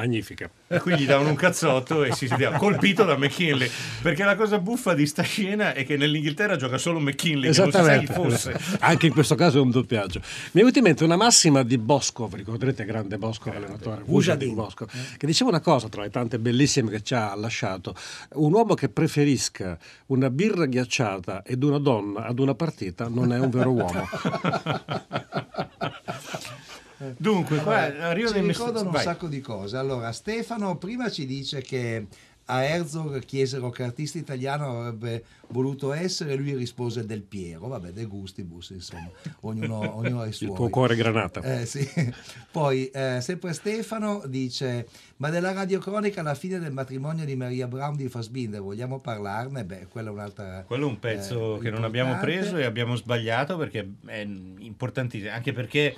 Magnifica. 0.00 0.50
E 0.66 0.80
quindi 0.80 1.02
gli 1.02 1.06
davano 1.06 1.28
un 1.28 1.34
cazzotto 1.34 2.04
e 2.04 2.14
si 2.14 2.26
sentiva 2.26 2.52
colpito 2.52 3.04
da 3.04 3.18
McKinley. 3.18 3.70
Perché 4.00 4.24
la 4.24 4.34
cosa 4.34 4.58
buffa 4.58 4.94
di 4.94 5.04
sta 5.04 5.22
scena 5.22 5.74
è 5.74 5.84
che 5.84 5.98
nell'Inghilterra 5.98 6.56
gioca 6.56 6.78
solo 6.78 7.00
McKinley, 7.00 7.50
che 7.50 7.60
non 7.60 7.70
si 7.70 7.82
sa 7.82 7.98
chi 7.98 8.06
fosse. 8.06 8.58
Anche 8.80 9.06
in 9.06 9.12
questo 9.12 9.34
caso 9.34 9.58
è 9.58 9.60
un 9.60 9.70
doppiaggio. 9.70 10.20
Mi 10.20 10.26
è 10.52 10.58
venuta 10.60 10.78
in 10.78 10.84
mente 10.84 11.04
una 11.04 11.16
massima 11.16 11.62
di 11.62 11.76
Boscov, 11.76 12.34
ricorderete 12.34 12.86
grande 12.86 13.18
Boscov, 13.18 13.54
allenatore, 13.54 14.02
Vujadin 14.06 14.54
Boscov, 14.54 14.88
che 15.18 15.26
diceva 15.26 15.50
una 15.50 15.60
cosa 15.60 15.90
tra 15.90 16.00
le 16.00 16.08
tante 16.08 16.38
bellissime 16.38 16.90
che 16.90 17.02
ci 17.02 17.12
ha 17.12 17.34
lasciato. 17.34 17.94
Un 18.34 18.54
uomo 18.54 18.72
che 18.72 18.88
preferisca 18.88 19.76
una 20.06 20.30
birra 20.30 20.64
ghiacciata 20.64 21.42
ed 21.42 21.62
una 21.62 21.78
donna 21.78 22.24
ad 22.24 22.38
una 22.38 22.54
partita 22.54 23.08
non 23.08 23.34
è 23.34 23.38
un 23.38 23.50
vero 23.50 23.70
uomo. 23.70 24.08
Dunque, 27.16 27.58
qua 27.58 27.78
arrivano 27.78 28.36
ci 28.36 28.46
ricordano 28.46 28.86
un 28.86 28.92
Vai. 28.92 29.02
sacco 29.02 29.26
di 29.26 29.40
cose. 29.40 29.76
Allora, 29.76 30.12
Stefano 30.12 30.76
prima 30.76 31.10
ci 31.10 31.26
dice 31.26 31.62
che 31.62 32.06
a 32.50 32.64
Herzog 32.64 33.24
chiesero 33.24 33.70
che 33.70 33.84
artista 33.84 34.18
italiano 34.18 34.80
avrebbe 34.80 35.24
voluto 35.48 35.92
essere, 35.92 36.34
lui 36.34 36.54
rispose 36.54 37.06
Del 37.06 37.22
Piero, 37.22 37.68
vabbè, 37.68 37.90
De 37.90 38.04
Gustibus, 38.04 38.70
insomma, 38.70 39.08
ognuno, 39.42 39.78
ognuno 39.96 40.22
ha 40.22 40.26
i 40.26 40.32
suoi. 40.32 40.50
Il 40.50 40.56
tuo 40.56 40.68
cuore 40.68 40.96
granata. 40.96 41.40
Eh, 41.40 41.64
sì. 41.64 41.88
Poi, 42.50 42.88
eh, 42.90 43.20
sempre 43.20 43.52
Stefano 43.52 44.22
dice: 44.26 44.88
Ma 45.16 45.30
della 45.30 45.52
radiocronica 45.52 46.20
alla 46.20 46.34
fine 46.34 46.58
del 46.58 46.72
matrimonio 46.72 47.24
di 47.24 47.36
Maria 47.36 47.68
Brown 47.68 47.96
di 47.96 48.08
Fassbinder, 48.08 48.60
vogliamo 48.60 48.98
parlarne? 48.98 49.64
Beh, 49.64 49.86
quella 49.88 50.08
è 50.08 50.12
un'altra. 50.12 50.64
Quello 50.66 50.86
è 50.86 50.90
un 50.90 50.98
pezzo 50.98 51.56
eh, 51.56 51.60
che 51.60 51.70
non 51.70 51.84
abbiamo 51.84 52.10
importante. 52.10 52.40
preso 52.40 52.56
e 52.56 52.64
abbiamo 52.64 52.96
sbagliato 52.96 53.56
perché 53.56 53.88
è 54.06 54.26
importantissimo, 54.26 55.30
anche 55.30 55.52
perché 55.52 55.96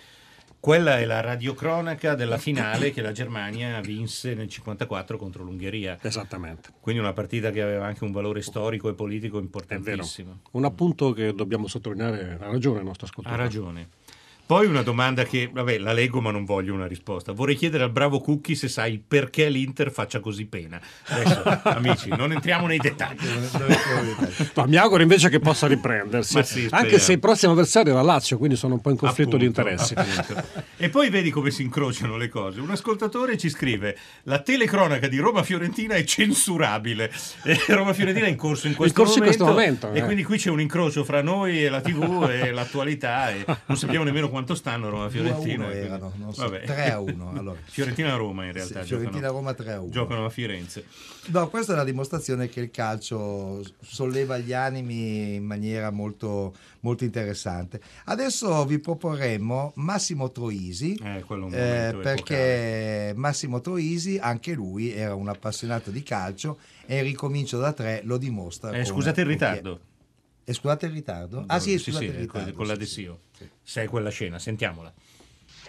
quella 0.63 1.01
è 1.01 1.05
la 1.07 1.21
radiocronaca 1.21 2.15
della 2.15 2.39
finale 2.39 2.93
che 2.93 3.03
la 3.03 3.11
Germania 3.11 3.81
vinse 3.81 4.35
nel 4.35 4.49
54 4.49 5.19
contro 5.19 5.43
l'Ungheria. 5.43 5.99
Esattamente. 6.01 6.71
Quindi 6.79 7.01
una 7.01 7.13
partita 7.13 7.51
che 7.51 7.61
aveva 7.61 7.85
anche 7.85 8.05
un 8.05 8.13
valore 8.13 8.43
storico 8.43 8.89
e 8.89 8.95
politico 8.95 9.41
importantissimo. 9.41 10.39
Un 10.53 10.65
appunto 10.65 11.13
che 11.15 11.35
dobbiamo 11.35 11.67
sottolineare, 11.67 12.39
ha 12.41 12.49
ragione 12.49 12.79
il 12.79 12.85
nostro 12.85 13.07
Ha 13.07 13.09
ascoltatore. 13.09 13.43
ragione. 13.43 13.89
Poi 14.45 14.67
una 14.67 14.83
domanda 14.83 15.25
che, 15.25 15.49
vabbè, 15.51 15.79
la 15.79 15.93
leggo 15.93 16.21
ma 16.21 16.31
non 16.31 16.45
voglio 16.45 16.75
una 16.75 16.87
risposta. 16.87 17.33
Vorrei 17.33 17.55
chiedere 17.57 17.85
al 17.85 17.91
bravo 17.91 18.21
Cookie 18.21 18.55
se 18.55 18.69
sai 18.69 19.03
perché 19.07 19.49
l'Inter 19.49 19.91
faccia 19.91 20.21
così 20.21 20.45
pena. 20.47 20.79
Adesso, 21.07 21.43
amici, 21.71 22.09
non 22.11 22.33
entriamo 22.33 22.67
nei 22.67 22.79
dettagli. 22.79 23.19
Ma 24.55 24.67
mi 24.67 24.77
auguro 24.77 25.03
invece 25.03 25.29
che 25.31 25.39
possa 25.39 25.67
riprendersi, 25.67 26.43
sì, 26.45 26.67
anche 26.71 26.99
se 26.99 27.13
il 27.13 27.19
prossimo 27.19 27.53
avversario 27.53 27.93
è 27.93 27.95
la 27.95 28.03
Lazio, 28.03 28.37
quindi 28.37 28.57
sono 28.57 28.75
un 28.75 28.81
po' 28.81 28.91
in 28.91 28.97
conflitto 28.97 29.37
di 29.37 29.47
Appunto, 29.47 29.61
interessi. 29.63 29.95
appunto. 29.95 30.43
E 30.77 30.89
poi 30.91 31.09
vedi 31.11 31.31
come 31.31 31.51
si 31.51 31.63
incrociano 31.63 32.17
le 32.17 32.29
cose. 32.29 32.61
Un 32.61 32.71
ascoltatore 32.71 33.39
ci 33.39 33.49
scrive: 33.49 33.97
La 34.25 34.41
telecronaca 34.41 35.07
di 35.09 35.19
Roma-Fiorentina 35.19 35.95
è 35.95 36.05
censurabile. 36.05 37.11
E 37.45 37.59
Roma-Fiorentina 37.69 38.27
è 38.27 38.31
in 38.31 38.37
corso 38.37 38.67
in 38.67 38.75
questo 38.75 39.03
corso 39.03 39.19
in 39.19 39.25
momento. 39.25 39.45
questo 39.45 39.61
momento, 39.61 39.93
E 39.93 39.99
eh. 40.01 40.05
quindi 40.05 40.25
qui 40.25 40.37
c'è 40.39 40.51
un 40.51 40.61
incrocio 40.61 41.05
fra 41.05 41.23
noi 41.23 41.65
e 41.65 41.69
la 41.69 41.81
TV 41.81 42.29
e 42.31 42.51
l'attualità. 42.51 43.31
E 43.31 43.45
non 43.67 43.77
sappiamo 43.77 44.05
nemmeno 44.05 44.29
quanto 44.33 44.57
stanno 44.57 44.91
Roma-Fiorentina. 44.91 45.37
2 45.37 45.53
a 45.53 45.57
1 45.57 45.67
quindi- 45.69 45.87
erano, 45.87 46.13
non 46.17 46.35
so, 46.35 46.43
Vabbè. 46.43 46.65
3 46.65 46.91
a 46.91 46.99
1. 47.01 47.33
Allora. 47.39 47.59
Fiorentina-Roma 47.63 48.47
in 48.47 48.53
realtà. 48.53 48.81
Sì, 48.81 48.89
Fiorentina-Roma 48.89 49.51
giocano, 49.51 49.65
3 49.69 49.73
a 49.73 49.81
1. 49.81 49.91
giocano 49.91 50.25
a 50.25 50.31
Firenze. 50.31 50.85
No, 51.27 51.49
questa 51.49 51.75
è 51.75 51.77
la 51.77 51.85
dimostrazione 51.85 52.49
che 52.49 52.59
il 52.61 52.71
calcio 52.73 53.63
solleva 53.81 54.39
gli 54.39 54.53
animi 54.53 55.35
in 55.37 55.45
maniera 55.45 55.91
molto, 55.91 56.53
molto 56.81 57.05
interessante. 57.05 57.81
Adesso 58.07 58.65
vi 58.67 58.81
proporremmo 58.81 59.73
Massimo 59.77 60.33
Troisi, 60.33 60.99
Eh, 61.01 61.23
quello 61.25 61.45
è 61.45 61.47
un 61.47 61.55
eh, 61.55 62.03
perché 62.03 63.13
Massimo 63.15 63.61
Troisi, 63.61 64.19
anche 64.21 64.53
lui, 64.55 64.93
era 64.93 65.15
un 65.15 65.29
appassionato 65.29 65.91
di 65.91 66.03
calcio 66.03 66.59
e 66.87 67.03
ricomincio 67.03 67.59
da 67.59 67.73
tre 67.73 68.01
lo 68.05 68.17
dimostra. 68.17 68.73
Eh, 68.73 68.85
scusate 68.85 69.21
il 69.21 69.27
ritardo. 69.27 69.81
Eh, 70.45 70.55
scusate 70.55 70.87
il 70.87 70.93
ritardo? 70.93 71.45
Ah 71.47 71.61
sì, 71.61 71.79
sì, 71.79 71.85
scusate 71.85 72.05
sì, 72.05 72.11
il 72.11 72.19
ritardo. 72.19 72.53
con 72.53 72.67
la 72.67 72.73
sì, 72.73 72.79
Desio. 72.81 73.21
Se 73.63 73.83
è 73.83 73.87
quella 73.87 74.11
scena, 74.11 74.41
sentiamola. 74.41 74.93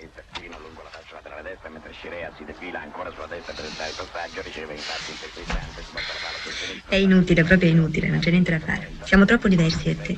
Il 0.02 0.10
terzino 0.14 0.58
lungo 0.60 0.82
la 0.82 0.90
fascia 0.90 1.14
laterale 1.14 1.50
destra 1.50 1.70
mentre 1.70 1.92
Scirea 1.94 2.34
si 2.36 2.44
defila 2.44 2.82
ancora 2.82 3.12
sulla 3.12 3.28
destra 3.28 3.54
per 3.54 3.66
entrare 3.66 3.90
il 3.92 3.96
passaggio, 3.96 4.42
riceve 4.42 4.74
infatti 4.74 5.14
sbatte 5.44 5.70
la 5.94 6.20
palla 6.24 6.38
sul 6.42 6.52
sinistro. 6.52 6.90
È 6.90 6.96
inutile, 6.96 7.44
proprio 7.44 7.70
inutile, 7.70 8.08
non 8.08 8.20
c'è 8.20 8.32
niente 8.32 8.52
da 8.52 8.60
fare. 8.60 8.92
Siamo 9.04 9.26
troppo 9.26 9.48
diversi 9.48 9.88
io 9.88 9.92
e 9.92 10.02
te. 10.02 10.18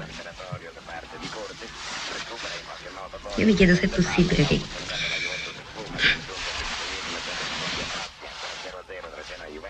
Io 3.37 3.45
mi 3.45 3.53
chiedo 3.53 3.75
se 3.75 3.81
è 3.81 3.87
possibile 3.89 4.45
che... 4.45 4.61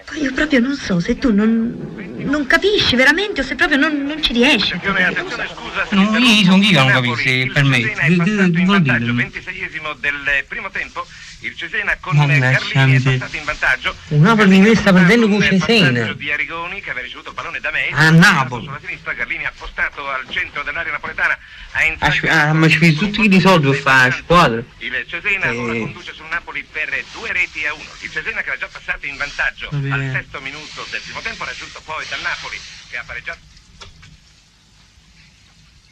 Poi 0.05 0.21
io 0.21 0.31
proprio 0.33 0.59
non 0.59 0.75
so 0.75 0.99
se 0.99 1.17
tu 1.17 1.33
non, 1.33 1.94
non 2.25 2.47
capisci 2.47 2.95
veramente 2.95 3.41
o 3.41 3.43
se 3.43 3.55
proprio 3.55 3.77
non, 3.77 4.03
non 4.03 4.21
ci 4.21 4.33
riesci. 4.33 4.79
No, 4.81 6.17
io 6.17 6.43
sono 6.43 6.63
io 6.63 6.69
che 6.69 6.73
non 6.73 6.87
capisci, 6.87 7.49
per 7.53 7.63
me. 7.63 7.77
In 7.77 8.65
vantaggio, 8.65 9.13
26esimo 9.13 9.95
del 9.99 10.45
primo 10.47 10.69
tempo. 10.69 11.05
Il 11.41 11.55
Cesena 11.55 11.95
con 11.99 12.15
Carlini 12.17 12.95
è 12.95 13.01
passato 13.01 13.35
in 13.35 13.43
vantaggio. 13.43 13.95
Il 14.07 14.17
Napoli 14.17 14.59
mi 14.59 14.75
sta 14.75 14.91
perdendo 14.91 15.27
con 15.27 15.41
Cesena. 15.41 16.13
di 16.13 16.31
Arrigoni 16.31 16.81
che 16.81 16.89
aveva 16.89 17.05
ricevuto 17.05 17.29
il 17.29 17.35
pallone 17.35 17.59
da 17.59 17.71
Messi. 17.71 17.93
A 17.93 18.09
Napoli. 18.09 18.65
Sulla 18.65 18.79
sinistra 18.83 19.13
Carlini 19.13 19.45
ha 19.45 19.53
postato 19.55 20.09
al 20.09 20.25
centro 20.29 20.63
dell'area 20.63 20.93
napoletana. 20.93 21.37
Ha 21.77 22.13
Ah, 22.29 22.53
ma 22.53 22.69
ci 22.69 22.77
fai 22.77 22.93
tutti 22.93 23.27
i 23.35 23.39
soldi 23.41 23.69
per 23.69 23.79
fare 23.79 24.09
la 24.09 24.15
squadra. 24.15 24.63
il 24.79 25.05
Cesena 25.07 25.51
ora 25.53 25.73
Eh. 25.73 25.79
conduce 25.81 26.13
sul 26.13 26.25
Napoli 26.29 26.63
per 26.71 27.03
due 27.11 27.33
reti 27.33 27.65
a 27.65 27.73
uno. 27.73 27.89
Il 27.99 28.09
Cesena 28.11 28.41
che 28.41 28.47
era 28.47 28.57
già 28.57 28.67
passato 28.71 29.05
in 29.05 29.17
vantaggio 29.17 29.67
al 29.69 30.09
sesto 30.13 30.39
minuto 30.39 30.87
del 30.89 31.01
primo 31.01 31.19
tempo, 31.19 31.43
raggiunto 31.43 31.81
poi 31.83 32.05
dal 32.09 32.21
Napoli 32.21 32.57
che 32.89 32.97
ha 32.97 33.03
pareggiato. 33.05 33.39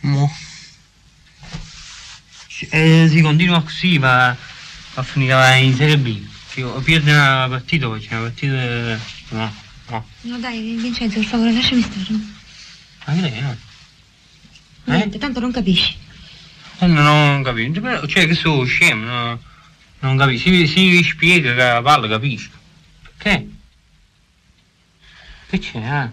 Mo. 0.01 0.33
Eh, 2.69 3.07
si 3.09 3.21
continua 3.21 3.61
così, 3.61 3.99
ma 3.99 4.27
a 4.93 5.03
finire 5.03 5.57
in 5.59 5.75
Serie 5.75 5.97
B. 5.97 6.25
Pierde 6.83 7.11
una 7.11 7.47
partita, 7.49 7.87
poi 7.87 7.99
c'è 7.99 8.13
una 8.13 8.21
partita... 8.29 8.53
eh, 8.53 8.97
No, 9.29 9.53
no. 9.89 10.07
No 10.21 10.37
dai, 10.39 10.77
Vincenzo, 10.79 11.19
per 11.19 11.27
favore, 11.27 11.51
lasciami 11.51 11.81
stare. 11.81 12.19
Ma 13.05 13.13
che 13.29 13.41
no? 13.41 13.57
Niente, 14.85 15.17
tanto 15.17 15.39
non 15.39 15.51
capisci. 15.51 15.95
Eh, 16.79 16.87
non 16.87 17.05
ho 17.05 17.41
capito, 17.41 17.79
però, 17.79 18.05
cioè 18.05 18.27
che 18.27 18.33
sono 18.33 18.63
scemo, 18.65 19.05
no? 19.05 19.39
non 19.99 20.17
capisco, 20.17 20.49
si, 20.49 20.67
si 20.67 21.03
spiega 21.03 21.53
che 21.53 21.63
la 21.63 21.81
palla 21.81 22.07
capisco. 22.07 22.57
Perché? 23.01 23.47
Che 25.47 25.59
c'è, 25.59 25.77
eh? 25.77 26.09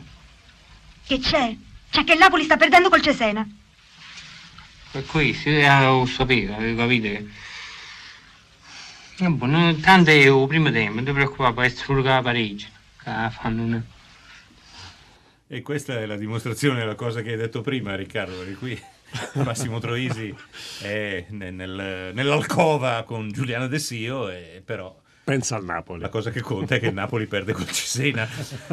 Che 1.07 1.19
c'è? 1.19 1.57
C'è 1.91 2.05
che 2.05 2.13
il 2.13 2.19
Napoli 2.19 2.45
sta 2.45 2.57
perdendo 2.57 2.89
col 2.89 3.03
Cesena. 3.03 3.49
Per 4.93 5.07
questo, 5.07 5.49
io 5.49 5.59
eh, 5.59 5.85
lo 5.85 6.07
sapevo, 6.07 6.55
avevo 6.55 6.77
capito 6.83 7.09
che... 7.09 7.29
Eh, 9.17 9.29
boh, 9.29 9.47
no, 9.47 9.75
tanto 9.77 10.11
è 10.11 10.15
il 10.15 10.47
primo 10.47 10.71
tempo, 10.71 10.95
non 10.95 11.05
ti 11.05 11.13
preoccupare, 11.13 11.53
può 11.53 11.63
essere 11.63 11.85
solo 11.85 12.03
che 12.03 12.09
la 12.09 12.23
pareggio. 12.23 12.67
Che 13.03 13.11
fanno 13.31 13.63
una... 13.63 13.83
E 15.53 15.63
questa 15.63 15.99
è 15.99 16.07
la 16.07 16.15
dimostrazione 16.15 16.79
della 16.79 16.95
cosa 16.95 17.23
che 17.23 17.33
hai 17.33 17.37
detto 17.37 17.61
prima, 17.61 17.97
Riccardo, 17.97 18.37
perché 18.37 18.55
qui. 18.55 18.81
Massimo 19.43 19.81
Troisi 19.81 20.33
è 20.81 21.27
nel- 21.31 21.53
nel- 21.53 22.15
nell'alcova 22.15 23.03
con 23.03 23.29
Giuliano 23.33 23.67
De 23.67 23.81
Sio, 23.81 24.29
e 24.29 24.63
però 24.65 24.97
Pensa 25.23 25.55
al 25.55 25.65
Napoli. 25.65 26.01
la 26.01 26.09
cosa 26.09 26.31
che 26.31 26.41
conta 26.41 26.75
è 26.75 26.81
che 26.81 26.87
il 26.87 26.95
Napoli 26.95 27.27
perde 27.27 27.53
col 27.53 27.71
Cesena. 27.71 28.27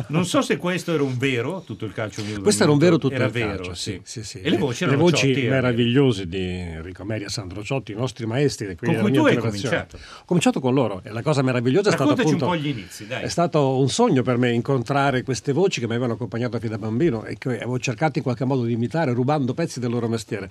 Non 0.07 0.25
so 0.25 0.41
se 0.41 0.57
questo 0.57 0.93
era 0.93 1.03
un 1.03 1.17
vero, 1.17 1.62
tutto 1.62 1.86
il 1.86 1.93
calcio 1.93 2.23
minuto 2.23 2.41
Questo 2.41 2.63
era 2.63 2.71
un 2.71 2.77
vero 2.77 2.97
tutto 2.97 3.13
era 3.13 3.25
il 3.25 3.31
vero, 3.31 3.57
calcio, 3.57 3.73
sì. 3.75 3.99
sì, 4.03 4.23
sì. 4.23 4.41
E 4.41 4.49
le 4.49 4.57
voci 4.57 4.83
le 4.83 4.91
erano 4.91 5.03
voci 5.03 5.33
Ciotti, 5.33 5.47
meravigliose 5.47 6.27
di 6.27 6.39
Enrico 6.39 7.03
Meria, 7.03 7.29
Sandro 7.29 7.63
Ciotti, 7.63 7.91
i 7.91 7.95
nostri 7.95 8.25
maestri. 8.25 8.75
Con 8.75 8.95
cui 8.95 9.12
tu 9.12 9.25
hai 9.25 9.38
cominciato. 9.38 9.97
Ho 9.97 10.25
cominciato 10.25 10.60
con 10.60 10.73
loro 10.73 11.01
e 11.03 11.12
la 11.12 11.21
cosa 11.21 11.43
meravigliosa 11.43 11.89
è 11.89 11.91
stata 11.91 12.10
Raccontaci 12.10 12.36
appunto... 12.36 12.45
un 12.45 12.51
po' 12.51 12.57
gli 12.57 12.67
inizi, 12.67 13.05
dai. 13.05 13.23
È 13.23 13.29
stato 13.29 13.77
un 13.77 13.89
sogno 13.89 14.23
per 14.23 14.38
me 14.38 14.51
incontrare 14.51 15.21
queste 15.21 15.51
voci 15.51 15.79
che 15.79 15.86
mi 15.86 15.91
avevano 15.91 16.13
accompagnato 16.13 16.57
fin 16.60 16.69
da 16.71 16.77
bambino 16.79 17.23
e 17.25 17.38
che 17.38 17.49
avevo 17.49 17.77
cercato 17.77 18.17
in 18.17 18.23
qualche 18.23 18.45
modo 18.45 18.63
di 18.63 18.73
imitare 18.73 19.13
rubando 19.13 19.53
pezzi 19.53 19.79
del 19.79 19.91
loro 19.91 20.07
mestiere. 20.07 20.49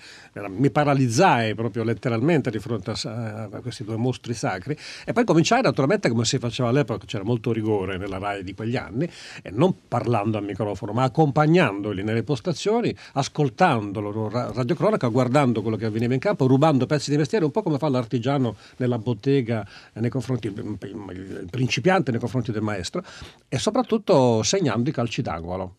Mi 0.50 0.70
paralizzai 0.70 1.54
proprio 1.56 1.82
letteralmente 1.82 2.50
di 2.50 2.60
fronte 2.60 2.92
a, 2.92 3.48
a 3.50 3.60
questi 3.60 3.82
due 3.82 3.96
mostri 3.96 4.34
sacri 4.34 4.76
e 5.04 5.12
poi 5.12 5.24
cominciai 5.24 5.62
naturalmente 5.62 5.94
come 5.98 6.24
si 6.24 6.38
faceva 6.38 6.68
all'epoca, 6.68 7.04
c'era 7.06 7.24
molto 7.24 7.52
rigore 7.52 7.96
nella 7.96 8.18
RAI 8.18 8.44
di 8.44 8.54
quegli 8.54 8.76
anni, 8.76 9.08
e 9.42 9.50
non 9.50 9.74
parlando 9.88 10.38
al 10.38 10.44
microfono 10.44 10.92
ma 10.92 11.04
accompagnandoli 11.04 12.02
nelle 12.02 12.22
postazioni, 12.22 12.94
ascoltando 13.14 14.00
la 14.00 14.10
loro 14.10 14.28
ra- 14.28 14.52
radiocronaca, 14.52 15.08
guardando 15.08 15.62
quello 15.62 15.76
che 15.76 15.86
avveniva 15.86 16.14
in 16.14 16.20
campo, 16.20 16.46
rubando 16.46 16.86
pezzi 16.86 17.10
di 17.10 17.16
mestiere, 17.16 17.44
un 17.44 17.50
po' 17.50 17.62
come 17.62 17.78
fa 17.78 17.88
l'artigiano 17.88 18.56
nella 18.76 18.98
bottega 18.98 19.66
eh, 19.92 20.00
nei 20.00 20.10
confronti, 20.10 20.48
il, 20.48 20.78
il 20.80 21.48
principiante 21.50 22.10
nei 22.10 22.20
confronti 22.20 22.52
del 22.52 22.62
maestro 22.62 23.02
e 23.48 23.58
soprattutto 23.58 24.42
segnando 24.42 24.88
i 24.88 24.92
calci 24.92 25.22
d'angolo. 25.22 25.76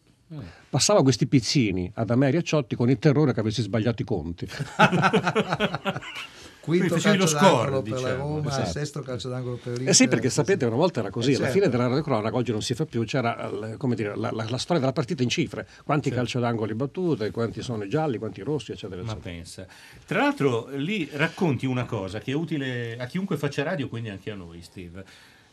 Passava 0.70 1.02
questi 1.04 1.26
pizzini 1.26 1.90
ad 1.96 2.10
Ameria 2.10 2.42
Ciotti 2.42 2.76
con 2.76 2.90
il 2.90 3.00
terrore 3.00 3.34
che 3.34 3.40
avessi 3.40 3.62
sbagliato 3.62 4.02
i 4.02 4.06
conti. 4.06 4.46
Quinto 6.68 6.96
facevi 6.96 7.18
lo 7.18 7.26
calcio 7.26 7.38
score, 7.38 7.52
d'angolo 7.72 7.82
per 7.82 7.92
la 7.92 7.98
diciamo. 7.98 8.24
Roma, 8.36 8.50
Esatto. 8.50 8.70
sesto 8.72 9.02
calcio 9.02 9.30
d'angolo 9.30 9.56
per 9.56 9.68
l'Inter. 9.74 9.90
Eh 9.90 9.94
sì, 9.94 10.08
perché 10.08 10.30
sapete, 10.30 10.66
una 10.66 10.76
volta 10.76 11.00
era 11.00 11.10
così, 11.10 11.32
Eh, 11.32 11.36
alla 11.36 11.44
certo. 11.46 11.60
fine 11.60 11.70
della 11.72 11.88
radiocronaca, 11.88 12.36
oggi 12.36 12.52
non 12.52 12.62
si 12.62 12.74
fa 12.74 12.86
più, 12.86 13.04
c'era 13.06 13.50
come 13.78 13.96
dire, 13.96 14.16
la, 14.16 14.32
la- 14.32 14.46
la 14.50 14.58
storia 14.58 14.80
della 14.82 14.94
partita 14.94 15.24
in 15.24 15.30
cifre, 15.30 15.68
quanti 15.84 16.10
calcio 16.12 16.40
d'angoli 16.40 16.74
battute, 16.76 17.32
quanti 17.32 17.62
sono 17.62 17.84
i 17.84 17.90
gialli, 17.90 18.18
quanti 18.18 18.42
i 18.42 18.44
rossi, 18.44 18.72
eccetera, 18.74 19.02
Ma 19.02 19.12
eccetera. 19.14 19.34
pensa. 19.34 19.66
Tra 20.06 20.20
l'altro 20.22 20.68
lì 20.74 21.10
racconti 21.14 21.66
una 21.66 21.86
cosa 21.86 22.20
che 22.20 22.32
è 22.32 22.36
utile 22.36 22.98
a 22.98 23.06
chiunque 23.06 23.38
faccia 23.38 23.64
radio, 23.64 23.88
quindi 23.88 24.10
anche 24.10 24.32
a 24.32 24.36
noi, 24.36 24.62
Steve, 24.62 25.04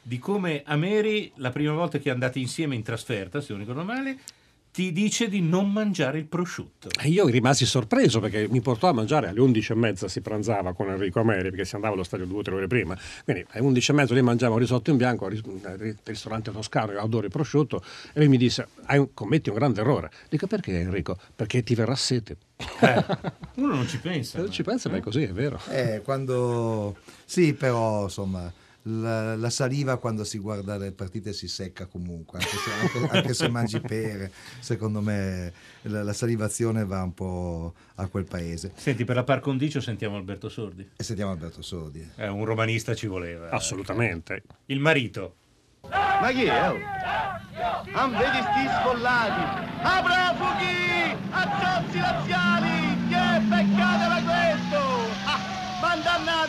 di 0.03 0.19
come 0.19 0.63
Ameri, 0.67 1.33
la 1.37 1.51
prima 1.51 1.73
volta 1.73 1.99
che 1.99 2.11
andate 2.11 2.39
insieme 2.39 2.75
in 2.75 2.83
trasferta, 2.83 3.41
se 3.41 3.49
non 3.53 3.61
ricordo 3.61 3.85
male, 3.85 4.19
ti 4.75 4.91
dice 4.91 5.29
di 5.29 5.41
non 5.41 5.71
mangiare 5.71 6.19
il 6.19 6.25
prosciutto. 6.27 6.89
E 7.01 7.07
io 7.09 7.29
rimasi 7.29 7.65
sorpreso 7.65 8.19
perché 8.19 8.49
mi 8.51 8.61
portò 8.61 8.89
a 8.89 8.93
mangiare 8.93 9.29
alle 9.29 9.39
11.30 9.41 10.07
si 10.07 10.21
pranzava 10.21 10.73
con 10.75 10.91
Enrico 10.91 11.21
Ameri 11.21 11.51
perché 11.51 11.65
si 11.65 11.77
andava 11.77 11.95
allo 11.95 12.03
stadio 12.03 12.27
due 12.27 12.41
o 12.41 12.43
tre 12.43 12.55
ore 12.57 12.67
prima. 12.67 12.99
Quindi 13.23 13.47
alle 13.51 13.69
11.30 13.69 14.15
lì 14.15 14.23
mangiavo 14.23 14.59
risotto 14.59 14.91
in 14.91 14.97
bianco 14.97 15.27
al 15.27 15.41
ri- 15.79 15.97
ristorante 16.03 16.51
toscano, 16.51 16.91
io 16.91 17.01
adoro 17.01 17.27
il 17.27 17.31
prosciutto 17.31 17.85
e 18.13 18.19
lui 18.19 18.27
mi 18.29 18.37
disse 18.37 18.67
"Hai 18.87 18.99
un- 18.99 19.15
commetti 19.15 19.49
un 19.49 19.55
grande 19.55 19.81
errore. 19.81 20.11
Dico 20.29 20.49
perché 20.49 20.77
Enrico? 20.81 21.17
Perché 21.37 21.63
ti 21.63 21.77
verrà 21.77 21.95
sete. 21.95 22.37
Uno 23.55 23.75
non 23.77 23.87
ci 23.87 23.99
pensa. 24.01 24.39
Non 24.39 24.51
ci 24.51 24.65
pensa, 24.65 24.89
ma 24.89 24.97
è 24.97 25.01
così, 25.01 25.23
è 25.23 25.33
vero. 25.33 25.61
Eh, 25.69 26.01
quando... 26.05 26.97
Sì, 27.25 27.55
però 27.55 28.03
insomma, 28.03 28.53
la, 28.87 29.37
la 29.37 29.51
saliva 29.51 29.97
quando 29.99 30.25
si 30.25 30.39
guarda 30.39 30.77
le 30.77 30.93
partite 30.93 31.33
si 31.33 31.49
secca 31.49 31.87
comunque, 31.87 32.39
anche 32.39 32.57
se, 32.57 32.71
anche- 33.01 33.17
anche 33.17 33.35
se 33.35 33.49
mangi 33.49 33.81
pere, 33.81 34.31
secondo 34.61 35.01
me 35.01 35.53
la, 35.83 36.03
la 36.03 36.13
salivazione 36.13 36.85
va 36.85 37.03
un 37.03 37.15
po' 37.15 37.75
a 37.97 38.07
quel 38.09 38.25
paese. 38.25 38.73
Senti, 38.75 39.05
per 39.05 39.17
la 39.17 39.25
par 39.25 39.41
condicio 39.41 39.81
sentiamo 39.81 40.17
Alberto 40.17 40.49
Sordi. 40.49 40.89
E 40.97 41.03
sentiamo 41.03 41.31
Alberto 41.33 41.63
Sordi. 41.63 42.07
Eh, 42.17 42.29
un 42.29 42.45
romanista 42.45 42.95
ci 42.95 43.07
voleva. 43.07 43.49
eh. 43.51 43.55
Assolutamente. 43.55 44.43
Il 44.67 44.81
marito. 44.81 45.37
Ma 45.89 46.31
chi 46.33 46.45
è? 46.45 46.69
Oh? 46.71 46.77
Non 47.95 48.11
vedi 48.13 48.39
sti 48.41 48.67
sfollati? 48.81 49.69
A 49.83 50.03
profughi! 50.03 51.17
A 51.31 51.83
zozzi 51.85 51.99
laziali! 51.99 52.83
Che 53.09 53.43
peccato 53.49 54.14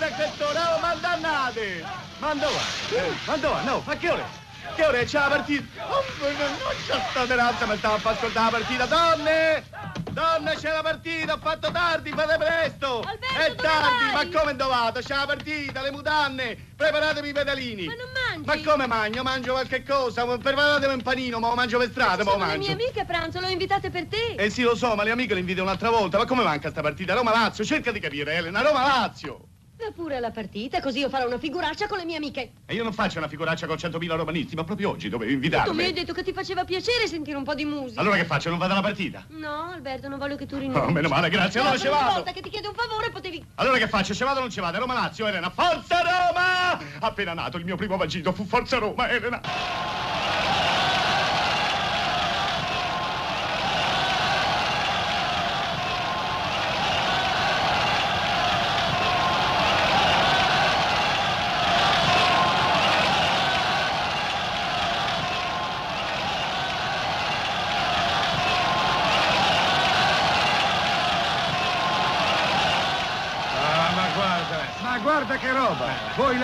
mandannate 0.05 0.13
a 0.13 0.15
quest'ora, 0.15 0.75
oh, 0.75 0.79
mandannate! 0.79 1.85
Ma 2.19 2.33
dove 2.33 2.53
va? 2.53 2.97
Eh, 2.97 3.13
Ma 3.25 3.35
dove 3.37 3.53
va? 3.53 3.61
No, 3.63 3.83
ma 3.85 3.97
che 3.97 4.09
ore? 4.09 4.43
Che 4.75 4.83
ore 4.85 5.05
c'è 5.05 5.19
la 5.19 5.27
partita? 5.27 5.85
Oh, 5.87 6.03
ma 6.19 6.27
non 6.27 6.57
c'è 6.85 7.05
sta 7.09 7.25
terazza, 7.25 7.65
mi 7.67 7.77
stavo 7.77 7.95
a 7.95 8.11
ascoltare 8.11 8.51
la 8.51 8.57
partita, 8.57 8.85
donne! 8.85 9.63
Donne, 10.11 10.55
c'è 10.55 10.71
la 10.71 10.81
partita, 10.81 11.33
ho 11.33 11.39
fatto 11.41 11.71
tardi, 11.71 12.09
fate 12.11 12.37
presto! 12.37 13.01
È 13.01 13.53
tardi, 13.55 14.31
ma 14.31 14.39
come 14.39 14.55
dovate? 14.55 15.01
C'è 15.01 15.15
la 15.15 15.25
partita, 15.25 15.81
le 15.81 15.91
mutanne! 15.91 16.57
Preparatevi 16.75 17.29
i 17.29 17.33
pedalini! 17.33 17.85
Ma 17.85 17.93
non 17.93 18.43
mangi? 18.43 18.63
Ma 18.63 18.71
come 18.71 18.87
mangio? 18.87 19.23
Mangio 19.23 19.51
qualche 19.51 19.83
cosa? 19.83 20.25
Preparatevi 20.25 20.93
un 20.93 21.01
panino, 21.01 21.39
ma 21.39 21.49
lo 21.49 21.55
mangio 21.55 21.77
per 21.77 21.89
strada, 21.91 22.23
ma 22.23 22.31
lo 22.31 22.31
Sono 22.31 22.45
le 22.45 22.51
mangio! 22.51 22.73
mie 22.75 22.83
amiche 22.83 22.99
a 23.01 23.05
pranzo, 23.05 23.39
le 23.39 23.47
ho 23.47 23.49
invitate 23.49 23.89
per 23.89 24.07
te. 24.07 24.35
Eh 24.37 24.49
sì, 24.49 24.61
lo 24.63 24.75
so, 24.75 24.95
ma 24.95 25.03
le 25.03 25.11
amiche 25.11 25.33
le 25.33 25.41
invito 25.41 25.61
un'altra 25.61 25.89
volta. 25.89 26.17
Ma 26.17 26.25
come 26.25 26.43
manca 26.43 26.69
sta 26.69 26.81
partita? 26.81 27.13
Roma-Lazio, 27.13 27.63
cerca 27.65 27.91
di 27.91 27.99
capire, 27.99 28.33
Elena. 28.35 28.61
Roma-Lazio! 28.61 29.47
Va 29.77 29.91
pure 29.93 30.15
alla 30.15 30.31
partita, 30.31 30.79
così 30.79 30.99
io 30.99 31.09
farò 31.09 31.27
una 31.27 31.37
figuraccia 31.37 31.87
con 31.87 31.97
le 31.97 32.05
mie 32.05 32.15
amiche. 32.15 32.51
E 32.65 32.73
io 32.73 32.81
non 32.83 32.93
faccio 32.93 33.17
una 33.17 33.27
figuraccia 33.27 33.67
con 33.67 33.75
100.000 33.75 34.15
romanisti, 34.15 34.55
ma 34.55 34.63
proprio 34.63 34.91
oggi 34.91 35.09
dovevi 35.09 35.33
Tu 35.33 35.37
mi 35.39 35.45
hai 35.47 35.51
invitarmi. 35.59 35.91
detto 35.91 36.13
che 36.13 36.23
ti 36.23 36.31
faceva 36.31 36.63
piacere 36.63 37.07
sentire 37.07 37.35
un 37.35 37.43
po' 37.43 37.53
di 37.55 37.65
musica. 37.65 37.99
Allora 37.99 38.15
che 38.15 38.23
faccio? 38.23 38.49
Non 38.49 38.57
vado 38.57 38.71
alla 38.71 38.81
partita? 38.81 39.25
No, 39.31 39.71
Alberto, 39.73 40.07
non 40.07 40.17
voglio 40.17 40.37
che 40.37 40.45
tu 40.45 40.57
rinunci. 40.57 40.79
Oh, 40.79 40.89
meno 40.89 41.09
male, 41.09 41.29
grazie. 41.29 41.59
Allora 41.59 41.75
No, 41.75 41.81
ci 41.81 41.87
vado. 41.89 42.13
volta 42.13 42.31
che 42.31 42.39
ti 42.41 42.49
chiedo 42.49 42.69
un 42.69 42.75
favore 42.75 43.09
potevi... 43.11 43.45
Allora 43.55 43.77
che 43.77 43.87
faccio? 43.89 44.13
Ci 44.13 44.23
vado 44.23 44.37
o 44.37 44.41
non 44.41 44.49
ci 44.49 44.61
vado? 44.61 44.79
Roma-Lazio, 44.79 45.27
Elena. 45.27 45.49
Forza 45.49 45.99
Roma! 46.01 46.79
Appena 46.99 47.33
nato 47.33 47.57
il 47.57 47.65
mio 47.65 47.75
primo 47.75 47.97
vagito 47.97 48.31
fu 48.31 48.45
Forza 48.45 48.77
Roma, 48.77 49.09
Elena. 49.09 49.41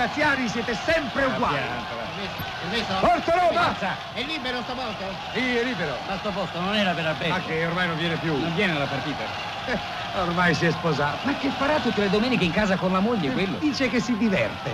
Laziali 0.02 0.48
siete 0.50 0.74
sempre 0.74 1.26
uguali! 1.26 1.60
Forza 3.00 3.34
Roma! 3.36 3.78
È 4.14 4.24
libero 4.24 4.62
sto 4.64 4.74
posto? 4.74 5.04
Sì, 5.34 5.56
è 5.58 5.64
libero. 5.64 5.96
Ma 6.08 6.18
sto 6.18 6.32
posto 6.32 6.60
non 6.60 6.76
era 6.76 6.94
per 6.94 7.06
Alberto. 7.06 7.34
Ma 7.34 7.40
che 7.42 7.66
ormai 7.66 7.88
non 7.88 7.98
viene 7.98 8.16
più. 8.18 8.36
Non 8.36 8.54
viene 8.56 8.74
alla 8.74 8.86
partita. 8.86 9.24
Eh, 9.68 9.78
ormai 10.20 10.56
si 10.56 10.66
è 10.66 10.72
sposato. 10.72 11.20
Ma 11.24 11.38
che 11.38 11.50
farà 11.50 11.80
tutte 11.80 12.02
le 12.02 12.10
domeniche 12.10 12.44
in 12.44 12.52
casa 12.52 12.78
con 12.78 12.92
la 12.92 13.00
moglie 13.00 13.32
quello? 13.32 13.58
Dice 13.60 13.90
che 13.90 14.00
si 14.00 14.18
diverte. 14.18 14.72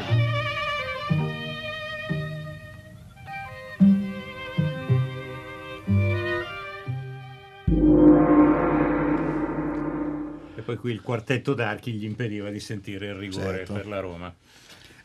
E 10.55 10.61
poi 10.61 10.77
qui 10.77 10.91
il 10.91 11.01
quartetto 11.01 11.53
d'archi 11.53 11.91
gli 11.91 12.05
impediva 12.05 12.49
di 12.49 12.59
sentire 12.59 13.07
il 13.07 13.15
rigore 13.15 13.57
Certo. 13.57 13.73
per 13.73 13.87
la 13.87 13.99
Roma. 13.99 14.33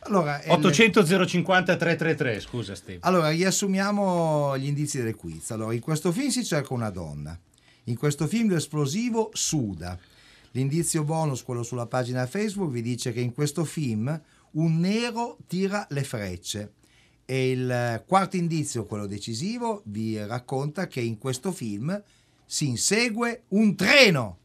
Allora, 0.05 0.41
eh, 0.43 0.51
800 0.51 1.05
050 1.27 1.77
333, 1.77 2.41
scusa 2.41 2.75
Steve. 2.75 2.99
Allora, 3.03 3.31
riassumiamo 3.31 4.57
gli 4.59 4.67
indizi 4.67 5.03
del 5.03 5.15
quiz. 5.15 5.51
Allora, 5.53 5.75
in 5.75 5.81
questo 5.81 6.11
film 6.11 6.29
si 6.29 6.45
cerca 6.45 6.75
una 6.75 6.91
donna. 6.91 7.39
In 7.85 7.97
questo 7.97 8.27
film 8.27 8.51
l'esplosivo 8.51 9.31
suda. 9.33 9.99
L'indizio 10.53 11.05
bonus, 11.05 11.43
quello 11.43 11.63
sulla 11.63 11.87
pagina 11.87 12.27
Facebook, 12.27 12.71
vi 12.71 12.83
dice 12.83 13.13
che 13.13 13.21
in 13.21 13.33
questo 13.33 13.65
film 13.65 14.21
un 14.53 14.79
nero 14.79 15.39
tira 15.47 15.87
le 15.91 16.05
frecce. 16.05 16.73
E 17.25 17.51
il 17.51 18.03
quarto 18.07 18.37
indizio, 18.37 18.85
quello 18.85 19.07
decisivo, 19.07 19.83
vi 19.87 20.19
racconta 20.25 20.87
che 20.89 21.01
in 21.01 21.19
questo 21.19 21.53
film 21.53 22.03
si 22.45 22.69
insegue 22.69 23.45
un 23.49 23.75
treno. 23.77 24.39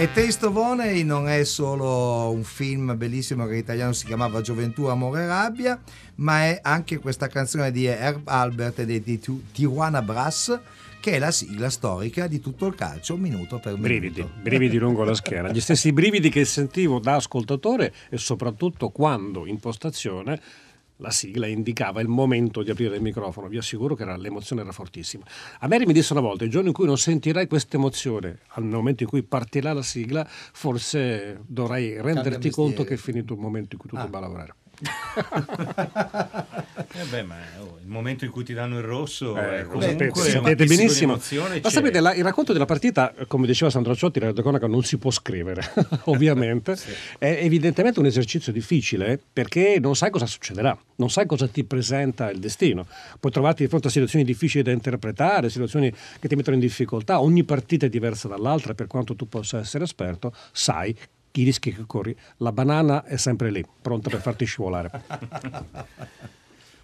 E 0.00 0.12
Taste 0.12 0.46
of 0.46 0.54
Honey 0.54 1.02
non 1.02 1.26
è 1.28 1.42
solo 1.42 2.30
un 2.30 2.44
film 2.44 2.96
bellissimo 2.96 3.46
che 3.46 3.54
in 3.54 3.58
italiano 3.58 3.92
si 3.92 4.06
chiamava 4.06 4.40
Gioventù, 4.40 4.84
Amore 4.84 5.22
e 5.22 5.26
Rabbia, 5.26 5.76
ma 6.16 6.44
è 6.44 6.60
anche 6.62 6.98
questa 6.98 7.26
canzone 7.26 7.72
di 7.72 7.86
Herb 7.86 8.28
Albert 8.28 8.78
e 8.78 9.02
di 9.02 9.20
Tijuana 9.50 10.00
Brass, 10.00 10.56
che 11.00 11.14
è 11.14 11.18
la 11.18 11.32
sigla 11.32 11.68
storica 11.68 12.28
di 12.28 12.38
tutto 12.38 12.66
il 12.66 12.76
calcio, 12.76 13.16
minuto 13.16 13.58
per 13.58 13.72
minuto. 13.72 13.88
Brividi, 13.88 14.28
brividi 14.40 14.78
lungo 14.78 15.02
la 15.02 15.14
schiena, 15.14 15.50
gli 15.50 15.60
stessi 15.60 15.92
brividi 15.92 16.28
che 16.28 16.44
sentivo 16.44 17.00
da 17.00 17.16
ascoltatore 17.16 17.92
e 18.08 18.18
soprattutto 18.18 18.90
quando 18.90 19.46
in 19.46 19.58
postazione 19.58 20.40
la 20.98 21.10
sigla 21.10 21.46
indicava 21.46 22.00
il 22.00 22.08
momento 22.08 22.62
di 22.62 22.70
aprire 22.70 22.96
il 22.96 23.02
microfono, 23.02 23.48
vi 23.48 23.56
assicuro 23.56 23.94
che 23.94 24.02
era- 24.02 24.16
l'emozione 24.16 24.62
era 24.62 24.72
fortissima. 24.72 25.24
A 25.60 25.68
Mary 25.68 25.84
mi 25.86 25.92
disse 25.92 26.12
una 26.12 26.22
volta, 26.22 26.44
il 26.44 26.50
giorno 26.50 26.68
in 26.68 26.74
cui 26.74 26.86
non 26.86 26.98
sentirai 26.98 27.46
questa 27.46 27.76
emozione, 27.76 28.40
al 28.48 28.64
momento 28.64 29.02
in 29.04 29.08
cui 29.08 29.22
partirà 29.22 29.72
la 29.72 29.82
sigla, 29.82 30.26
forse 30.28 31.40
dovrai 31.46 32.00
renderti 32.00 32.50
conto 32.50 32.84
che 32.84 32.94
è 32.94 32.96
finito 32.96 33.34
il 33.34 33.40
momento 33.40 33.74
in 33.74 33.78
cui 33.80 33.88
tu 33.90 33.96
Ah. 33.96 34.02
debba 34.02 34.20
lavorare. 34.20 34.54
Eh 36.90 37.04
beh, 37.10 37.22
ma 37.22 37.36
oh, 37.60 37.78
il 37.82 37.88
momento 37.88 38.24
in 38.24 38.30
cui 38.30 38.44
ti 38.44 38.54
danno 38.54 38.78
il 38.78 38.84
rosso 38.84 39.36
Eh, 39.36 39.40
è 39.58 39.62
lo 39.62 39.68
comunque 39.68 40.22
sapete, 40.22 40.30
sapete 40.30 40.64
benissimo. 40.64 41.12
Ma 41.12 41.18
c'è. 41.18 41.70
sapete, 41.70 42.00
la- 42.00 42.14
il 42.14 42.22
racconto 42.22 42.52
della 42.52 42.64
partita, 42.64 43.12
come 43.26 43.46
diceva 43.46 43.70
Sandro 43.70 43.94
Ciotti, 43.94 44.20
la 44.20 44.32
cronaca 44.32 44.66
non 44.66 44.82
si 44.82 44.96
può 44.98 45.10
scrivere, 45.10 45.62
ovviamente. 46.04 46.76
È 47.18 47.38
evidentemente 47.42 47.98
un 48.00 48.06
esercizio 48.06 48.52
difficile 48.52 49.20
perché 49.32 49.78
non 49.80 49.96
sai 49.96 50.10
cosa 50.10 50.26
succederà, 50.26 50.76
non 50.96 51.10
sai 51.10 51.26
cosa 51.26 51.48
ti 51.48 51.64
presenta 51.64 52.30
il 52.30 52.38
destino. 52.38 52.86
Puoi 53.18 53.32
trovarti 53.32 53.62
di 53.62 53.68
fronte 53.68 53.88
a 53.88 53.90
situazioni 53.90 54.24
difficili 54.24 54.62
da 54.62 54.70
interpretare, 54.70 55.50
situazioni 55.50 55.92
che 56.20 56.28
ti 56.28 56.36
mettono 56.36 56.56
in 56.56 56.62
difficoltà. 56.62 57.20
Ogni 57.20 57.44
partita 57.44 57.86
è 57.86 57.88
diversa 57.88 58.28
dall'altra, 58.28 58.74
per 58.74 58.86
quanto 58.86 59.14
tu 59.14 59.28
possa 59.28 59.58
essere 59.58 59.84
esperto, 59.84 60.32
sai 60.52 60.96
i 61.32 61.42
rischi 61.44 61.72
che 61.74 61.84
corri. 61.86 62.16
La 62.38 62.52
banana 62.52 63.04
è 63.04 63.16
sempre 63.16 63.50
lì, 63.50 63.64
pronta 63.82 64.10
per 64.10 64.20
farti 64.20 64.44
scivolare. 64.44 64.90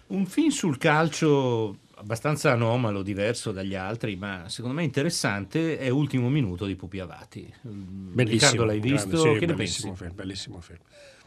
Un 0.07 0.25
film 0.27 0.49
sul 0.49 0.77
calcio 0.77 1.77
abbastanza 1.95 2.51
anomalo, 2.51 3.01
diverso 3.01 3.51
dagli 3.51 3.73
altri, 3.73 4.15
ma 4.15 4.43
secondo 4.47 4.75
me 4.75 4.83
interessante, 4.83 5.77
è 5.79 5.89
Ultimo 5.89 6.29
Minuto 6.29 6.65
di 6.65 6.75
Pupi 6.75 6.99
Avati. 6.99 7.51
Bellissimo. 7.61 8.23
Riccardo 8.51 8.65
l'hai 8.65 8.79
grande, 8.79 9.03
visto? 9.05 9.17
sì, 9.17 9.23
che 9.39 9.45
ne 9.45 9.53
pensi? 9.53 9.55
bellissimo 9.55 9.95
film, 9.95 10.11
bellissimo 10.15 10.61
film. 10.61 10.79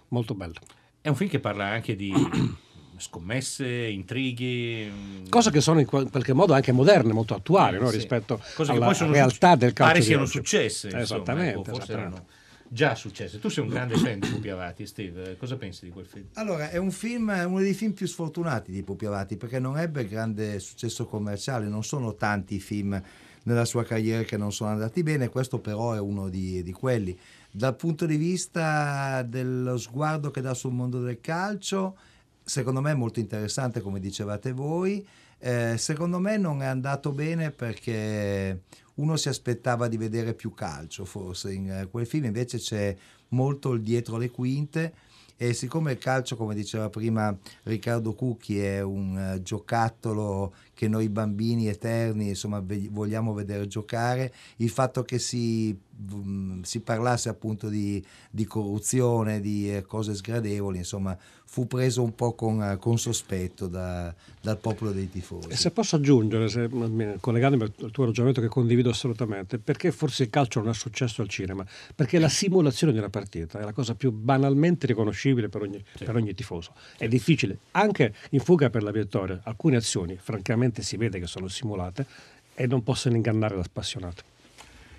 Molto 0.08 0.34
bello. 0.34 0.54
È 1.00 1.08
un 1.08 1.16
film 1.16 1.28
che 1.30 1.40
parla 1.40 1.66
anche 1.66 1.96
di 1.96 2.12
scommesse, 2.96 3.66
intrighi. 3.66 4.88
mm, 4.90 5.28
Cose 5.28 5.50
che 5.50 5.60
sono 5.60 5.80
in 5.80 5.86
qual- 5.86 6.08
qualche 6.10 6.32
modo 6.32 6.52
anche 6.52 6.70
moderne, 6.72 7.12
molto 7.12 7.34
attuali 7.34 7.76
Eh, 7.76 7.80
no? 7.80 7.88
sì. 7.90 7.96
rispetto 7.96 8.40
Cose 8.54 8.70
alla 8.72 8.92
realtà 8.92 9.50
suc- 9.50 9.58
del 9.58 9.72
calcio. 9.72 9.92
Pare 9.92 10.02
siano 10.04 10.22
oggi. 10.22 10.30
successe, 10.32 10.86
insomma, 10.86 11.02
Esattamente, 11.02 11.50
ecco, 11.50 11.64
forse 11.64 11.92
esattamente. 11.92 12.22
Già 12.68 12.94
successe. 12.94 13.38
Tu 13.38 13.48
sei 13.48 13.64
un 13.64 13.70
grande 13.70 13.96
fan 13.96 14.18
di 14.18 14.28
Pupi 14.28 14.48
Avati, 14.48 14.86
Steve. 14.86 15.36
Cosa 15.36 15.56
pensi 15.56 15.84
di 15.84 15.90
quel 15.90 16.06
film? 16.06 16.26
Allora, 16.34 16.70
è 16.70 16.76
un 16.76 16.90
film, 16.90 17.28
uno 17.46 17.60
dei 17.60 17.74
film 17.74 17.92
più 17.92 18.06
sfortunati 18.06 18.70
di 18.70 18.82
Pupi 18.82 19.06
Avati 19.06 19.36
perché 19.36 19.58
non 19.58 19.78
ebbe 19.78 20.06
grande 20.06 20.58
successo 20.58 21.06
commerciale, 21.06 21.66
non 21.66 21.84
sono 21.84 22.14
tanti 22.14 22.56
i 22.56 22.60
film 22.60 23.00
nella 23.44 23.64
sua 23.64 23.84
carriera 23.84 24.22
che 24.22 24.36
non 24.36 24.52
sono 24.52 24.70
andati 24.70 25.02
bene, 25.02 25.28
questo 25.28 25.58
però 25.58 25.94
è 25.94 25.98
uno 26.00 26.28
di, 26.28 26.62
di 26.62 26.72
quelli. 26.72 27.18
Dal 27.50 27.76
punto 27.76 28.04
di 28.04 28.16
vista 28.16 29.22
dello 29.22 29.78
sguardo 29.78 30.30
che 30.30 30.42
dà 30.42 30.52
sul 30.52 30.72
mondo 30.72 31.00
del 31.00 31.20
calcio, 31.20 31.96
secondo 32.44 32.80
me 32.80 32.92
è 32.92 32.94
molto 32.94 33.20
interessante, 33.20 33.80
come 33.80 34.00
dicevate 34.00 34.52
voi. 34.52 35.06
Eh, 35.40 35.76
secondo 35.78 36.18
me 36.18 36.36
non 36.36 36.62
è 36.62 36.66
andato 36.66 37.12
bene 37.12 37.50
perché 37.52 38.62
uno 38.98 39.16
si 39.16 39.28
aspettava 39.28 39.88
di 39.88 39.96
vedere 39.96 40.34
più 40.34 40.52
calcio, 40.54 41.04
forse 41.04 41.52
in 41.52 41.70
eh, 41.70 41.88
quel 41.90 42.06
film 42.06 42.26
invece 42.26 42.58
c'è 42.58 42.94
molto 43.28 43.72
il 43.72 43.82
dietro 43.82 44.16
le 44.16 44.30
quinte. 44.30 44.92
E 45.40 45.52
siccome 45.52 45.92
il 45.92 45.98
calcio, 45.98 46.34
come 46.34 46.52
diceva 46.52 46.90
prima 46.90 47.36
Riccardo 47.62 48.12
Cucchi, 48.12 48.58
è 48.58 48.82
un 48.82 49.16
eh, 49.16 49.42
giocattolo 49.42 50.52
che 50.78 50.86
noi 50.86 51.08
bambini 51.08 51.66
eterni 51.66 52.28
insomma, 52.28 52.60
ve- 52.60 52.88
vogliamo 52.88 53.34
vedere 53.34 53.66
giocare, 53.66 54.32
il 54.58 54.70
fatto 54.70 55.02
che 55.02 55.18
si, 55.18 55.76
mm, 56.14 56.62
si 56.62 56.78
parlasse 56.82 57.28
appunto 57.28 57.68
di, 57.68 58.00
di 58.30 58.44
corruzione, 58.44 59.40
di 59.40 59.74
eh, 59.74 59.82
cose 59.82 60.14
sgradevoli, 60.14 60.78
insomma, 60.78 61.18
fu 61.50 61.66
preso 61.66 62.04
un 62.04 62.14
po' 62.14 62.34
con, 62.34 62.76
con 62.78 62.96
sospetto 62.96 63.66
da- 63.66 64.14
dal 64.40 64.58
popolo 64.58 64.92
dei 64.92 65.10
tifosi. 65.10 65.48
E 65.48 65.56
se 65.56 65.72
posso 65.72 65.96
aggiungere, 65.96 66.48
se, 66.48 66.68
collegandomi 67.18 67.62
al 67.62 67.90
tuo 67.90 68.04
ragionamento 68.04 68.40
che 68.40 68.46
condivido 68.46 68.90
assolutamente, 68.90 69.58
perché 69.58 69.90
forse 69.90 70.24
il 70.24 70.30
calcio 70.30 70.60
non 70.60 70.68
è 70.68 70.74
successo 70.74 71.22
al 71.22 71.28
cinema? 71.28 71.66
Perché 71.94 72.20
la 72.20 72.28
simulazione 72.28 72.92
di 72.92 72.98
una 72.98 73.08
partita 73.08 73.58
è 73.58 73.64
la 73.64 73.72
cosa 73.72 73.96
più 73.96 74.12
banalmente 74.12 74.86
riconoscibile 74.86 75.48
per 75.48 75.62
ogni, 75.62 75.82
per 75.98 76.14
ogni 76.14 76.34
tifoso. 76.34 76.72
È 76.96 77.08
difficile, 77.08 77.58
anche 77.72 78.14
in 78.30 78.40
fuga 78.40 78.70
per 78.70 78.82
la 78.82 78.92
vittoria, 78.92 79.40
alcune 79.42 79.76
azioni 79.76 80.16
francamente 80.20 80.67
si 80.82 80.96
vede 80.96 81.18
che 81.18 81.26
sono 81.26 81.48
simulate 81.48 82.06
e 82.54 82.66
non 82.66 82.82
possono 82.82 83.16
ingannare 83.16 83.56
l'appassionato. 83.56 84.22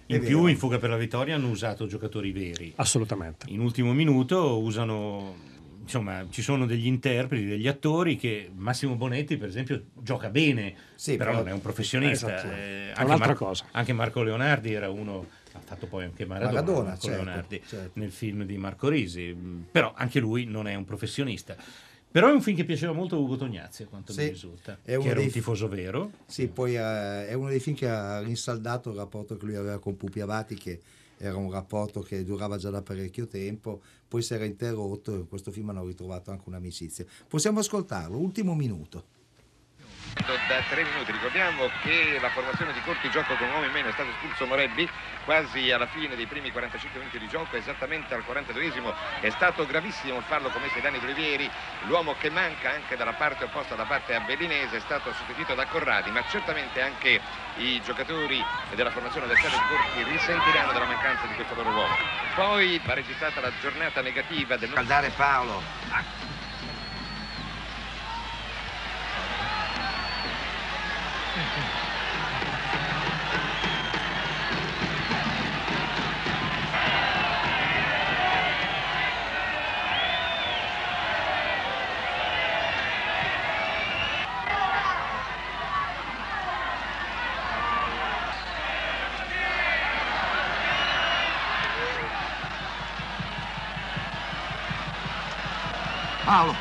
In 0.07 0.21
più, 0.21 0.47
in 0.47 0.57
Fuga 0.57 0.79
per 0.79 0.89
la 0.89 0.97
Vittoria 0.97 1.35
hanno 1.35 1.49
usato 1.49 1.85
giocatori 1.85 2.31
veri. 2.31 2.73
Assolutamente. 2.77 3.45
In 3.49 3.59
ultimo 3.59 3.93
minuto 3.93 4.57
usano, 4.59 5.35
insomma, 5.81 6.25
ci 6.31 6.41
sono 6.41 6.65
degli 6.65 6.87
interpreti, 6.87 7.45
degli 7.45 7.67
attori 7.67 8.15
che 8.17 8.49
Massimo 8.55 8.95
Bonetti, 8.95 9.37
per 9.37 9.49
esempio, 9.49 9.83
gioca 10.01 10.29
bene, 10.29 10.73
Sì, 10.95 11.15
però 11.15 11.29
però- 11.31 11.43
non 11.43 11.49
è 11.49 11.53
un 11.53 11.61
professionista. 11.61 12.35
Esatto. 12.37 12.53
Eh, 12.55 12.91
un'altra 13.03 13.27
Mar- 13.27 13.35
cosa. 13.35 13.65
Anche 13.71 13.93
Marco 13.93 14.23
Leonardi 14.23 14.73
era 14.73 14.89
uno, 14.89 15.27
ha 15.53 15.59
fatto 15.63 15.85
poi 15.85 16.05
anche 16.05 16.25
Maradona, 16.25 16.53
Maradona, 16.53 16.87
Marco 16.89 17.01
certo, 17.05 17.23
Leonardi, 17.23 17.61
certo. 17.67 17.99
nel 17.99 18.11
film 18.11 18.43
di 18.45 18.57
Marco 18.57 18.89
Risi, 18.89 19.35
però 19.71 19.93
anche 19.95 20.19
lui 20.19 20.45
non 20.45 20.67
è 20.67 20.73
un 20.73 20.85
professionista. 20.85 21.55
Però 22.11 22.27
è 22.27 22.31
un 22.31 22.41
film 22.41 22.55
che 22.57 22.65
piaceva 22.65 22.91
molto 22.91 23.15
a 23.15 23.19
Ugo 23.19 23.35
Tognazzi, 23.35 23.83
a 23.83 23.87
quanto 23.87 24.13
Sì, 24.13 24.21
mi 24.21 24.29
risulta, 24.29 24.79
è 24.81 24.97
che 24.97 25.07
era 25.07 25.19
un 25.19 25.27
fi- 25.27 25.33
tifoso 25.33 25.67
vero. 25.67 26.11
Sì, 26.25 26.47
poi 26.47 26.75
eh, 26.75 27.27
è 27.27 27.33
uno 27.33 27.49
dei 27.49 27.59
film 27.59 27.75
che 27.75 27.87
ha 27.87 28.19
rinsaldato 28.21 28.89
il 28.89 28.95
rapporto 28.95 29.37
che 29.37 29.45
lui 29.45 29.55
aveva 29.55 29.77
con 29.79 29.95
Pupi 29.95 30.19
Avati, 30.19 30.55
che 30.55 30.79
era 31.17 31.35
un 31.35 31.51
rapporto 31.51 32.01
che 32.01 32.23
durava 32.23 32.57
già 32.57 32.71
da 32.71 32.81
parecchio 32.81 33.27
tempo, 33.27 33.81
poi 34.07 34.23
si 34.23 34.33
era 34.33 34.45
interrotto 34.45 35.13
e 35.13 35.17
in 35.17 35.27
questo 35.27 35.51
film 35.51 35.69
hanno 35.69 35.85
ritrovato 35.85 36.31
anche 36.31 36.45
un'amicizia. 36.47 37.05
Possiamo 37.27 37.59
ascoltarlo, 37.59 38.17
ultimo 38.17 38.55
minuto. 38.55 39.17
Da 40.47 40.61
tre 40.69 40.83
minuti 40.83 41.11
ricordiamo 41.11 41.69
che 41.81 42.17
la 42.19 42.29
formazione 42.29 42.73
di 42.73 42.81
corti 42.81 43.09
gioco 43.09 43.35
con 43.35 43.47
uomo 43.49 43.65
in 43.65 43.71
meno 43.71 43.89
è 43.89 43.91
stato 43.91 44.09
espulso 44.09 44.45
Morebbi 44.45 44.89
quasi 45.23 45.71
alla 45.71 45.85
fine 45.87 46.15
dei 46.15 46.25
primi 46.25 46.51
45 46.51 46.99
minuti 46.99 47.19
di 47.19 47.27
gioco, 47.27 47.55
esattamente 47.55 48.13
al 48.13 48.23
42esimo 48.27 48.93
è 49.21 49.29
stato 49.29 49.65
gravissimo 49.65 50.17
il 50.17 50.23
fallo 50.23 50.49
commesso 50.49 50.79
danni 50.79 50.99
di 50.99 51.05
Olivieri, 51.05 51.49
l'uomo 51.85 52.15
che 52.19 52.29
manca 52.29 52.71
anche 52.71 52.95
dalla 52.95 53.13
parte 53.13 53.43
opposta, 53.43 53.75
da 53.75 53.85
parte 53.85 54.15
abbellinese, 54.15 54.77
è 54.77 54.79
stato 54.79 55.11
sostituito 55.13 55.53
da 55.53 55.65
Corradi, 55.65 56.09
ma 56.11 56.23
certamente 56.27 56.81
anche 56.81 57.19
i 57.57 57.81
giocatori 57.81 58.43
della 58.75 58.89
formazione 58.89 59.27
del 59.27 59.37
Stato 59.37 59.55
di 59.57 59.67
Corti 59.67 60.03
risentiranno 60.03 60.71
della 60.71 60.85
mancanza 60.85 61.25
di 61.27 61.33
questo 61.35 61.55
loro 61.55 61.69
uomo. 61.69 61.95
Poi 62.35 62.79
va 62.83 62.93
registrata 62.93 63.41
la 63.41 63.51
giornata 63.61 64.01
negativa 64.01 64.57
del... 64.57 64.71
Caldare 64.73 65.09
Paolo. 65.15 66.28
Paolo, 96.29 96.53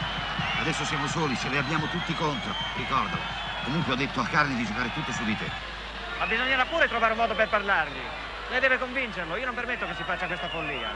adesso 0.60 0.82
siamo 0.86 1.06
soli, 1.08 1.36
ce 1.36 1.50
li 1.50 1.58
abbiamo 1.58 1.86
tutti 1.88 2.14
contro, 2.14 2.54
ricordalo. 2.74 3.47
Comunque 3.68 3.92
ho 3.92 3.96
detto 3.96 4.20
a 4.20 4.26
Carni 4.26 4.54
di 4.54 4.64
giocare 4.64 4.90
tutto 4.94 5.12
su 5.12 5.22
di 5.24 5.36
te. 5.36 5.44
Ma 6.18 6.24
bisognerà 6.24 6.64
pure 6.64 6.88
trovare 6.88 7.12
un 7.12 7.18
modo 7.18 7.34
per 7.34 7.50
parlargli. 7.50 8.00
Lei 8.48 8.60
deve 8.60 8.78
convincerlo, 8.78 9.36
io 9.36 9.44
non 9.44 9.54
permetto 9.54 9.84
che 9.84 9.94
si 9.94 10.04
faccia 10.04 10.26
questa 10.26 10.48
follia. 10.48 10.88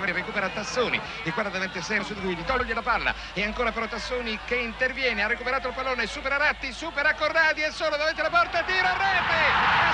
recupera 0.00 0.50
Tassoni 0.50 1.00
e 1.22 1.30
guarda 1.30 1.52
davanti 1.52 1.78
a 1.78 1.82
sé 1.82 2.02
su 2.04 2.12
di 2.12 2.20
lui, 2.20 2.36
gli 2.36 2.44
toglie 2.44 2.74
la 2.74 2.82
palla 2.82 3.14
e 3.32 3.42
ancora 3.42 3.72
però 3.72 3.86
Tassoni 3.86 4.38
che 4.44 4.56
interviene, 4.56 5.22
ha 5.22 5.26
recuperato 5.26 5.68
il 5.68 5.74
pallone, 5.74 6.06
supera 6.06 6.36
Ratti, 6.36 6.70
supera 6.70 7.14
Corradi 7.14 7.62
e 7.62 7.70
solo 7.70 7.96
davanti 7.96 8.20
alla 8.20 8.28
porta, 8.28 8.62
tira 8.62 8.90
a 8.90 8.98
rete, 8.98 9.85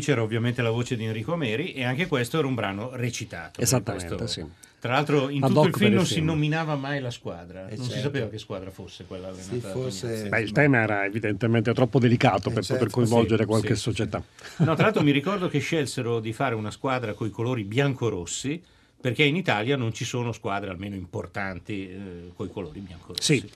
Qui 0.00 0.08
c'era 0.08 0.22
ovviamente 0.22 0.62
la 0.62 0.70
voce 0.70 0.96
di 0.96 1.04
Enrico 1.04 1.36
Meri 1.36 1.74
e 1.74 1.84
anche 1.84 2.06
questo 2.06 2.38
era 2.38 2.46
un 2.46 2.54
brano 2.54 2.90
recitato. 2.94 3.60
Esattamente, 3.60 4.16
Questo- 4.16 4.26
sì. 4.40 4.46
Tra 4.80 4.92
l'altro 4.92 5.28
in 5.28 5.42
Ad 5.44 5.50
tutto 5.50 5.66
il 5.66 5.74
film 5.74 5.90
il 5.90 5.94
non 5.96 6.06
si 6.06 6.22
nominava 6.22 6.74
mai 6.74 7.00
la 7.00 7.10
squadra, 7.10 7.68
Eh, 7.68 7.76
non 7.76 7.84
si 7.84 7.90
certo. 7.90 8.06
sapeva 8.06 8.28
che 8.30 8.38
squadra 8.38 8.70
fosse 8.70 9.04
quella 9.04 9.28
allenata 9.28 9.52
Sì, 9.52 9.60
Tognazzi. 9.60 10.28
Beh, 10.30 10.40
il 10.40 10.52
tema 10.52 10.78
era 10.78 11.04
evidentemente 11.04 11.74
troppo 11.74 11.98
delicato 11.98 12.48
per 12.48 12.64
certo, 12.64 12.72
poter 12.84 12.90
coinvolgere 12.90 13.42
sì, 13.42 13.48
qualche 13.48 13.74
sì, 13.74 13.80
società. 13.82 14.24
No, 14.56 14.74
tra 14.74 14.84
l'altro 14.84 15.02
mi 15.02 15.10
ricordo 15.12 15.48
che 15.48 15.58
scelsero 15.58 16.18
di 16.18 16.32
fare 16.32 16.54
una 16.54 16.70
squadra 16.70 17.12
con 17.12 17.26
i 17.26 17.30
colori 17.30 17.64
bianco-rossi 17.64 18.62
perché 18.98 19.22
in 19.24 19.36
Italia 19.36 19.76
non 19.76 19.92
ci 19.92 20.06
sono 20.06 20.32
squadre 20.32 20.70
almeno 20.70 20.94
importanti 20.94 22.32
con 22.34 22.46
i 22.46 22.50
colori 22.50 22.80
bianco-rossi. 22.80 23.38
Sì. 23.38 23.50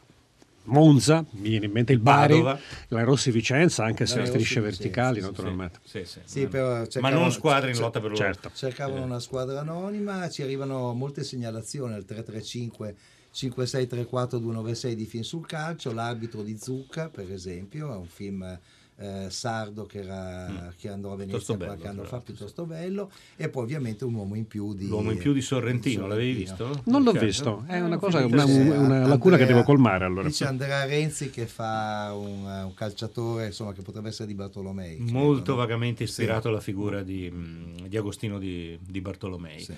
Monza, 0.65 1.25
mi 1.33 1.51
viene 1.51 1.67
in 1.67 1.73
mente 1.73 1.93
il 1.93 1.99
Bari, 1.99 2.35
Padova. 2.35 2.59
la 2.89 3.03
Rossi 3.05 3.31
Vicenza, 3.31 3.85
anche 3.85 4.07
se 4.07 4.19
La 4.19 4.27
strisce 4.27 4.61
verticali, 4.61 5.21
sì, 5.21 5.27
naturalmente. 5.27 5.81
Sì, 5.85 6.05
sì. 6.05 6.21
Sì, 6.25 6.47
però 6.47 6.85
Ma 7.01 7.11
non 7.11 7.31
squadre 7.33 7.71
in 7.71 7.79
lotta 7.79 8.01
per 8.01 8.11
lo 8.11 8.17
Certo. 8.17 8.51
Cercavano 8.55 9.03
una 9.03 9.21
squadra 9.21 9.61
anonima, 9.61 10.29
ci 10.31 10.43
arrivano 10.43 10.93
molte 10.95 11.23
segnalazioni 11.23 11.93
al 11.95 12.05
335 12.05 12.97
5634 13.31 14.39
296 14.39 14.95
di 14.95 15.07
film 15.07 15.23
sul 15.23 15.47
calcio, 15.47 15.93
l'arbitro 15.93 16.43
di 16.43 16.57
Zucca 16.57 17.09
per 17.09 17.31
esempio, 17.33 17.93
è 17.93 17.97
un 17.97 18.07
film 18.07 18.59
eh, 18.97 19.27
sardo 19.29 19.87
che, 19.87 19.99
era, 20.01 20.73
che 20.79 20.89
andò 20.89 21.13
a 21.13 21.17
Venezia 21.17 21.39
Piuttosto 21.39 21.57
bello, 21.57 21.73
qualche 21.73 21.89
anno 21.89 22.05
fa, 22.05 22.21
piuttosto 22.21 22.65
bello, 22.65 23.11
e 23.37 23.49
poi 23.49 23.63
ovviamente 23.65 24.05
un 24.05 24.15
uomo 24.15 24.35
in 24.37 24.47
più 24.47 24.73
di... 24.75 24.87
L'uomo 24.87 25.11
in 25.11 25.19
più 25.19 25.33
di 25.33 25.41
Sorrentino, 25.41 26.03
di 26.05 26.09
l'avevi 26.09 26.47
Sorrentino. 26.47 26.69
visto? 26.75 26.91
Non 26.91 27.03
l'ho 27.03 27.11
Certo. 27.13 27.27
visto, 27.27 27.65
è 27.67 27.75
Eh, 27.75 27.81
una 27.81 27.95
un 27.95 27.99
cosa, 28.01 28.19
una, 28.19 28.27
interessante. 28.27 28.77
una 28.77 29.07
lacuna 29.07 29.37
che 29.37 29.43
Andrea- 29.43 29.47
devo 29.47 29.63
colmare 29.63 30.05
allora. 30.05 30.29
Dice 30.29 30.45
Andrea 30.47 30.85
Renzi 30.85 31.31
che 31.31 31.47
fa 31.47 32.13
un, 32.15 32.45
un 32.45 32.75
calciatore 32.75 33.47
insomma, 33.47 33.73
che 33.73 33.83
potrebbe 33.83 34.09
essere 34.09 34.29
di 34.29 34.35
Bartolomei. 34.35 34.97
credo, 34.99 35.13
Molto 35.13 35.51
no? 35.53 35.57
vagamente 35.59 36.05
ispirato 36.05 36.43
Sì. 36.43 36.49
alla 36.49 36.61
figura 36.61 37.03
di, 37.03 37.31
mh, 37.31 37.89
di 37.89 37.97
Agostino 37.97 38.39
di, 38.39 38.79
di 38.81 39.01
Bartolomei. 39.01 39.61
Sì. 39.61 39.75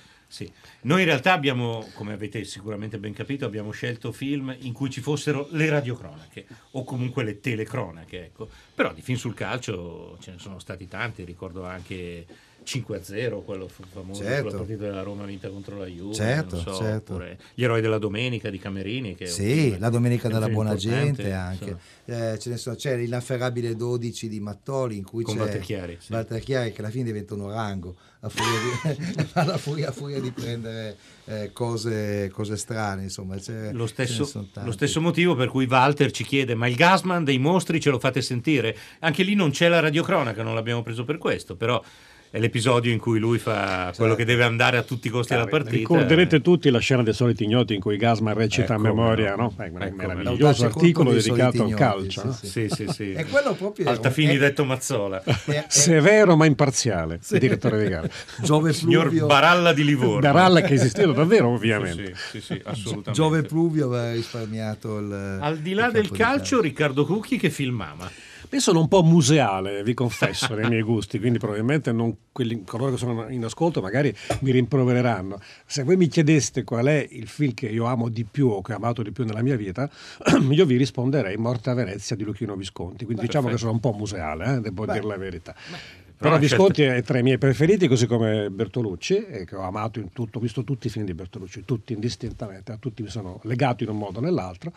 Noi 0.83 1.01
in 1.01 1.07
realtà 1.07 1.33
abbiamo, 1.33 1.87
come 1.95 2.13
avete 2.13 2.45
sicuramente 2.45 2.99
ben 2.99 3.13
capito, 3.13 3.45
abbiamo 3.47 3.71
scelto 3.71 4.13
film 4.13 4.55
in 4.61 4.73
cui 4.73 4.91
ci 4.91 5.01
fossero 5.01 5.49
le 5.53 5.69
radiocronache 5.71 6.45
o 6.73 6.85
comunque 6.85 7.25
le 7.25 7.41
telecronache, 7.41 8.25
ecco. 8.25 8.49
Però 8.75 8.93
di 8.93 9.01
film 9.03 9.19
sul 9.19 9.35
calcio 9.35 10.17
ce 10.21 10.33
ne 10.33 10.39
sono 10.39 10.59
stati 10.59 10.87
tanti, 10.89 11.25
ricordo 11.25 11.65
anche 11.65 12.27
5-0, 12.67 13.45
quello 13.45 13.69
famoso 13.69 14.23
Certo. 14.25 14.49
sulla 14.49 14.61
partita 14.63 14.83
della 14.87 15.03
Roma 15.03 15.25
vinta 15.25 15.49
contro 15.49 15.79
la 15.79 15.87
Juve, 15.87 16.15
Certo, 16.15 16.57
so, 16.59 16.75
certo. 16.75 17.13
oppure 17.13 17.39
Gli 17.55 17.63
eroi 17.63 17.81
della 17.81 17.99
domenica 17.99 18.51
di 18.51 18.59
Camerini 18.59 19.15
che 19.15 19.27
Sì, 19.27 19.79
la 19.79 19.89
domenica 19.89 20.29
della 20.29 20.49
buona 20.49 20.75
gente 20.75 21.33
anche. 21.33 21.77
Eh, 22.07 22.37
ce 22.41 22.51
ne 22.51 22.57
sono- 22.57 22.75
c'è 22.75 22.97
l'inafferrabile 22.97 23.77
12 23.77 24.29
di 24.29 24.41
Mattoli 24.41 24.97
in 24.97 25.05
cui 25.05 25.23
Con 25.23 25.35
c'è 25.35 25.41
Walter 25.41 25.61
Chiari, 25.61 25.97
sì. 26.01 26.13
Walter 26.13 26.41
Chiari 26.41 26.73
che 26.73 26.81
alla 26.81 26.91
fine 26.91 27.05
diventa 27.05 27.35
un 27.35 27.43
orango 27.43 27.95
a 28.27 28.29
furia 28.29 29.05
di, 29.15 29.27
alla 29.35 29.57
furia, 29.57 29.89
a 29.89 29.93
furia 29.93 30.21
di 30.21 30.31
prendere 30.31 30.97
eh, 31.25 31.51
cose, 31.53 32.31
cose 32.33 32.57
strane 32.57 33.03
insomma 33.03 33.37
Lo 33.73 33.87
stesso, 33.87 34.49
lo 34.53 34.73
stesso 34.73 35.01
motivo 35.01 35.35
per 35.35 35.49
cui 35.49 35.67
Walter 35.67 36.11
ci 36.11 36.25
chiede: 36.25 36.55
Ma 36.55 36.67
il 36.67 36.75
Gasman 36.75 37.25
dei 37.25 37.39
mostri 37.39 37.81
ce 37.81 37.91
lo 37.91 37.99
fate 37.99 38.21
sentire? 38.23 38.77
Anche 39.01 39.23
lì 39.23 39.35
non 39.35 39.51
c'è 39.51 39.69
la 39.69 39.81
radiocronaca, 39.81 40.43
non 40.43 40.55
l'abbiamo 40.55 40.83
preso 40.83 41.05
per 41.05 41.19
questo, 41.19 41.57
però 41.57 41.83
è 42.31 42.39
l'episodio 42.39 42.93
in 42.93 42.99
cui 42.99 43.19
lui 43.19 43.39
fa 43.39 43.93
quello 43.97 44.15
che 44.15 44.25
deve 44.25 44.45
andare 44.45 44.77
a 44.77 44.83
tutti 44.83 45.07
i 45.07 45.11
costi 45.11 45.35
alla 45.35 45.47
partita. 45.47 45.77
Ricorderete 45.77 46.41
tutti 46.41 46.71
la 46.71 46.79
scena 46.79 47.03
dei 47.03 47.13
soliti 47.15 47.45
ignoti 47.45 47.75
in 47.75 47.81
cui 47.81 47.97
Gasman 47.97 48.35
recita 48.35 48.75
a 48.75 48.77
Eh, 48.77 48.79
come 48.79 48.89
memoria, 48.89 49.35
no. 49.37 49.53
no? 49.57 49.65
È 49.65 49.69
un 49.69 49.79
no. 49.79 49.93
meraviglioso 49.97 50.65
articolo 50.67 51.13
dedicato 51.13 51.65
al 51.65 51.75
calcio. 51.75 52.25
no? 52.25 52.33
Sì, 52.33 52.69
sì, 52.69 52.87
sì. 52.89 53.13
E 53.17 53.25
quello 53.27 53.55
proprio 53.55 53.89
Altafini 53.89 54.35
è- 54.35 54.39
detto 54.39 54.65
Mazzola. 54.65 55.23
Severo 55.69 56.37
ma 56.37 56.45
imparziale, 56.47 57.19
Sì. 57.23 57.39
direttore 57.39 57.83
di 57.83 57.89
gara. 57.89 58.09
Giove 58.43 58.73
Signor 58.73 59.05
Pluvio 59.05 59.27
Baralla 59.27 59.73
di 59.73 59.85
Livorno. 59.85 60.21
Baralla 60.21 60.61
che 60.61 60.75
esisteva 60.75 61.13
davvero, 61.13 61.49
ovviamente. 61.49 62.15
Sì, 62.15 62.41
sì, 62.41 62.55
sì, 62.55 62.61
assolutamente. 62.65 63.13
Giove 63.13 63.43
Pluvio 63.43 63.87
aveva 63.87 64.13
risparmiato 64.13 64.99
il 64.99 65.39
Al 65.41 65.59
di 65.59 65.73
là 65.75 65.91
del 65.91 66.11
calcio, 66.11 66.61
Riccardo 66.61 67.05
Cucchi 67.07 67.39
che 67.39 67.51
filmava. 67.51 68.11
Io 68.51 68.61
sono 68.61 68.81
un 68.81 68.89
po' 68.89 69.03
museale, 69.03 69.83
vi 69.83 69.93
confesso, 69.93 70.55
nei 70.55 70.69
miei 70.69 70.83
gusti, 70.83 71.19
quindi 71.19 71.39
probabilmente 71.39 71.93
non 71.93 72.17
quelli, 72.33 72.63
coloro 72.65 72.93
che 72.93 72.97
sono 72.97 73.29
in 73.29 73.45
ascolto 73.45 73.81
magari 73.81 74.15
mi 74.41 74.51
rimprovereranno. 74.53 75.41
Se 75.67 75.83
voi 75.83 75.97
mi 75.97 76.07
chiedeste 76.09 76.63
qual 76.65 76.87
è 76.87 77.07
il 77.11 77.27
film 77.29 77.55
che 77.55 77.67
io 77.67 77.85
amo 77.85 78.09
di 78.09 78.25
più 78.25 78.49
o 78.49 78.63
che 78.63 78.73
ho 78.73 78.77
amato 78.77 79.03
di 79.03 79.11
più 79.11 79.25
nella 79.25 79.43
mia 79.43 79.57
vita, 79.57 79.91
io 80.51 80.65
vi 80.65 80.77
risponderei 80.77 81.37
Morte 81.37 81.71
a 81.71 81.75
Venezia 81.75 82.15
di 82.15 82.23
Luchino 82.25 82.55
Visconti. 82.55 83.05
Quindi 83.05 83.23
Beh, 83.23 83.27
diciamo 83.27 83.49
perfetto. 83.49 83.51
che 83.53 83.59
sono 83.59 83.73
un 83.73 83.81
po' 83.81 83.93
museale, 83.99 84.57
eh, 84.57 84.61
devo 84.61 84.85
Beh. 84.85 84.93
dire 84.93 85.07
la 85.07 85.17
verità. 85.17 85.53
Però 85.53 85.79
Però 86.17 86.31
una 86.31 86.39
Visconti 86.39 86.83
è 86.83 87.03
tra 87.03 87.19
i 87.19 87.23
miei 87.23 87.37
preferiti, 87.37 87.89
così 87.89 88.07
come 88.07 88.49
Bertolucci, 88.49 89.27
e 89.27 89.45
che 89.45 89.55
ho 89.55 89.61
amato 89.63 89.99
in 89.99 90.13
tutto, 90.13 90.39
ho 90.39 90.41
visto 90.41 90.65
tutti 90.65 90.87
i 90.87 90.91
film 90.91 91.05
di 91.05 91.13
Bertolucci, 91.13 91.65
tutti 91.67 91.93
indistintamente, 91.93 92.73
a 92.73 92.79
tutti 92.79 93.03
mi 93.03 93.11
sono 93.11 93.39
legato 93.43 93.83
in 93.83 93.91
un 93.91 93.99
modo 93.99 94.21
o 94.21 94.23
nell'altro. 94.23 94.73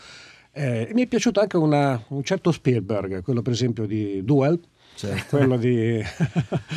Eh, 0.52 0.90
mi 0.94 1.04
è 1.04 1.08
piaciuto 1.08 1.40
anche 1.40 1.58
una- 1.58 2.02
un 2.10 2.24
certo 2.24 2.52
Spielberg, 2.52 3.22
quello 3.24 3.42
per 3.42 3.54
esempio 3.54 3.86
di 3.86 4.24
Duel, 4.24 4.60
Certo. 4.96 5.38
quello 5.38 5.56
di, 5.58 5.98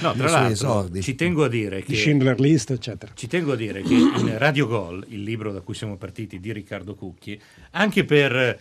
No, 0.03 0.13
tra 0.15 0.31
l'altro, 0.31 0.53
esordi. 0.53 1.03
ci 1.03 1.15
tengo 1.17 1.43
a 1.45 1.49
dire 1.49 1.79
di 1.79 1.83
che 1.85 1.95
Schindler 1.97 2.39
List, 2.39 2.71
eccetera. 2.71 3.11
Ci 3.15 3.27
tengo 3.27 3.53
a 3.53 3.57
dire 3.57 3.83
che 3.83 3.95
in 3.95 4.35
Radio 4.39 4.67
Gol, 4.69 5.05
il 5.09 5.23
libro 5.23 5.51
da 5.53 5.61
cui 5.61 5.75
siamo 5.75 5.97
partiti 5.97 6.39
di 6.39 6.53
Riccardo 6.53 6.95
Cucchi, 6.95 7.41
anche 7.73 8.05
per, 8.05 8.59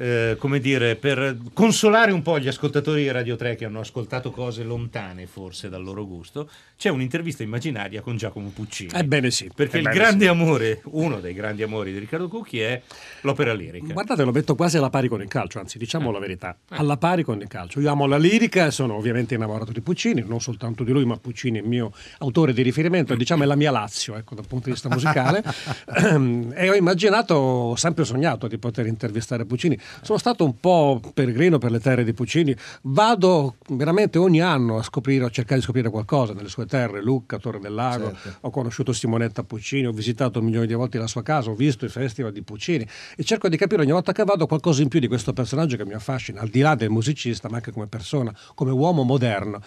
eh, 0.00 0.36
come 0.38 0.60
dire, 0.60 0.94
per 0.94 1.36
consolare 1.52 2.12
un 2.12 2.22
po' 2.22 2.38
gli 2.38 2.46
ascoltatori 2.46 3.02
di 3.02 3.10
Radio 3.10 3.34
3 3.34 3.56
che 3.56 3.64
hanno 3.64 3.80
ascoltato 3.80 4.30
cose 4.30 4.62
lontane 4.62 5.26
forse 5.26 5.68
dal 5.68 5.82
loro 5.82 6.06
gusto, 6.06 6.48
c'è 6.76 6.88
un'intervista 6.88 7.42
immaginaria 7.42 8.00
con 8.00 8.16
Giacomo 8.16 8.50
Puccini. 8.50 8.90
Ebbene 8.94 9.32
sì. 9.32 9.50
Perché 9.52 9.78
il 9.78 9.86
ebbene 9.86 10.00
grande 10.00 10.24
sì. 10.26 10.30
amore, 10.30 10.80
uno 10.84 11.18
dei 11.18 11.34
grandi 11.34 11.64
amori 11.64 11.92
di 11.92 11.98
Riccardo 11.98 12.28
Cucchi 12.28 12.60
è 12.60 12.80
l'opera 13.22 13.52
lirica. 13.52 13.92
Guardate, 13.92 14.22
lo 14.22 14.30
metto 14.30 14.54
quasi 14.54 14.76
alla 14.76 14.88
pari 14.88 15.08
con 15.08 15.20
il 15.20 15.26
calcio, 15.26 15.58
anzi 15.58 15.78
diciamo 15.78 16.10
Eh. 16.10 16.12
la 16.12 16.18
verità, 16.20 16.56
alla 16.68 16.96
pari 16.96 17.24
con 17.24 17.40
il 17.40 17.48
calcio. 17.48 17.80
Io 17.80 17.90
amo 17.90 18.06
la 18.06 18.18
lirica 18.18 18.70
sono 18.70 18.94
ovviamente 18.94 19.34
innamorato 19.34 19.72
di 19.72 19.80
Puccini, 19.80 20.22
non 20.24 20.40
soltanto 20.40 20.84
di 20.84 20.92
lui, 20.92 21.04
ma 21.04 21.16
Puccini 21.16 21.58
è 21.58 21.62
il 21.62 21.68
mio 21.68 21.92
autore 22.18 22.52
di 22.52 22.62
riferimento, 22.62 23.16
diciamo 23.16 23.42
è 23.42 23.46
la 23.46 23.56
mia 23.56 23.72
Lazio, 23.72 24.14
ecco, 24.14 24.36
dal 24.36 24.46
punto 24.46 24.66
di 24.66 24.72
vista 24.72 24.88
musicale. 24.88 25.42
e 26.54 26.70
ho 26.70 26.74
immaginato, 26.74 27.34
ho 27.34 27.74
sempre 27.74 28.04
sognato 28.04 28.46
di 28.46 28.58
poter 28.58 28.86
intervistare 28.86 29.44
Puccini. 29.44 29.76
Sono 30.02 30.18
stato 30.18 30.44
un 30.44 30.58
po' 30.60 31.00
peregrino 31.14 31.58
per 31.58 31.70
le 31.70 31.80
terre 31.80 32.04
di 32.04 32.12
Puccini, 32.12 32.54
vado 32.82 33.56
veramente 33.68 34.18
ogni 34.18 34.40
anno 34.40 34.78
a 34.78 34.82
scoprire, 34.82 35.24
a 35.24 35.30
cercare 35.30 35.56
di 35.60 35.64
scoprire 35.64 35.90
qualcosa 35.90 36.32
nelle 36.32 36.48
sue 36.48 36.66
terre, 36.66 37.02
Lucca, 37.02 37.38
Torre 37.38 37.58
del 37.60 37.74
Lago, 37.74 38.06
Certo. 38.14 38.38
ho 38.40 38.50
conosciuto 38.50 38.92
Simonetta 38.92 39.42
Puccini, 39.42 39.86
ho 39.86 39.92
visitato 39.92 40.40
milioni 40.42 40.66
di 40.66 40.74
volte 40.74 40.98
la 40.98 41.06
sua 41.06 41.22
casa, 41.22 41.50
ho 41.50 41.54
visto 41.54 41.84
i 41.84 41.88
festival 41.88 42.32
di 42.32 42.42
Puccini 42.42 42.86
e 43.16 43.24
cerco 43.24 43.48
di 43.48 43.56
capire 43.56 43.82
ogni 43.82 43.92
volta 43.92 44.12
che 44.12 44.24
vado 44.24 44.46
qualcosa 44.46 44.82
in 44.82 44.88
più 44.88 45.00
di 45.00 45.08
questo 45.08 45.32
personaggio 45.32 45.76
che 45.76 45.84
mi 45.84 45.94
affascina, 45.94 46.40
al 46.40 46.48
di 46.48 46.60
là 46.60 46.74
del 46.74 46.90
musicista, 46.90 47.48
ma 47.48 47.56
anche 47.56 47.72
come 47.72 47.86
persona, 47.86 48.34
come 48.54 48.70
uomo 48.70 49.02
moderno. 49.02 49.60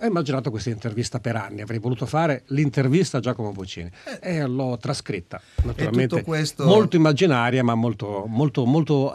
Ho 0.00 0.06
immaginato 0.06 0.50
questa 0.50 0.70
intervista 0.70 1.18
per 1.18 1.36
anni, 1.36 1.60
avrei 1.60 1.78
voluto 1.80 2.06
fare 2.06 2.42
l'intervista 2.48 3.18
a 3.18 3.20
Giacomo 3.20 3.52
Puccini 3.52 3.90
e 4.20 4.46
l'ho 4.46 4.76
trascritta, 4.80 5.40
naturalmente 5.64 6.22
questo- 6.22 6.64
molto 6.64 6.96
immaginaria, 6.96 7.64
ma 7.64 7.74
molto, 7.74 8.24
molto, 8.28 8.64
molto, 8.64 9.12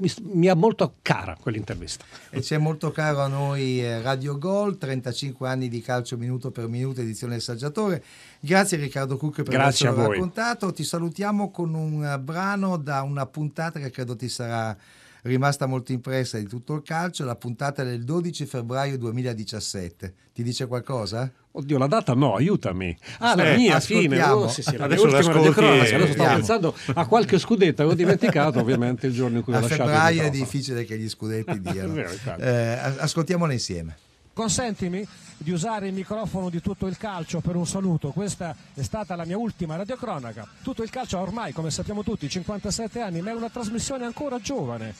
eh, 0.00 0.01
mi, 0.02 0.12
mi 0.34 0.46
è 0.48 0.54
molto 0.54 0.96
cara 1.00 1.36
quell'intervista. 1.40 2.04
E 2.30 2.40
c'è 2.40 2.58
molto 2.58 2.90
caro 2.90 3.20
a 3.20 3.28
noi 3.28 3.80
eh, 3.80 4.02
Radio 4.02 4.36
Gol, 4.36 4.76
35 4.76 5.48
anni 5.48 5.68
di 5.68 5.80
calcio 5.80 6.16
minuto 6.16 6.50
per 6.50 6.66
minuto, 6.66 7.00
edizione 7.00 7.34
del 7.34 7.42
saggiatore. 7.42 8.02
Grazie 8.40 8.78
Riccardo 8.78 9.16
Cucche 9.16 9.44
per 9.44 9.54
Grazie 9.54 9.86
avercelo 9.86 9.92
a 9.92 10.06
voi. 10.08 10.16
raccontato. 10.16 10.72
Ti 10.72 10.82
salutiamo 10.82 11.50
con 11.50 11.74
un 11.74 12.20
brano 12.22 12.76
da 12.76 13.02
una 13.02 13.26
puntata 13.26 13.78
che 13.78 13.90
credo 13.90 14.16
ti 14.16 14.28
sarà 14.28 14.76
rimasta 15.22 15.66
molto 15.66 15.92
impressa 15.92 16.38
di 16.38 16.46
tutto 16.46 16.74
il 16.74 16.82
calcio, 16.82 17.24
la 17.24 17.36
puntata 17.36 17.82
del 17.84 18.04
12 18.04 18.46
febbraio 18.46 18.98
2017. 18.98 20.14
Ti 20.32 20.42
dice 20.42 20.66
qualcosa? 20.66 21.30
Oddio, 21.54 21.76
la 21.78 21.86
data 21.86 22.14
no, 22.14 22.34
aiutami. 22.34 22.96
Ah, 23.18 23.34
la 23.36 23.52
Eh, 23.52 23.56
mia 23.56 23.76
ascoltiamo. 23.76 24.14
fine. 24.14 24.22
Oh, 24.30 24.48
sì, 24.48 24.62
sì, 24.62 24.76
la 24.76 24.84
Adesso 24.86 25.10
radiocronaca. 25.10 25.84
e- 25.84 25.94
Adesso 25.94 26.12
stavo 26.12 26.34
pensando 26.34 26.74
a 26.94 27.06
qualche 27.06 27.38
scudetto, 27.38 27.82
avevo 27.82 27.94
dimenticato 27.96 28.58
ovviamente 28.58 29.06
il 29.06 29.12
giorno 29.12 29.36
in 29.38 29.42
cui 29.44 29.52
ho 29.52 29.56
A 29.58 29.60
lasciato 29.60 29.82
il 29.82 29.88
febbraio 29.88 30.22
è 30.22 30.30
difficile 30.30 30.84
che 30.84 30.96
gli 30.98 31.08
scudetti 31.08 31.60
diano. 31.60 31.94
Eh, 32.38 32.48
as- 32.48 32.98
ascoltiamola 32.98 33.52
insieme. 33.52 33.96
Consentimi 34.34 35.06
di 35.36 35.50
usare 35.50 35.88
il 35.88 35.92
microfono 35.92 36.48
di 36.48 36.62
tutto 36.62 36.86
il 36.86 36.96
calcio 36.96 37.40
per 37.40 37.54
un 37.54 37.66
saluto. 37.66 38.10
Questa 38.10 38.56
è 38.72 38.82
stata 38.82 39.14
la 39.14 39.26
mia 39.26 39.36
ultima 39.36 39.76
radiocronaca. 39.76 40.48
Tutto 40.62 40.82
il 40.82 40.90
calcio 40.90 41.18
ha 41.18 41.20
ormai, 41.20 41.52
come 41.52 41.70
sappiamo 41.70 42.02
tutti, 42.02 42.28
57 42.28 43.00
anni, 43.00 43.20
ma 43.20 43.30
è 43.30 43.34
una 43.34 43.50
trasmissione 43.50 44.06
ancora 44.06 44.38
giovane. 44.38 44.94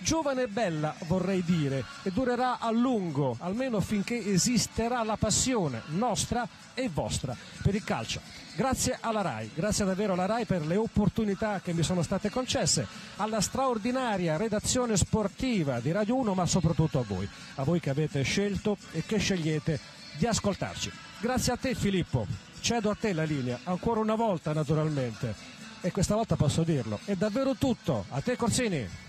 Giovane 0.00 0.42
e 0.42 0.48
bella 0.48 0.94
vorrei 1.06 1.42
dire, 1.42 1.84
e 2.02 2.10
durerà 2.10 2.58
a 2.58 2.70
lungo, 2.70 3.36
almeno 3.40 3.80
finché 3.80 4.16
esisterà 4.32 5.02
la 5.02 5.16
passione 5.16 5.82
nostra 5.88 6.46
e 6.74 6.88
vostra 6.88 7.36
per 7.62 7.74
il 7.74 7.84
calcio. 7.84 8.20
Grazie 8.54 8.98
alla 9.00 9.20
RAI, 9.20 9.50
grazie 9.54 9.84
davvero 9.84 10.14
alla 10.14 10.26
RAI 10.26 10.44
per 10.44 10.66
le 10.66 10.76
opportunità 10.76 11.60
che 11.60 11.72
mi 11.72 11.82
sono 11.82 12.02
state 12.02 12.28
concesse, 12.28 12.86
alla 13.16 13.40
straordinaria 13.40 14.36
redazione 14.36 14.96
sportiva 14.96 15.78
di 15.80 15.92
Radio 15.92 16.16
1, 16.16 16.34
ma 16.34 16.44
soprattutto 16.46 16.98
a 16.98 17.04
voi, 17.04 17.28
a 17.56 17.62
voi 17.62 17.78
che 17.78 17.90
avete 17.90 18.22
scelto 18.22 18.76
e 18.92 19.04
che 19.06 19.18
scegliete 19.18 19.78
di 20.16 20.26
ascoltarci. 20.26 20.90
Grazie 21.20 21.52
a 21.52 21.56
te 21.56 21.74
Filippo, 21.74 22.26
cedo 22.60 22.90
a 22.90 22.96
te 22.98 23.12
la 23.12 23.24
linea, 23.24 23.60
ancora 23.64 24.00
una 24.00 24.16
volta 24.16 24.52
naturalmente, 24.52 25.34
e 25.80 25.92
questa 25.92 26.16
volta 26.16 26.34
posso 26.34 26.64
dirlo, 26.64 26.98
è 27.04 27.14
davvero 27.14 27.54
tutto, 27.54 28.06
a 28.10 28.20
te 28.20 28.36
Corsini. 28.36 29.06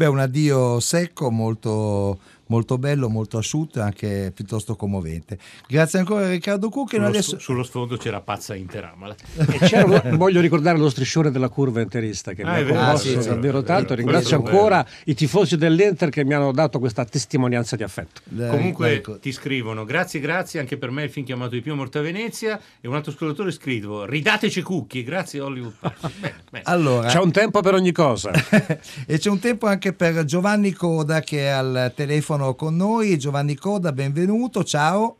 Beh, 0.00 0.08
un 0.08 0.18
addio 0.18 0.80
secco, 0.80 1.30
molto, 1.30 2.18
molto 2.50 2.78
bello, 2.78 3.08
molto 3.08 3.38
asciutto 3.38 3.78
e 3.78 3.82
anche 3.82 4.32
piuttosto 4.34 4.76
commovente. 4.76 5.38
Grazie 5.66 6.00
ancora 6.00 6.26
a 6.26 6.30
Riccardo 6.30 6.68
Cucchi. 6.68 6.96
Sullo, 6.96 7.06
Adesso... 7.06 7.38
sullo 7.38 7.62
sfondo 7.62 7.96
c'era 7.96 8.20
Pazza 8.20 8.54
Interamala. 8.54 9.14
E 9.36 9.58
c'era, 9.60 10.02
voglio 10.16 10.40
ricordare 10.40 10.76
lo 10.78 10.90
striscione 10.90 11.30
della 11.30 11.48
curva 11.48 11.80
interista 11.80 12.32
che 12.32 12.42
Ah, 12.42 12.52
mi 12.52 12.56
è 12.56 12.60
ha 12.60 12.64
vero, 12.64 12.78
commosso 12.78 13.18
ah, 13.18 13.22
sì, 13.22 13.28
davvero 13.28 13.62
tanto. 13.62 13.94
vero, 13.94 14.00
Ringrazio 14.00 14.36
ancora 14.36 14.86
i 15.04 15.14
tifosi 15.14 15.56
dell'Inter 15.56 16.10
che 16.10 16.24
mi 16.24 16.34
hanno 16.34 16.52
dato 16.52 16.78
questa 16.78 17.04
testimonianza 17.04 17.76
di 17.76 17.82
affetto. 17.82 18.20
Comunque 18.36 18.94
ecco. 18.94 19.18
ti 19.18 19.32
scrivono 19.32 19.84
grazie 19.84 20.20
grazie 20.20 20.60
anche 20.60 20.76
per 20.76 20.90
me 20.90 21.04
il 21.04 21.10
film 21.10 21.24
chiamato 21.24 21.50
di 21.50 21.60
più 21.60 21.74
Morta 21.74 22.00
Venezia 22.00 22.60
e 22.80 22.88
un 22.88 22.94
altro 22.94 23.12
ascoltatore 23.12 23.52
scrive 23.52 24.06
ridateci 24.06 24.62
cucchi 24.62 25.02
grazie 25.04 25.40
Hollywood. 25.40 25.74
Bene, 26.20 26.42
bene. 26.50 26.64
Allora, 26.64 27.08
C'è 27.08 27.20
un 27.20 27.30
tempo 27.30 27.60
per 27.60 27.74
ogni 27.74 27.92
cosa. 27.92 28.30
e 29.06 29.18
c'è 29.18 29.30
un 29.30 29.38
tempo 29.38 29.66
anche 29.66 29.92
per 29.92 30.24
Giovanni 30.24 30.72
Coda 30.72 31.20
che 31.20 31.46
è 31.46 31.48
al 31.48 31.92
telefono 31.94 32.39
con 32.54 32.76
noi. 32.76 33.18
Giovanni 33.18 33.54
Coda, 33.54 33.92
benvenuto, 33.92 34.64
ciao. 34.64 35.19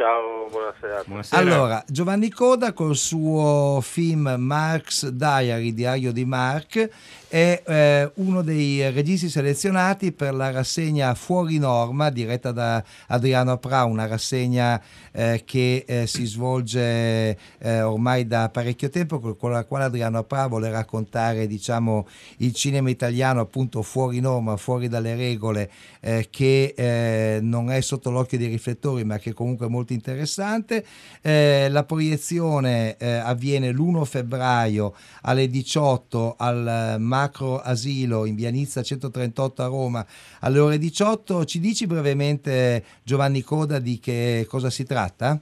Ciao, 0.00 0.48
buonasera. 0.48 1.02
Buonasera. 1.04 1.42
Allora, 1.42 1.84
Giovanni 1.86 2.30
Coda 2.30 2.72
col 2.72 2.96
suo 2.96 3.80
film 3.82 4.34
Mark's 4.38 5.06
Diary, 5.10 5.74
Diario 5.74 6.10
di 6.10 6.24
Mark, 6.24 6.88
è 7.28 7.62
eh, 7.64 8.10
uno 8.14 8.40
dei 8.40 8.90
registi 8.90 9.28
selezionati 9.28 10.10
per 10.10 10.32
la 10.32 10.50
rassegna 10.50 11.14
Fuori 11.14 11.58
Norma, 11.58 12.08
diretta 12.08 12.50
da 12.50 12.82
Adriano 13.08 13.58
Pra, 13.58 13.84
una 13.84 14.06
rassegna 14.06 14.82
eh, 15.12 15.42
che 15.44 15.84
eh, 15.86 16.06
si 16.06 16.24
svolge 16.24 17.36
eh, 17.58 17.82
ormai 17.82 18.26
da 18.26 18.48
parecchio 18.48 18.88
tempo, 18.88 19.20
con 19.20 19.36
con 19.36 19.50
la 19.50 19.64
quale 19.64 19.84
Adriano 19.84 20.24
Pra 20.24 20.46
vuole 20.46 20.70
raccontare 20.70 21.46
diciamo, 21.46 22.08
il 22.38 22.54
cinema 22.54 22.88
italiano 22.88 23.40
appunto 23.40 23.82
fuori 23.82 24.18
norma, 24.20 24.56
fuori 24.56 24.88
dalle 24.88 25.14
regole, 25.14 25.70
eh, 26.00 26.26
che 26.30 26.74
eh, 26.74 27.38
non 27.42 27.70
è 27.70 27.80
sotto 27.82 28.10
l'occhio 28.10 28.38
dei 28.38 28.48
riflettori, 28.48 29.04
ma 29.04 29.18
che 29.18 29.34
comunque 29.34 29.66
è 29.66 29.68
molto 29.68 29.89
interessante. 29.92 30.84
Eh, 31.22 31.68
la 31.70 31.84
proiezione 31.84 32.96
eh, 32.96 33.06
avviene 33.08 33.70
l'1 33.72 34.04
febbraio 34.04 34.94
alle 35.22 35.48
18 35.48 36.36
al 36.38 36.96
macro 36.98 37.58
asilo 37.60 38.24
in 38.24 38.34
Vianizza 38.34 38.82
138 38.82 39.62
a 39.62 39.66
Roma 39.66 40.06
alle 40.40 40.58
ore 40.58 40.78
18. 40.78 41.44
Ci 41.44 41.60
dici 41.60 41.86
brevemente 41.86 42.84
Giovanni 43.02 43.42
Coda 43.42 43.78
di 43.78 43.98
che 43.98 44.46
cosa 44.48 44.70
si 44.70 44.84
tratta? 44.84 45.38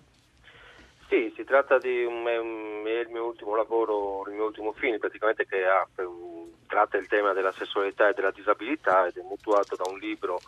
Sì, 1.09 1.33
si 1.35 1.45
tratta 1.45 1.79
di 1.79 2.05
un, 2.05 2.25
un- 2.25 2.69
il 3.01 3.09
mio 3.11 3.27
ultimo 3.27 3.55
lavoro, 3.55 4.25
il 4.29 4.35
mio 4.35 4.47
ultimo 4.47 4.73
film 4.73 4.99
praticamente 4.99 5.47
che 5.47 5.65
ha, 5.65 5.87
tratta 6.67 6.97
il 6.97 7.07
tema 7.07 7.33
della 7.33 7.53
sessualità 7.53 8.09
e 8.09 8.15
della 8.15 8.31
disabilità 8.31 9.07
ed 9.07 9.17
è 9.17 9.23
mutuato 9.23 9.77
da 9.77 9.85
un 9.89 9.99
libro 9.99 10.41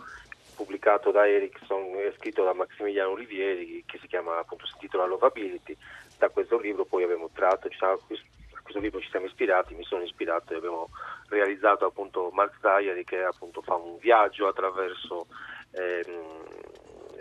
pubblicato 0.61 1.11
da 1.11 1.27
Erickson 1.27 1.95
e 1.95 2.13
scritto 2.19 2.45
da 2.45 2.53
Maximiliano 2.53 3.13
Olivieri 3.13 3.83
che 3.87 3.99
si 3.99 4.07
chiama 4.07 4.39
appunto 4.39 4.67
si 4.67 4.75
intitola 4.75 5.07
Lovability. 5.07 5.75
Da 6.19 6.29
questo 6.29 6.59
libro 6.59 6.85
poi 6.85 7.03
abbiamo 7.03 7.31
tratto, 7.33 7.69
a 7.69 7.99
questo 8.07 8.79
libro 8.79 9.01
ci 9.01 9.09
siamo 9.09 9.25
ispirati, 9.25 9.75
mi 9.75 9.85
sono 9.85 10.03
ispirato 10.03 10.53
e 10.53 10.57
abbiamo 10.59 10.91
realizzato 11.29 11.87
appunto 11.87 12.29
Mark 12.33 12.61
Diary 12.61 13.05
che 13.05 13.23
appunto 13.23 13.63
fa 13.63 13.77
un 13.77 13.97
viaggio 13.97 14.49
attraverso 14.49 15.27
ehm, 15.71 16.45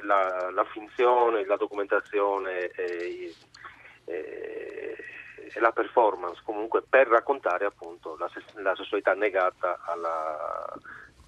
la, 0.01 0.49
la 0.51 0.65
finzione, 0.65 1.45
la 1.45 1.55
documentazione 1.55 2.67
e, 2.67 3.33
e- 4.03 4.95
e 5.51 5.59
la 5.59 5.71
performance 5.71 6.41
comunque 6.43 6.83
per 6.87 7.07
raccontare 7.07 7.65
appunto 7.65 8.15
la, 8.17 8.29
la 8.61 8.75
sessualità 8.75 9.13
negata 9.13 9.79
alla 9.85 10.71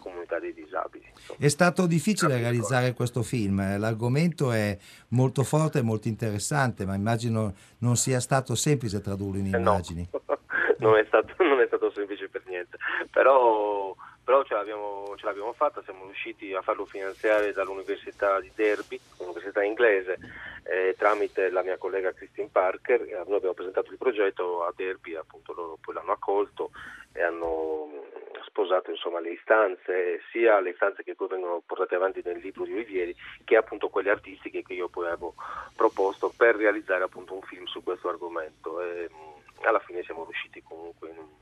comunità 0.02 0.40
dei 0.40 0.54
disabili. 0.54 1.06
insomma. 1.14 1.40
È 1.40 1.48
stato 1.48 1.86
difficile 1.86 2.38
realizzare 2.38 2.94
questo 2.94 3.24
film, 3.24 3.80
l'argomento 3.80 4.52
è 4.52 4.78
molto 5.10 5.44
forte 5.44 5.80
e 5.80 5.82
molto 5.84 6.08
interessante, 6.08 6.86
ma 6.86 6.96
immagino 6.96 7.54
non 7.80 7.96
sia 7.96 8.20
stato 8.20 8.56
semplice 8.56 9.00
tradurlo 9.00 9.38
in 9.38 9.48
Eh, 9.48 9.52
no. 9.52 9.58
immagini. 9.58 10.10
non, 10.80 10.98
è 10.98 11.06
stato, 11.06 11.34
non 11.44 11.62
è 11.62 11.68
stato 11.68 11.92
semplice 11.92 12.28
per 12.28 12.44
niente, 12.46 12.78
però, 13.12 13.96
però 14.24 14.44
ce, 14.44 14.56
l'abbiamo, 14.56 15.14
ce 15.16 15.26
l'abbiamo 15.26 15.54
fatta, 15.54 15.82
siamo 15.84 16.06
riusciti 16.06 16.54
a 16.54 16.62
farlo 16.62 16.86
finanziare 16.86 17.54
dall'Università 17.54 18.40
di 18.40 18.52
Derby, 18.54 19.00
un'università 19.18 19.64
inglese, 19.64 20.18
eh, 20.64 20.96
tramite 20.98 21.50
la 21.50 21.64
mia 21.64 21.78
collega 21.78 22.14
Christine 22.14 22.50
Parker. 22.52 23.02
Noi 23.28 23.36
abbiamo 23.36 23.54
presentato 23.54 23.92
il 23.92 23.98
progetto 23.98 24.64
a 24.64 24.74
Derby, 24.76 25.16
appunto 25.16 25.54
loro 25.54 25.78
poi 25.80 25.94
l'hanno 25.96 26.12
accolto 26.12 26.72
e 27.14 27.22
hanno 27.22 28.10
sposato 28.46 28.90
insomma, 28.92 29.20
le 29.20 29.32
istanze, 29.32 30.22
sia 30.32 30.60
le 30.60 30.72
istanze 30.72 31.04
che 31.04 31.16
poi 31.16 31.28
vengono 31.28 31.62
portate 31.66 31.96
avanti 31.96 32.22
nel 32.24 32.40
libro 32.40 32.64
di 32.64 32.74
Olivieri, 32.74 33.16
che 33.44 33.56
appunto 33.56 33.90
quelle 33.90 34.10
artistiche 34.12 34.64
che 34.64 34.74
io 34.74 34.90
poi 34.90 35.08
avevo 35.08 35.36
proposto 35.76 36.34
per 36.36 36.56
realizzare 36.56 37.04
appunto 37.04 37.34
un 37.34 37.42
film 37.42 37.66
su 37.66 37.84
questo 37.84 38.10
argomento. 38.10 38.82
E, 38.82 39.10
mh, 39.10 39.66
alla 39.66 39.80
fine 39.80 40.04
siamo 40.04 40.24
riusciti 40.26 40.62
comunque 40.64 41.10
in 41.10 41.18
un- 41.18 41.41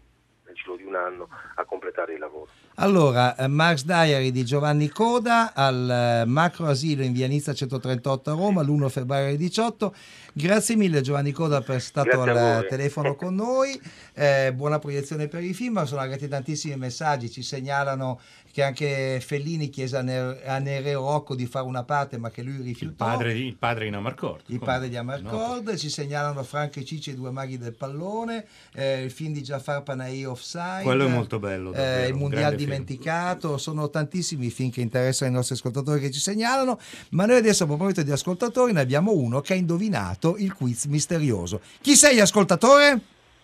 nel 0.49 0.55
giro 0.55 0.75
di 0.75 0.83
un 0.83 0.95
anno 0.95 1.29
a 1.55 1.63
completare 1.63 2.13
il 2.13 2.19
lavoro. 2.19 2.47
Allora, 2.75 3.35
eh, 3.35 3.47
Marx 3.47 3.83
Diary 3.83 4.31
di 4.31 4.43
Giovanni 4.43 4.89
Coda 4.89 5.53
al 5.53 5.89
eh, 5.89 6.25
macro 6.25 6.67
asilo 6.67 7.03
in 7.03 7.13
Vianizza 7.13 7.53
138 7.53 8.31
a 8.31 8.33
Roma 8.33 8.61
l'1 8.63 8.89
febbraio 8.89 9.37
18. 9.37 9.93
Grazie 10.33 10.75
mille 10.75 11.01
Giovanni 11.01 11.31
Coda 11.31 11.61
per 11.61 11.75
essere 11.75 12.03
stato 12.05 12.21
al 12.21 12.65
telefono 12.67 13.15
con 13.15 13.35
noi. 13.35 13.79
Eh, 14.13 14.51
buona 14.55 14.79
proiezione 14.79 15.27
per 15.27 15.43
i 15.43 15.53
film, 15.53 15.83
sono 15.83 16.01
arrivati 16.01 16.27
tantissimi 16.27 16.75
messaggi, 16.77 17.29
ci 17.29 17.43
segnalano 17.43 18.19
che 18.51 18.63
anche 18.63 19.21
Fellini 19.25 19.69
chiese 19.69 19.97
a, 19.97 20.01
Ne- 20.01 20.41
a 20.45 20.57
Nereo 20.59 21.01
Rocco 21.01 21.35
di 21.35 21.45
fare 21.45 21.65
una 21.65 21.83
parte 21.83 22.17
ma 22.17 22.29
che 22.31 22.41
lui 22.41 22.55
Il 22.55 22.63
rifiutò. 22.63 23.05
padre 23.05 23.33
di, 23.33 23.45
il 23.45 23.55
padre 23.55 23.85
in 23.87 23.95
Amarcord. 23.95 24.41
Il 24.47 24.59
padre 24.59 24.89
di 24.89 24.95
Amarcord, 24.97 25.75
ci 25.75 25.89
segnalano 25.89 26.43
Franco 26.43 26.79
e 26.79 26.85
Cicci, 26.85 27.11
i 27.11 27.15
due 27.15 27.31
maghi 27.31 27.57
del 27.57 27.73
pallone, 27.73 28.45
eh, 28.73 29.03
il 29.03 29.11
film 29.11 29.33
di 29.33 29.41
Jafar 29.41 29.83
Panahi 29.83 30.25
Offside. 30.25 30.83
Quello 30.83 31.05
è 31.05 31.09
molto 31.09 31.39
bello, 31.39 31.73
eh, 31.73 32.07
il 32.07 32.13
Mondiale 32.15 32.43
grande 32.45 32.57
film. 32.57 32.69
dimenticato, 32.71 33.57
sono 33.57 33.89
tantissimi 33.89 34.47
i 34.47 34.51
film 34.51 34.71
che 34.71 34.81
interessano 34.81 35.29
i 35.31 35.33
nostri 35.33 35.55
ascoltatori 35.55 35.99
che 35.99 36.11
ci 36.11 36.19
segnalano, 36.19 36.79
ma 37.11 37.25
noi 37.25 37.37
adesso 37.37 37.63
a 37.63 37.67
proposito 37.67 38.01
di 38.03 38.11
ascoltatori 38.11 38.73
ne 38.73 38.81
abbiamo 38.81 39.11
uno 39.13 39.41
che 39.41 39.53
ha 39.53 39.55
indovinato 39.55 40.35
il 40.37 40.53
quiz 40.53 40.85
misterioso. 40.85 41.61
Chi 41.81 41.95
sei 41.95 42.19
ascoltatore? 42.19 42.99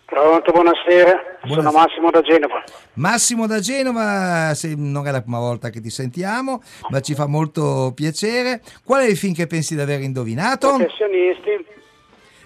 Pronto, 0.06 0.52
buonasera. 0.52 1.38
Sono 1.48 1.72
Massimo 1.72 2.12
da 2.12 2.22
Genova. 2.22 2.64
Massimo 2.94 3.48
da 3.48 3.60
Genova, 3.60 4.54
se- 4.54 4.76
non 4.78 5.06
è 5.08 5.12
la 5.12 5.22
prima 5.22 5.40
volta 5.40 5.70
che 5.70 5.82
ti 5.82 5.90
sentiamo, 5.90 6.62
ma 6.90 7.00
ci 7.00 7.16
fa 7.16 7.26
molto 7.26 7.92
piacere. 7.96 8.62
Qual 8.84 9.02
è 9.02 9.08
il 9.08 9.18
film 9.18 9.34
che 9.34 9.48
pensi 9.48 9.74
di 9.76 9.82
aver 9.82 10.02
indovinato? 10.02 10.76
Professionisti. 10.76 11.74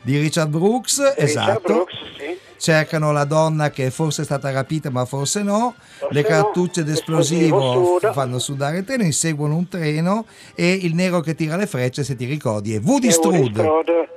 Di 0.02 0.18
Richard 0.18 0.50
Brooks, 0.50 1.00
Richard 1.00 1.20
esatto. 1.20 1.62
Brooks, 1.62 1.94
sì. 2.18 2.38
cercano 2.58 3.12
la 3.12 3.26
donna 3.26 3.70
che 3.70 3.92
forse 3.92 4.22
è 4.22 4.26
stata 4.26 4.50
rapita 4.50 4.90
ma 4.90 5.04
forse 5.04 5.44
no, 5.44 5.76
Forse 5.98 6.14
le 6.14 6.22
no. 6.22 6.28
cartucce 6.28 6.84
d'esplosivo 6.86 7.58
Esplosivo 7.58 7.98
suda. 8.00 8.14
fanno 8.14 8.40
sudare 8.40 8.78
il 8.78 8.86
treno, 8.86 9.04
inseguono 9.04 9.56
un 9.58 9.68
treno 9.68 10.26
e 10.56 10.72
il 10.72 10.96
nero 10.96 11.20
che 11.20 11.36
tira 11.36 11.58
le 11.58 11.68
frecce, 11.68 12.06
se 12.06 12.16
ti 12.16 12.24
ricordi, 12.24 12.74
è 12.74 12.80
Woody 12.82 13.10
Woody 13.10 13.12
Strode. 13.12 14.10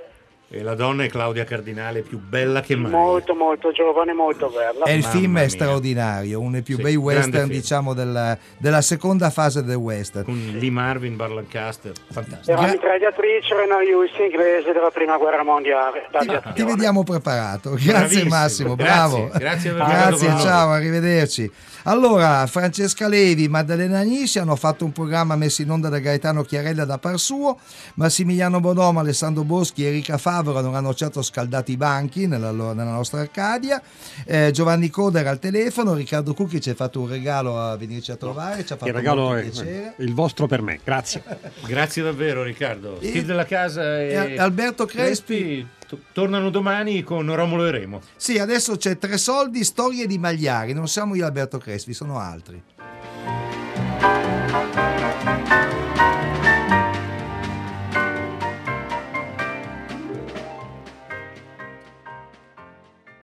E 0.55 0.62
la 0.62 0.74
donna 0.74 1.05
è 1.05 1.09
Claudia 1.09 1.44
Cardinale, 1.44 2.03
più 2.03 2.18
bella 2.18 2.61
che 2.61 2.76
mai. 2.76 2.90
molto 2.90 3.34
molto 3.34 3.72
giovane, 3.72 4.12
molto 4.12 4.48
bella. 4.55 4.84
E 4.84 4.92
il 4.96 5.00
Mamma 5.00 5.14
film 5.14 5.36
è 5.38 5.40
mia. 5.40 5.48
straordinario, 5.48 6.40
uno 6.40 6.50
dei 6.50 6.62
più 6.62 6.76
Sì, 6.76 6.82
bei 6.82 6.94
western 6.94 7.48
diciamo 7.48 7.94
della, 7.94 8.36
della 8.59 8.82
seconda 8.82 9.30
fase 9.30 9.64
del 9.64 9.76
western. 9.76 10.24
Con 10.24 10.50
Lee 10.59 10.70
Marvin, 10.70 11.16
Bar 11.16 11.30
Lancaster, 11.30 11.92
fantastico. 12.11 12.50
Era 12.53 12.70
mitragliatrice 12.70 13.55
Renault 13.55 13.82
Lewis 13.86 14.11
inglese 14.18 14.72
della 14.72 14.90
prima 14.92 15.16
guerra 15.16 15.42
mondiale. 15.42 16.07
d'aviazione. 16.11 16.55
Ti 16.55 16.62
vediamo 16.64 17.03
preparato, 17.03 17.70
grazie 17.70 17.90
Bravissimo, 17.92 18.28
Massimo, 18.28 18.74
grazie, 18.74 18.94
bravo. 19.22 19.30
grazie 19.38 19.72
Grazie, 19.72 20.28
noi. 20.28 20.40
ciao, 20.42 20.68
arrivederci. 20.70 21.50
Allora, 21.84 22.46
Francesca 22.46 23.09
Levi, 23.09 23.48
Maddalena 23.48 24.03
Nisci 24.03 24.38
hanno 24.38 24.55
fatto 24.55 24.84
un 24.84 24.92
programma 24.92 25.34
messo 25.34 25.62
in 25.62 25.70
onda 25.70 25.88
da 25.88 25.98
Gaetano 25.98 26.42
Chiarella 26.42 26.84
da 26.84 26.98
par 26.98 27.18
suo, 27.18 27.59
Massimiliano 27.94 28.61
Bonoma, 28.61 29.00
Alessandro 29.00 29.42
Boschi, 29.44 29.84
Erika 29.84 30.16
Fava 30.18 30.40
Tavora 30.43 30.61
non 30.61 30.74
hanno 30.74 30.93
certo 30.95 31.22
scaldato 31.22 31.70
i 31.70 31.76
banchi 31.76 32.26
nella, 32.26 32.51
nella 32.51 32.90
nostra 32.90 33.20
Arcadia. 33.20 33.80
Eh, 34.26 34.51
Giovanni 34.53 34.90
Coda 34.90 35.20
era 35.20 35.30
al 35.30 35.38
telefono, 35.38 35.95
Riccardo 35.95 36.34
Cucchi 36.34 36.61
ci 36.61 36.70
ha 36.70 36.74
fatto 36.74 37.01
un 37.01 37.09
regalo 37.09 37.61
a 37.61 37.76
venirci 37.76 38.11
a 38.11 38.16
trovare, 38.16 38.64
ci 38.64 38.72
ha 38.72 38.76
fatto 38.76 38.88
Il 38.88 38.95
regalo 38.95 39.22
molto 39.22 39.38
è 39.38 39.43
piacere. 39.43 39.95
il 39.99 40.14
vostro 40.14 40.47
per 40.47 40.62
me, 40.62 40.80
grazie. 40.82 41.22
Grazie 41.66 42.03
davvero 42.03 42.43
Riccardo. 42.43 42.97
Steve 43.01 43.24
della 43.24 43.45
casa 43.47 44.01
e, 44.01 44.32
e 44.34 44.38
Alberto 44.38 44.84
Crespi. 44.84 45.66
to- 45.86 46.01
tornano 46.12 46.51
domani 46.51 47.03
con 47.03 47.32
Romolo 47.34 47.66
e 47.66 47.70
Remo. 47.70 48.01
Sì, 48.16 48.38
adesso 48.38 48.76
c'è 48.76 48.99
Tre 48.99 49.16
Soldi, 49.18 49.62
Storie 49.64 50.07
di 50.07 50.18
Magliari, 50.18 50.72
non 50.72 50.88
siamo 50.88 51.14
io 51.14 51.24
Alberto 51.24 51.59
Crespi, 51.59 51.93
sono 51.95 52.18
altri. 52.18 52.61